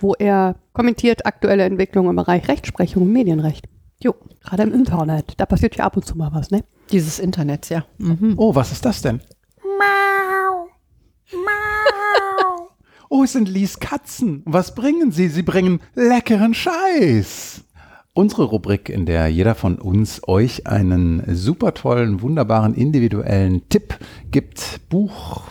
wo 0.02 0.14
er 0.14 0.56
kommentiert 0.74 1.26
aktuelle 1.26 1.64
Entwicklungen 1.64 2.12
im 2.12 2.16
Bereich 2.16 2.48
Rechtsprechung 2.48 3.04
und 3.04 3.14
Medienrecht. 3.14 3.68
Jo, 4.00 4.14
gerade 4.43 4.64
im 4.64 4.74
Internet. 4.74 5.34
Da 5.38 5.46
passiert 5.46 5.78
ja 5.78 5.86
ab 5.86 5.96
und 5.96 6.06
zu 6.06 6.18
mal 6.18 6.32
was, 6.34 6.52
ne? 6.52 6.64
Dieses 6.91 7.20
Internets, 7.20 7.70
ja. 7.70 7.86
Mhm. 7.98 8.34
Oh, 8.38 8.54
was 8.54 8.72
ist 8.72 8.86
das 8.86 9.02
denn? 9.02 9.22
Oh, 13.10 13.24
es 13.24 13.34
sind 13.34 13.48
Lies 13.48 13.80
Katzen. 13.80 14.41
Was 14.46 14.76
bringen 14.76 15.12
sie? 15.12 15.30
Sie 15.30 15.43
bringen 15.43 15.80
leckeren 15.93 16.54
Scheiß. 16.54 17.64
Unsere 18.14 18.46
Rubrik, 18.46 18.89
in 18.89 19.06
der 19.06 19.28
jeder 19.28 19.56
von 19.56 19.78
uns 19.78 20.28
euch 20.28 20.68
einen 20.68 21.24
super 21.36 21.74
tollen, 21.74 22.22
wunderbaren, 22.22 22.74
individuellen 22.74 23.68
Tipp 23.70 23.98
gibt. 24.32 24.82
Buch, 24.89 25.43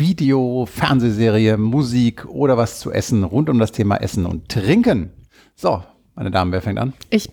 Video, 0.00 0.64
Fernsehserie, 0.66 1.58
Musik 1.58 2.24
oder 2.24 2.56
was 2.56 2.80
zu 2.80 2.90
essen 2.90 3.22
rund 3.22 3.50
um 3.50 3.58
das 3.58 3.70
Thema 3.70 3.96
Essen 3.96 4.24
und 4.24 4.48
Trinken. 4.48 5.10
So, 5.54 5.82
meine 6.14 6.30
Damen, 6.30 6.52
wer 6.52 6.62
fängt 6.62 6.78
an? 6.78 6.94
Ich, 7.10 7.28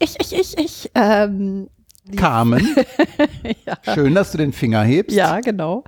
ich, 0.00 0.18
ich, 0.20 0.32
ich, 0.32 0.58
ich. 0.58 0.90
Ähm, 0.96 1.70
Carmen. 2.16 2.76
ja. 3.64 3.94
Schön, 3.94 4.16
dass 4.16 4.32
du 4.32 4.38
den 4.38 4.52
Finger 4.52 4.82
hebst. 4.82 5.16
ja, 5.16 5.38
genau. 5.38 5.84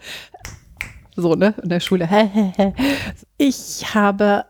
So, 1.16 1.34
ne, 1.34 1.52
in 1.60 1.68
der 1.68 1.80
Schule. 1.80 2.08
Ich 3.36 3.92
habe 3.92 4.44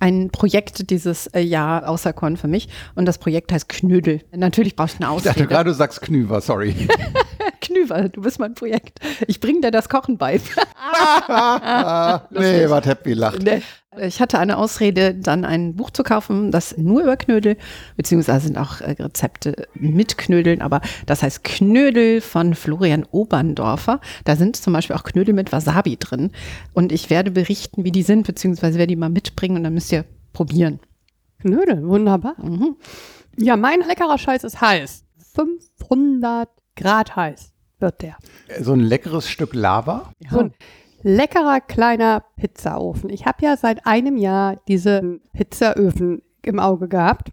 ein 0.00 0.30
Projekt 0.30 0.90
dieses 0.90 1.26
äh, 1.28 1.40
Jahr 1.40 1.88
auserkoren 1.88 2.36
für 2.36 2.48
mich 2.48 2.68
und 2.94 3.06
das 3.06 3.18
Projekt 3.18 3.52
heißt 3.52 3.68
Knödel. 3.68 4.22
Natürlich 4.34 4.76
brauchst 4.76 5.00
du 5.00 5.04
eine 5.06 5.16
Ich 5.16 5.22
dachte 5.22 5.30
Ausrede. 5.30 5.48
gerade, 5.48 5.70
du 5.70 5.74
sagst 5.74 6.00
Knüver, 6.02 6.40
sorry. 6.40 6.74
Knüver, 7.60 8.08
du 8.08 8.22
bist 8.22 8.38
mein 8.38 8.54
Projekt. 8.54 9.00
Ich 9.26 9.40
bringe 9.40 9.60
dir 9.60 9.70
das 9.70 9.88
Kochen 9.88 10.16
bei. 10.18 10.34
nee, 12.30 12.68
was 12.68 12.86
happy 12.86 13.12
lacht. 13.14 13.42
Ne. 13.42 13.62
Ich 14.00 14.20
hatte 14.20 14.38
eine 14.38 14.56
Ausrede, 14.56 15.14
dann 15.14 15.44
ein 15.44 15.74
Buch 15.74 15.90
zu 15.90 16.02
kaufen, 16.02 16.50
das 16.50 16.76
nur 16.76 17.02
über 17.02 17.16
Knödel, 17.16 17.56
beziehungsweise 17.96 18.46
sind 18.46 18.58
auch 18.58 18.80
äh, 18.80 18.96
Rezepte 18.98 19.68
mit 19.74 20.18
Knödeln, 20.18 20.62
aber 20.62 20.80
das 21.06 21.22
heißt 21.22 21.44
Knödel 21.44 22.20
von 22.20 22.54
Florian 22.54 23.04
Oberndorfer. 23.10 24.00
Da 24.24 24.36
sind 24.36 24.56
zum 24.56 24.72
Beispiel 24.72 24.96
auch 24.96 25.04
Knödel 25.04 25.34
mit 25.34 25.52
Wasabi 25.52 25.96
drin. 25.96 26.30
Und 26.72 26.92
ich 26.92 27.10
werde 27.10 27.30
berichten, 27.30 27.84
wie 27.84 27.92
die 27.92 28.02
sind, 28.02 28.26
beziehungsweise 28.26 28.78
werde 28.78 28.88
die 28.88 28.96
mal 28.96 29.10
mitbringen 29.10 29.56
und 29.56 29.64
dann 29.64 29.74
müsst 29.74 29.92
ihr 29.92 30.04
probieren. 30.32 30.80
Knödel, 31.40 31.86
wunderbar. 31.86 32.34
Mhm. 32.42 32.76
Ja, 33.36 33.56
mein 33.56 33.80
leckerer 33.80 34.18
Scheiß 34.18 34.44
ist 34.44 34.60
heiß. 34.60 35.04
500 35.34 36.48
Grad 36.74 37.14
heiß 37.14 37.52
wird 37.78 38.02
der. 38.02 38.16
So 38.60 38.72
ein 38.72 38.80
leckeres 38.80 39.28
Stück 39.28 39.54
Lava. 39.54 40.12
So 40.30 40.40
ein 40.40 40.54
leckerer 41.02 41.60
kleiner 41.60 42.24
Pizzaofen. 42.36 43.10
Ich 43.10 43.26
habe 43.26 43.44
ja 43.44 43.56
seit 43.56 43.86
einem 43.86 44.16
Jahr 44.16 44.56
diese 44.68 45.20
Pizzaöfen 45.32 46.22
im 46.42 46.58
Auge 46.58 46.88
gehabt. 46.88 47.30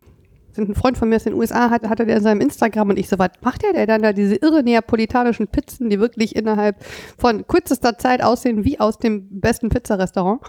Ein 0.57 0.73
Freund 0.73 0.97
von 0.97 1.09
mir 1.09 1.17
aus 1.17 1.23
den 1.25 1.33
USA, 1.33 1.69
hat, 1.69 1.83
hatte 1.89 2.05
der 2.05 2.15
in 2.17 2.23
seinem 2.23 2.39
Instagram 2.39 2.89
und 2.89 2.99
ich 2.99 3.09
so, 3.09 3.19
was 3.19 3.31
macht 3.41 3.63
der 3.63 3.73
denn 3.73 3.87
dann 3.87 4.01
da? 4.01 4.13
Diese 4.13 4.35
irre 4.35 4.63
neapolitanischen 4.63 5.47
Pizzen, 5.47 5.89
die 5.89 5.99
wirklich 5.99 6.33
innerhalb 6.33 6.81
von 7.17 7.45
kürzester 7.45 7.97
Zeit 7.97 8.23
aussehen 8.23 8.63
wie 8.63 8.79
aus 8.79 8.97
dem 8.97 9.41
besten 9.41 9.67
Pizzarestaurant. 9.67 10.41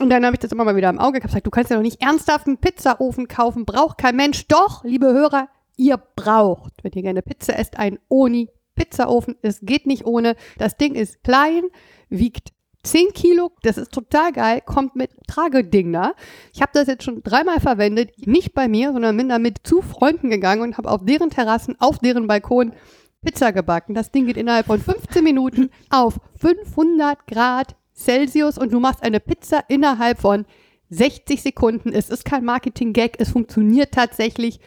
Und 0.00 0.08
dann 0.08 0.24
habe 0.24 0.34
ich 0.34 0.40
das 0.40 0.52
immer 0.52 0.64
mal 0.64 0.76
wieder 0.76 0.88
im 0.88 0.98
Auge 0.98 1.18
gehabt. 1.18 1.32
Gesagt, 1.32 1.46
du 1.46 1.50
kannst 1.50 1.70
ja 1.70 1.76
doch 1.76 1.82
nicht 1.82 2.00
ernsthaft 2.00 2.46
einen 2.46 2.56
Pizzaofen 2.56 3.28
kaufen. 3.28 3.66
Braucht 3.66 3.98
kein 3.98 4.16
Mensch. 4.16 4.48
Doch, 4.48 4.82
liebe 4.82 5.12
Hörer, 5.12 5.48
ihr 5.76 5.98
braucht, 6.16 6.72
wenn 6.82 6.92
ihr 6.92 7.02
gerne 7.02 7.20
Pizza 7.20 7.58
esst, 7.58 7.78
einen 7.78 7.98
Oni 8.08 8.48
Pizzaofen. 8.74 9.36
Es 9.42 9.60
geht 9.60 9.86
nicht 9.86 10.06
ohne. 10.06 10.36
Das 10.58 10.78
Ding 10.78 10.94
ist 10.94 11.22
klein, 11.22 11.64
wiegt 12.12 12.52
10 12.84 13.12
Kilo. 13.12 13.52
Das 13.62 13.78
ist 13.78 13.92
total 13.92 14.32
geil. 14.32 14.62
Kommt 14.64 14.96
mit 14.96 15.10
Trageding 15.26 15.92
da. 15.92 16.14
Ich 16.52 16.62
habe 16.62 16.72
das 16.74 16.88
jetzt 16.88 17.04
schon 17.04 17.22
dreimal 17.22 17.60
verwendet. 17.60 18.26
Nicht 18.26 18.54
bei 18.54 18.68
mir, 18.68 18.92
sondern 18.92 19.16
bin 19.16 19.28
damit 19.28 19.58
zu 19.64 19.82
Freunden 19.82 20.30
gegangen 20.30 20.62
und 20.62 20.78
habe 20.78 20.90
auf 20.90 21.04
deren 21.04 21.30
Terrassen, 21.30 21.76
auf 21.80 21.98
deren 21.98 22.26
Balkon 22.26 22.72
Pizza 23.22 23.52
gebacken. 23.52 23.94
Das 23.94 24.10
Ding 24.10 24.26
geht 24.26 24.36
innerhalb 24.36 24.66
von 24.66 24.80
15 24.80 25.22
Minuten 25.22 25.70
auf 25.90 26.18
500 26.40 27.26
Grad 27.26 27.76
Celsius 27.94 28.58
und 28.58 28.72
du 28.72 28.80
machst 28.80 29.02
eine 29.02 29.20
Pizza 29.20 29.64
innerhalb 29.68 30.18
von 30.18 30.44
60 30.90 31.40
Sekunden. 31.40 31.92
Es 31.92 32.10
ist 32.10 32.24
kein 32.24 32.44
Marketing-Gag, 32.44 33.16
es 33.18 33.30
funktioniert 33.30 33.92
tatsächlich. 33.92 34.60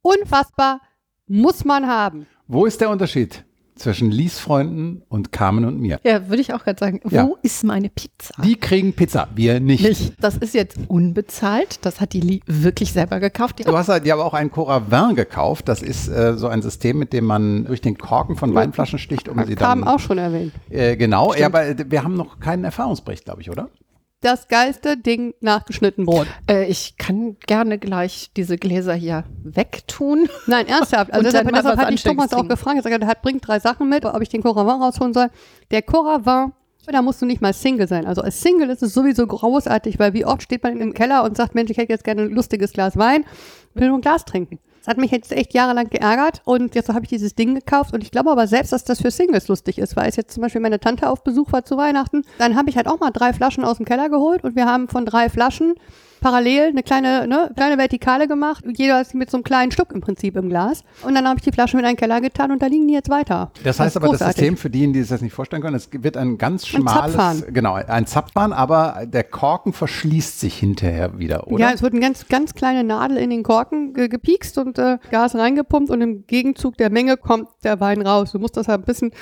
Unfassbar, 0.00 0.80
muss 1.26 1.64
man 1.64 1.86
haben. 1.86 2.26
Wo 2.46 2.64
ist 2.64 2.80
der 2.80 2.88
Unterschied 2.88 3.44
zwischen 3.78 4.10
Lies 4.10 4.38
Freunden 4.38 5.02
und 5.08 5.32
Carmen 5.32 5.64
und 5.64 5.80
mir? 5.80 6.00
Ja, 6.04 6.28
würde 6.28 6.40
ich 6.42 6.52
auch 6.52 6.64
gerade 6.64 6.78
sagen. 6.78 7.00
Wo 7.04 7.14
Ja. 7.14 7.28
ist 7.42 7.64
meine 7.64 7.88
Pizza? 7.88 8.34
Die 8.42 8.56
kriegen 8.56 8.92
Pizza, 8.92 9.28
wir 9.34 9.60
nicht. 9.60 9.82
nicht. 9.82 10.14
Das 10.20 10.36
ist 10.36 10.54
jetzt 10.54 10.76
unbezahlt. 10.88 11.78
Das 11.84 12.00
hat 12.00 12.12
die 12.12 12.20
Li 12.20 12.40
wirklich 12.46 12.92
selber 12.92 13.20
gekauft. 13.20 13.58
Die 13.58 13.64
Du 13.64 13.76
hast 13.76 13.88
halt 13.88 14.04
ja 14.06 14.14
aber 14.14 14.24
auch 14.24 14.34
ein 14.34 14.50
Coravin 14.50 15.14
gekauft. 15.14 15.68
Das 15.68 15.82
ist 15.82 16.08
äh, 16.08 16.36
so 16.36 16.48
ein 16.48 16.62
System, 16.62 16.98
mit 16.98 17.12
dem 17.12 17.24
man 17.24 17.64
durch 17.64 17.80
den 17.80 17.96
Korken 17.98 18.36
von 18.36 18.54
Weinflaschen 18.54 18.98
sticht, 18.98 19.28
um 19.28 19.44
sie 19.44 19.54
dann. 19.54 19.84
auch 19.84 19.98
schon 20.00 20.18
erwähnt. 20.18 20.52
Äh, 20.70 20.96
genau, 20.96 21.34
ja, 21.34 21.46
aber 21.46 21.64
wir 21.90 22.04
haben 22.04 22.14
noch 22.14 22.40
keinen 22.40 22.64
Erfahrungsbericht, 22.64 23.24
glaube 23.24 23.40
ich, 23.42 23.50
oder? 23.50 23.68
Das 24.20 24.48
geilste 24.48 24.96
Ding 24.96 25.34
nach 25.40 25.64
geschnitten 25.64 26.04
Brot. 26.04 26.26
Äh, 26.48 26.66
ich 26.66 26.96
kann 26.96 27.36
gerne 27.46 27.78
gleich 27.78 28.30
diese 28.36 28.56
Gläser 28.58 28.94
hier 28.94 29.24
wegtun. 29.42 30.28
Nein, 30.46 30.66
ernsthaft. 30.66 31.12
Also 31.18 31.24
deshalb, 31.24 31.52
deshalb 31.52 31.78
hatte 31.78 31.94
ich 31.94 32.02
Thomas 32.02 32.32
auch 32.32 32.46
gefragt. 32.46 32.84
Er 32.84 33.06
hat, 33.06 33.22
bringt 33.22 33.46
drei 33.46 33.60
Sachen 33.60 33.88
mit, 33.88 34.04
ob 34.04 34.20
ich 34.20 34.28
den 34.28 34.42
Coravin 34.42 34.82
rausholen 34.82 35.14
soll. 35.14 35.30
Der 35.70 35.82
Coravin 35.82 36.52
da 36.92 37.02
musst 37.02 37.20
du 37.20 37.26
nicht 37.26 37.40
mal 37.40 37.52
Single 37.52 37.86
sein. 37.86 38.06
Also 38.06 38.22
als 38.22 38.40
Single 38.40 38.70
ist 38.70 38.82
es 38.82 38.94
sowieso 38.94 39.26
großartig, 39.26 39.98
weil 39.98 40.14
wie 40.14 40.24
oft 40.24 40.42
steht 40.42 40.62
man 40.62 40.80
im 40.80 40.94
Keller 40.94 41.24
und 41.24 41.36
sagt, 41.36 41.54
Mensch, 41.54 41.70
ich 41.70 41.76
hätte 41.76 41.92
jetzt 41.92 42.04
gerne 42.04 42.22
ein 42.22 42.30
lustiges 42.30 42.72
Glas 42.72 42.96
Wein, 42.96 43.24
will 43.74 43.88
nur 43.88 43.98
ein 43.98 44.00
Glas 44.02 44.24
trinken. 44.24 44.58
Hat 44.88 44.96
mich 44.96 45.10
jetzt 45.10 45.32
echt 45.32 45.52
jahrelang 45.52 45.90
geärgert 45.90 46.40
und 46.46 46.74
jetzt 46.74 46.88
habe 46.88 47.02
ich 47.02 47.10
dieses 47.10 47.34
Ding 47.34 47.54
gekauft 47.54 47.92
und 47.92 48.02
ich 48.02 48.10
glaube 48.10 48.30
aber 48.30 48.46
selbst, 48.46 48.72
dass 48.72 48.84
das 48.84 49.02
für 49.02 49.10
Singles 49.10 49.46
lustig 49.46 49.78
ist, 49.78 49.96
weil 49.96 50.08
es 50.08 50.16
jetzt 50.16 50.32
zum 50.32 50.42
Beispiel 50.42 50.62
meine 50.62 50.80
Tante 50.80 51.10
auf 51.10 51.22
Besuch 51.22 51.52
war 51.52 51.62
zu 51.62 51.76
Weihnachten, 51.76 52.24
dann 52.38 52.56
habe 52.56 52.70
ich 52.70 52.76
halt 52.78 52.86
auch 52.86 52.98
mal 52.98 53.10
drei 53.10 53.34
Flaschen 53.34 53.64
aus 53.64 53.76
dem 53.76 53.84
Keller 53.84 54.08
geholt 54.08 54.44
und 54.44 54.56
wir 54.56 54.64
haben 54.64 54.88
von 54.88 55.04
drei 55.04 55.28
Flaschen 55.28 55.74
parallel 56.20 56.68
eine 56.68 56.82
kleine, 56.82 57.26
ne, 57.26 57.50
kleine 57.56 57.78
Vertikale 57.78 58.28
gemacht. 58.28 58.64
Jeder 58.76 59.00
ist 59.00 59.14
mit 59.14 59.30
so 59.30 59.36
einem 59.36 59.44
kleinen 59.44 59.70
Stück 59.72 59.92
im 59.92 60.00
Prinzip 60.00 60.36
im 60.36 60.48
Glas. 60.48 60.82
Und 61.02 61.14
dann 61.14 61.26
habe 61.26 61.38
ich 61.38 61.44
die 61.44 61.52
Flaschen 61.52 61.78
mit 61.78 61.84
in 61.84 61.94
den 61.94 61.96
Keller 61.96 62.20
getan 62.20 62.50
und 62.50 62.62
da 62.62 62.66
liegen 62.66 62.86
die 62.88 62.94
jetzt 62.94 63.10
weiter. 63.10 63.50
Das 63.64 63.80
heißt 63.80 63.94
das 63.94 63.96
aber, 63.96 64.08
großartig. 64.08 64.26
das 64.26 64.36
System 64.36 64.56
für 64.56 64.70
diejenigen, 64.70 64.94
die 64.94 65.00
sich 65.00 65.10
das 65.10 65.22
nicht 65.22 65.32
vorstellen 65.32 65.62
können, 65.62 65.76
es 65.76 65.88
wird 65.92 66.16
ein 66.16 66.38
ganz 66.38 66.66
schmales, 66.66 67.16
ein 67.16 67.52
genau, 67.52 67.74
ein 67.74 68.06
Zapfhahn, 68.06 68.52
aber 68.52 69.06
der 69.06 69.24
Korken 69.24 69.72
verschließt 69.72 70.40
sich 70.40 70.58
hinterher 70.58 71.18
wieder, 71.18 71.48
oder? 71.48 71.60
Ja, 71.60 71.72
es 71.72 71.82
wird 71.82 71.92
eine 71.92 72.00
ganz, 72.00 72.26
ganz 72.28 72.54
kleine 72.54 72.84
Nadel 72.84 73.16
in 73.16 73.30
den 73.30 73.42
Korken 73.42 73.92
ge 73.94 74.08
gepiekst 74.08 74.58
und 74.58 74.78
äh, 74.78 74.98
Gas 75.10 75.34
reingepumpt 75.34 75.90
und 75.90 76.00
im 76.00 76.26
Gegenzug 76.26 76.76
der 76.76 76.90
Menge 76.90 77.16
kommt 77.16 77.48
der 77.64 77.80
Wein 77.80 78.02
raus. 78.02 78.32
Du 78.32 78.38
musst 78.38 78.56
das 78.56 78.68
halt 78.68 78.80
ein 78.80 78.84
bisschen 78.84 79.12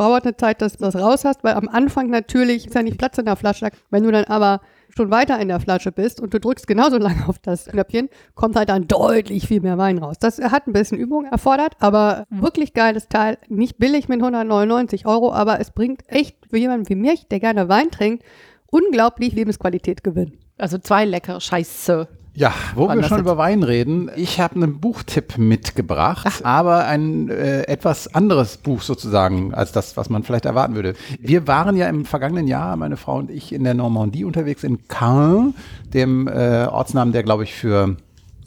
dauert 0.00 0.24
eine 0.24 0.36
Zeit, 0.36 0.62
dass 0.62 0.78
du 0.78 0.84
das 0.84 0.96
raus 0.96 1.24
hast, 1.24 1.44
weil 1.44 1.54
am 1.54 1.68
Anfang 1.68 2.08
natürlich 2.08 2.66
ist 2.66 2.74
ja 2.74 2.82
nicht 2.82 2.96
Platz 2.96 3.18
in 3.18 3.26
der 3.26 3.36
Flasche. 3.36 3.68
Wenn 3.90 4.02
du 4.02 4.10
dann 4.10 4.24
aber 4.24 4.62
schon 4.94 5.10
weiter 5.10 5.38
in 5.40 5.48
der 5.48 5.60
Flasche 5.60 5.92
bist 5.92 6.20
und 6.20 6.34
du 6.34 6.40
drückst 6.40 6.66
genauso 6.66 6.98
lange 6.98 7.28
auf 7.28 7.38
das 7.38 7.66
Knöpfchen, 7.66 8.08
kommt 8.34 8.56
halt 8.56 8.68
dann 8.68 8.86
deutlich 8.88 9.46
viel 9.46 9.60
mehr 9.60 9.78
Wein 9.78 9.98
raus. 9.98 10.16
Das 10.18 10.38
hat 10.38 10.66
ein 10.66 10.72
bisschen 10.72 10.98
Übung 10.98 11.24
erfordert, 11.24 11.74
aber 11.78 12.26
wirklich 12.30 12.74
geiles 12.74 13.08
Teil. 13.08 13.38
Nicht 13.48 13.78
billig 13.78 14.08
mit 14.08 14.20
199 14.20 15.06
Euro, 15.06 15.32
aber 15.32 15.60
es 15.60 15.70
bringt 15.70 16.02
echt 16.08 16.36
für 16.48 16.58
jemanden 16.58 16.88
wie 16.88 16.96
mich, 16.96 17.28
der 17.28 17.40
gerne 17.40 17.68
Wein 17.68 17.90
trinkt, 17.90 18.24
unglaublich 18.66 19.32
Lebensqualität 19.32 20.04
gewinnen. 20.04 20.38
Also 20.58 20.78
zwei 20.78 21.04
leckere 21.04 21.40
Scheiße. 21.40 22.08
Ja, 22.32 22.52
wo 22.74 22.88
wir 22.88 23.02
schon 23.02 23.18
über 23.18 23.36
Wein 23.38 23.62
reden, 23.62 24.10
ich 24.14 24.40
habe 24.40 24.54
einen 24.54 24.80
Buchtipp 24.80 25.36
mitgebracht, 25.36 26.26
Ach. 26.30 26.44
aber 26.44 26.84
ein 26.84 27.28
äh, 27.28 27.62
etwas 27.62 28.14
anderes 28.14 28.56
Buch 28.56 28.82
sozusagen 28.82 29.52
als 29.52 29.72
das, 29.72 29.96
was 29.96 30.10
man 30.10 30.22
vielleicht 30.22 30.44
erwarten 30.44 30.74
würde. 30.74 30.94
Wir 31.18 31.48
waren 31.48 31.76
ja 31.76 31.88
im 31.88 32.04
vergangenen 32.04 32.46
Jahr, 32.46 32.76
meine 32.76 32.96
Frau 32.96 33.16
und 33.16 33.30
ich, 33.30 33.52
in 33.52 33.64
der 33.64 33.74
Normandie 33.74 34.24
unterwegs, 34.24 34.62
in 34.62 34.86
Caen, 34.86 35.54
dem 35.92 36.28
äh, 36.28 36.66
Ortsnamen, 36.70 37.12
der, 37.12 37.24
glaube 37.24 37.42
ich, 37.42 37.54
für 37.54 37.96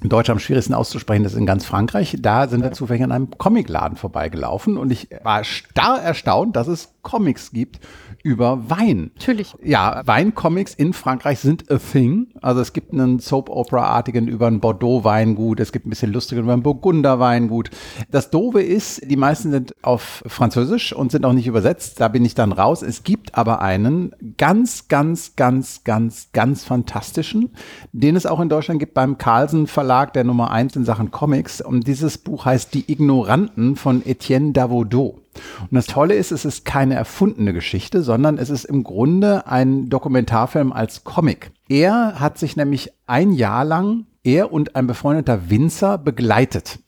in 0.02 0.10
Deutsch 0.10 0.30
am 0.30 0.40
schwierigsten 0.40 0.74
auszusprechen 0.74 1.24
ist 1.24 1.36
in 1.36 1.46
ganz 1.46 1.66
Frankreich. 1.66 2.18
Da 2.20 2.48
sind 2.48 2.62
wir 2.62 2.74
zufällig 2.74 3.04
an 3.04 3.12
einem 3.12 3.32
Comicladen 3.38 3.98
vorbeigelaufen 3.98 4.78
und 4.78 4.92
ich 4.92 5.08
war 5.24 5.44
starr 5.46 6.02
erstaunt, 6.02 6.56
dass 6.56 6.68
es 6.68 6.94
Comics 7.02 7.52
gibt 7.52 7.80
über 8.24 8.70
Wein. 8.70 9.12
Natürlich. 9.16 9.54
Ja, 9.62 10.02
Weincomics 10.06 10.74
in 10.74 10.94
Frankreich 10.94 11.40
sind 11.40 11.70
a 11.70 11.78
thing. 11.78 12.28
Also 12.42 12.62
es 12.62 12.72
gibt 12.72 12.94
einen 12.94 13.20
Soap-Opera-artigen 13.20 14.30
über 14.30 14.48
ein 14.48 14.62
Bordeaux-Weingut, 14.62 15.60
es 15.60 15.74
gibt 15.74 15.86
ein 15.86 15.90
bisschen 15.90 16.14
lustigen 16.14 16.44
über 16.44 16.54
ein 16.54 16.64
Burgunder-Weingut. 16.64 17.70
Das 18.10 18.32
Doofe 18.32 18.62
ist, 18.62 19.02
die 19.10 19.18
meisten 19.18 19.52
sind 19.52 19.76
auf 19.82 20.24
Französisch 20.26 20.94
und 20.94 21.12
sind 21.12 21.26
auch 21.26 21.34
nicht 21.34 21.48
übersetzt. 21.48 22.00
Da 22.00 22.08
bin 22.08 22.24
ich 22.24 22.34
dann 22.34 22.54
raus. 22.54 22.82
Es 22.82 23.04
gibt 23.04 23.38
aber 23.38 23.62
einen 23.62 24.16
ganz, 24.38 24.88
ganz, 24.88 25.36
ganz, 25.36 25.84
ganz, 25.84 26.30
ganz 26.32 26.64
fantastischen, 26.64 27.50
den 27.92 28.16
es 28.16 28.26
auch 28.26 28.40
in 28.40 28.50
Deutschland 28.50 28.80
gibt 28.80 28.94
beim 28.94 29.18
Carlsen 29.18 29.68
Verlag, 29.68 30.14
der 30.14 30.24
Nummer 30.24 30.52
eins 30.52 30.78
in 30.78 30.86
Sachen 30.86 31.12
Comics. 31.12 31.60
Und 31.60 31.88
dieses 31.88 32.18
Buch 32.18 32.46
heißt 32.46 32.74
Die 32.74 32.90
Ignoranten 32.90 33.76
von 33.76 34.06
Etienne 34.06 34.54
Davodeau. 34.54 35.23
Und 35.62 35.74
das 35.74 35.88
Tolle 35.88 36.16
ist, 36.16 36.32
es 36.32 36.46
ist 36.46 36.66
keine 36.66 36.96
erfundene 36.96 37.54
Geschichte, 37.54 38.04
sondern 38.04 38.38
es 38.38 38.50
ist 38.50 38.66
im 38.66 38.84
Grunde 38.84 39.48
ein 39.48 39.90
Dokumentarfilm 39.90 40.72
als 40.72 41.04
Comic. 41.04 41.52
Er 41.70 42.20
hat 42.20 42.38
sich 42.38 42.56
nämlich 42.56 42.92
ein 43.08 43.32
Jahr 43.32 43.66
lang, 43.66 44.06
er 44.24 44.54
und 44.54 44.76
ein 44.76 44.88
befreundeter 44.88 45.50
Winzer 45.50 45.98
begleitet 45.98 46.80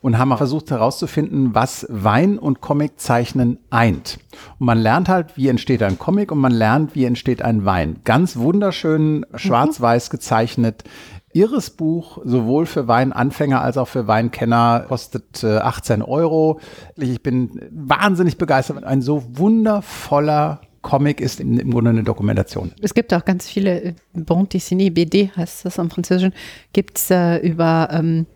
und 0.00 0.18
haben 0.18 0.36
versucht 0.36 0.70
herauszufinden, 0.70 1.54
was 1.54 1.86
Wein 1.90 2.38
und 2.38 2.60
Comiczeichnen 2.60 3.58
eint. 3.70 4.18
Und 4.58 4.66
man 4.66 4.78
lernt 4.78 5.08
halt, 5.08 5.36
wie 5.36 5.48
entsteht 5.48 5.82
ein 5.82 5.98
Comic 5.98 6.32
und 6.32 6.38
man 6.38 6.52
lernt, 6.52 6.94
wie 6.94 7.04
entsteht 7.04 7.42
ein 7.42 7.64
Wein. 7.64 8.00
Ganz 8.04 8.36
wunderschön 8.36 9.26
schwarz-weiß 9.34 10.10
gezeichnet 10.10 10.84
irres 11.32 11.70
Buch, 11.70 12.18
sowohl 12.24 12.66
für 12.66 12.88
Weinanfänger 12.88 13.60
als 13.60 13.76
auch 13.76 13.88
für 13.88 14.06
Weinkenner, 14.06 14.86
kostet 14.88 15.44
äh, 15.44 15.58
18 15.58 16.02
Euro. 16.02 16.60
Ich 16.96 17.22
bin 17.22 17.60
wahnsinnig 17.70 18.36
begeistert. 18.36 18.82
Ein 18.84 19.02
so 19.02 19.22
wundervoller 19.32 20.60
Comic 20.82 21.20
ist 21.20 21.40
im, 21.40 21.58
im 21.58 21.70
Grunde 21.70 21.90
eine 21.90 22.02
Dokumentation. 22.02 22.72
Es 22.80 22.94
gibt 22.94 23.12
auch 23.14 23.24
ganz 23.24 23.46
viele 23.46 23.82
äh, 23.82 23.94
Bande 24.12 24.58
dessinée, 24.58 24.90
BD 24.90 25.30
heißt 25.36 25.64
das 25.64 25.78
am 25.78 25.90
Französischen, 25.90 26.32
gibt 26.72 26.98
es 26.98 27.10
äh, 27.10 27.36
über 27.38 27.88
ähm, 27.92 28.26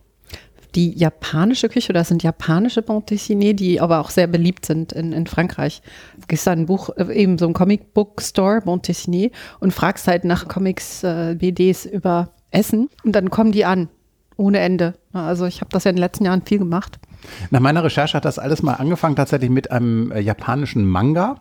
die 0.75 0.93
japanische 0.93 1.69
Küche, 1.69 1.93
das 1.93 2.09
sind 2.09 2.23
japanische 2.23 2.83
Bande 2.83 3.15
dessinée, 3.15 3.55
die 3.55 3.81
aber 3.81 4.01
auch 4.01 4.11
sehr 4.11 4.27
beliebt 4.27 4.67
sind 4.67 4.93
in, 4.93 5.13
in 5.13 5.27
Frankreich. 5.27 5.83
Du 6.21 6.27
gehst 6.27 6.47
da 6.47 6.53
ein 6.53 6.67
Buch, 6.67 6.91
äh, 6.97 7.13
eben 7.13 7.39
so 7.39 7.47
ein 7.47 7.55
Comic 7.55 7.95
Book 7.95 8.21
Store, 8.21 8.61
Bande 8.61 8.93
dessinée, 8.93 9.31
und 9.61 9.73
fragst 9.73 10.07
halt 10.07 10.25
nach 10.25 10.47
Comics, 10.49 11.03
äh, 11.03 11.37
BDs 11.39 11.87
über 11.87 12.31
essen 12.55 12.89
und 13.05 13.13
dann 13.13 13.31
kommen 13.31 13.53
die 13.53 13.65
an. 13.65 13.89
Ohne 14.37 14.59
Ende. 14.59 14.95
Also 15.13 15.47
ich 15.47 15.61
habe 15.61 15.71
das 15.71 15.85
ja 15.85 15.91
in 15.91 15.97
den 15.97 16.01
letzten 16.01 16.25
Jahren 16.25 16.43
viel 16.43 16.59
gemacht. 16.59 16.99
Nach 17.51 17.61
meiner 17.61 17.85
Recherche 17.85 18.17
hat 18.17 18.25
das 18.25 18.41
alles 18.41 18.63
mal 18.63 18.75
angefangen 18.75 19.15
tatsächlich 19.15 19.51
mit 19.51 19.71
einem 19.71 20.11
äh, 20.11 20.21
japanischen 20.21 20.85
Manga, 20.85 21.41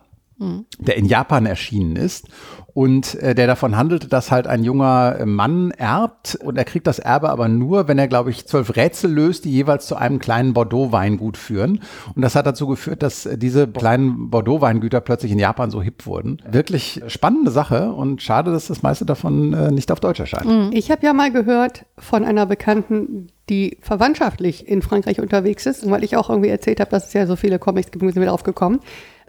der 0.78 0.96
in 0.96 1.06
Japan 1.06 1.46
erschienen 1.46 1.96
ist 1.96 2.28
und 2.74 3.14
äh, 3.16 3.34
der 3.34 3.46
davon 3.46 3.76
handelte, 3.76 4.08
dass 4.08 4.32
halt 4.32 4.46
ein 4.46 4.64
junger 4.64 5.24
Mann 5.24 5.70
erbt 5.70 6.36
und 6.42 6.58
er 6.58 6.64
kriegt 6.64 6.86
das 6.86 6.98
Erbe 6.98 7.30
aber 7.30 7.48
nur, 7.48 7.88
wenn 7.88 7.98
er, 7.98 8.08
glaube 8.08 8.30
ich, 8.30 8.46
zwölf 8.46 8.76
Rätsel 8.76 9.12
löst, 9.12 9.44
die 9.44 9.50
jeweils 9.50 9.86
zu 9.86 9.96
einem 9.96 10.18
kleinen 10.18 10.54
Bordeaux-Weingut 10.54 11.36
führen. 11.36 11.80
Und 12.14 12.22
das 12.22 12.34
hat 12.34 12.46
dazu 12.46 12.66
geführt, 12.66 13.02
dass 13.02 13.28
diese 13.36 13.68
kleinen 13.68 14.30
Bordeaux-Weingüter 14.30 15.00
plötzlich 15.00 15.32
in 15.32 15.38
Japan 15.38 15.70
so 15.70 15.80
hip 15.80 16.06
wurden. 16.06 16.42
Wirklich 16.50 17.02
spannende 17.06 17.52
Sache 17.52 17.92
und 17.92 18.22
schade, 18.22 18.50
dass 18.50 18.66
das 18.66 18.82
meiste 18.82 19.06
davon 19.06 19.52
äh, 19.52 19.70
nicht 19.70 19.92
auf 19.92 20.00
Deutsch 20.00 20.20
erscheint. 20.20 20.46
Mhm. 20.46 20.70
Ich 20.72 20.90
habe 20.90 21.06
ja 21.06 21.12
mal 21.12 21.30
gehört 21.30 21.86
von 21.96 22.24
einer 22.24 22.46
Bekannten, 22.46 23.28
die 23.48 23.78
verwandtschaftlich 23.80 24.66
in 24.66 24.82
Frankreich 24.82 25.20
unterwegs 25.20 25.66
ist, 25.66 25.88
weil 25.88 26.02
ich 26.02 26.16
auch 26.16 26.30
irgendwie 26.30 26.48
erzählt 26.48 26.80
habe, 26.80 26.90
dass 26.90 27.08
es 27.08 27.12
ja 27.12 27.26
so 27.26 27.36
viele 27.36 27.58
Comics 27.58 27.90
gibt, 27.90 28.02
sind 28.02 28.16
wir 28.16 28.28
drauf 28.28 28.42
gekommen, 28.42 28.80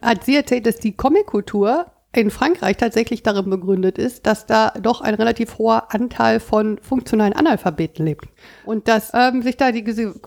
hat 0.01 0.23
sie 0.23 0.35
erzählt, 0.35 0.65
dass 0.65 0.77
die 0.77 0.95
Comickultur 0.95 1.85
in 2.15 2.31
Frankreich 2.31 2.77
tatsächlich 2.77 3.23
darin 3.23 3.49
begründet 3.49 3.97
ist, 3.97 4.25
dass 4.25 4.45
da 4.45 4.71
doch 4.81 5.01
ein 5.01 5.15
relativ 5.15 5.57
hoher 5.57 5.93
Anteil 5.93 6.39
von 6.39 6.77
funktionalen 6.81 7.33
Analphabeten 7.33 8.05
lebt. 8.05 8.25
Und 8.65 8.87
dass 8.87 9.11
ähm, 9.13 9.41
sich 9.41 9.57
da 9.57 9.71
die 9.71 9.83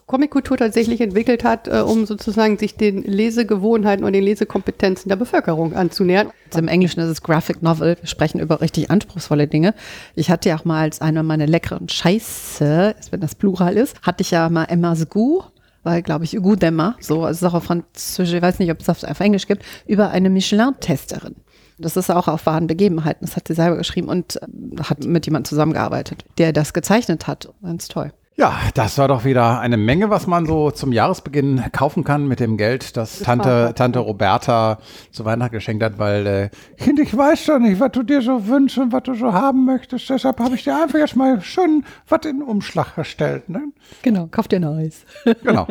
Comickultur 0.07 0.57
tatsächlich 0.57 1.01
entwickelt 1.01 1.45
hat, 1.45 1.67
äh, 1.67 1.81
um 1.81 2.05
sozusagen 2.07 2.59
sich 2.59 2.77
den 2.77 3.03
Lesegewohnheiten 3.03 4.05
und 4.05 4.13
den 4.13 4.23
Lesekompetenzen 4.23 5.09
der 5.09 5.17
Bevölkerung 5.17 5.75
anzunähern. 5.75 6.31
Also 6.47 6.59
Im 6.59 6.69
Englischen 6.69 7.01
ist 7.01 7.09
es 7.09 7.23
Graphic 7.23 7.63
Novel. 7.63 7.97
Wir 8.01 8.09
sprechen 8.09 8.41
über 8.41 8.61
richtig 8.61 8.91
anspruchsvolle 8.91 9.47
Dinge. 9.47 9.75
Ich 10.15 10.31
hatte 10.31 10.51
ja 10.51 10.59
auch 10.59 10.65
mal 10.65 10.83
als 10.83 11.01
eine 11.01 11.23
meiner 11.23 11.47
leckeren 11.47 11.89
Scheiße, 11.89 12.97
wenn 13.11 13.21
das 13.21 13.35
Plural 13.35 13.77
ist, 13.77 14.01
hatte 14.03 14.23
ich 14.23 14.31
ja 14.31 14.49
mal 14.51 14.65
Emma's 14.65 15.09
Gou 15.09 15.43
weil, 15.83 16.03
glaube 16.03 16.25
ich, 16.25 16.33
Hugo 16.33 16.57
Demmer, 16.57 16.97
so, 17.01 17.25
also 17.25 17.47
auch 17.49 17.55
auf 17.55 17.65
Französisch, 17.65 18.35
ich 18.35 18.43
weiß 18.43 18.59
nicht, 18.59 18.71
ob 18.71 18.81
es 18.81 18.89
auf, 18.89 19.03
auf 19.05 19.21
Englisch 19.21 19.47
gibt, 19.47 19.65
über 19.87 20.11
eine 20.11 20.31
Michelin-Testerin. 20.31 21.37
Das 21.79 21.97
ist 21.97 22.11
auch 22.11 22.27
auf 22.27 22.45
wahren 22.47 22.67
Begebenheiten. 22.67 23.25
Das 23.25 23.37
hat 23.37 23.47
sie 23.47 23.55
selber 23.55 23.77
geschrieben 23.77 24.09
und 24.09 24.37
äh, 24.37 24.83
hat 24.83 25.05
mit 25.05 25.27
jemandem 25.27 25.49
zusammengearbeitet, 25.49 26.25
der 26.37 26.53
das 26.53 26.73
gezeichnet 26.73 27.27
hat. 27.27 27.53
Ganz 27.63 27.89
toll. 27.89 28.13
Ja, 28.39 28.57
das 28.75 28.97
war 28.99 29.09
doch 29.09 29.25
wieder 29.25 29.59
eine 29.59 29.77
Menge, 29.77 30.11
was 30.11 30.29
man 30.29 30.47
so 30.47 30.71
zum 30.71 30.93
Jahresbeginn 30.93 31.61
kaufen 31.73 32.05
kann 32.05 32.29
mit 32.29 32.39
dem 32.39 32.57
Geld, 32.57 32.97
das 32.97 33.19
Tante, 33.19 33.73
Tante 33.75 33.99
Roberta 33.99 34.79
zu 35.11 35.25
Weihnachten 35.25 35.57
geschenkt 35.57 35.83
hat, 35.83 35.99
weil 35.99 36.27
äh, 36.29 36.51
Kind, 36.77 37.01
ich 37.01 37.17
weiß 37.17 37.43
schon 37.43 37.63
nicht, 37.63 37.81
was 37.81 37.91
du 37.91 38.05
dir 38.05 38.23
so 38.23 38.47
wünschst 38.47 38.79
und 38.79 38.93
was 38.93 39.03
du 39.03 39.15
so 39.15 39.33
haben 39.33 39.65
möchtest. 39.65 40.09
Deshalb 40.09 40.39
habe 40.39 40.55
ich 40.55 40.63
dir 40.63 40.81
einfach 40.81 41.01
erst 41.01 41.17
mal 41.17 41.41
schön 41.41 41.85
was 42.09 42.21
in 42.27 42.39
den 42.39 42.43
Umschlag 42.43 42.95
gestellt. 42.95 43.49
Ne? 43.49 43.73
Genau, 44.03 44.29
kauf 44.31 44.47
dir 44.47 44.61
Neues. 44.61 45.05
genau. 45.43 45.67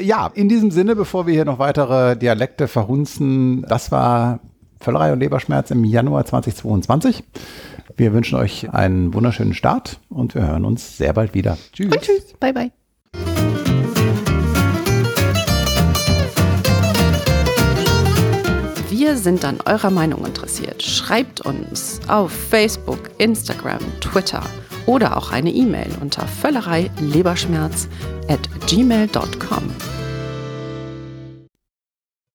Ja, 0.00 0.30
in 0.32 0.48
diesem 0.48 0.70
Sinne, 0.70 0.96
bevor 0.96 1.26
wir 1.26 1.34
hier 1.34 1.44
noch 1.44 1.58
weitere 1.58 2.16
Dialekte 2.16 2.66
verhunzen, 2.66 3.66
das 3.68 3.92
war 3.92 4.40
Völlerei 4.80 5.12
und 5.12 5.20
Leberschmerz 5.20 5.70
im 5.70 5.84
Januar 5.84 6.24
2022. 6.24 7.22
Wir 7.96 8.12
wünschen 8.12 8.38
euch 8.38 8.70
einen 8.72 9.12
wunderschönen 9.14 9.54
Start 9.54 10.00
und 10.08 10.34
wir 10.34 10.46
hören 10.46 10.64
uns 10.64 10.96
sehr 10.96 11.12
bald 11.12 11.34
wieder. 11.34 11.58
Tschüss. 11.72 11.92
Und 11.92 12.00
tschüss. 12.00 12.34
Bye, 12.38 12.52
bye. 12.52 12.70
Wir 18.90 19.00
Wir 19.10 19.16
sind 19.16 19.44
an 19.44 19.58
eurer 19.64 19.90
Meinung 19.90 20.24
interessiert. 20.24 20.82
Schreibt 20.82 21.40
uns 21.40 22.00
auf 22.06 22.30
Facebook, 22.30 23.10
Instagram, 23.18 23.80
Twitter 24.00 24.42
oder 24.86 25.16
auch 25.16 25.32
eine 25.32 25.50
E-Mail 25.50 25.90
unter 26.00 26.26
völlerei 26.26 26.90
leberschmerz 27.00 27.88
at 28.28 28.48
gmail.com. 28.68 29.99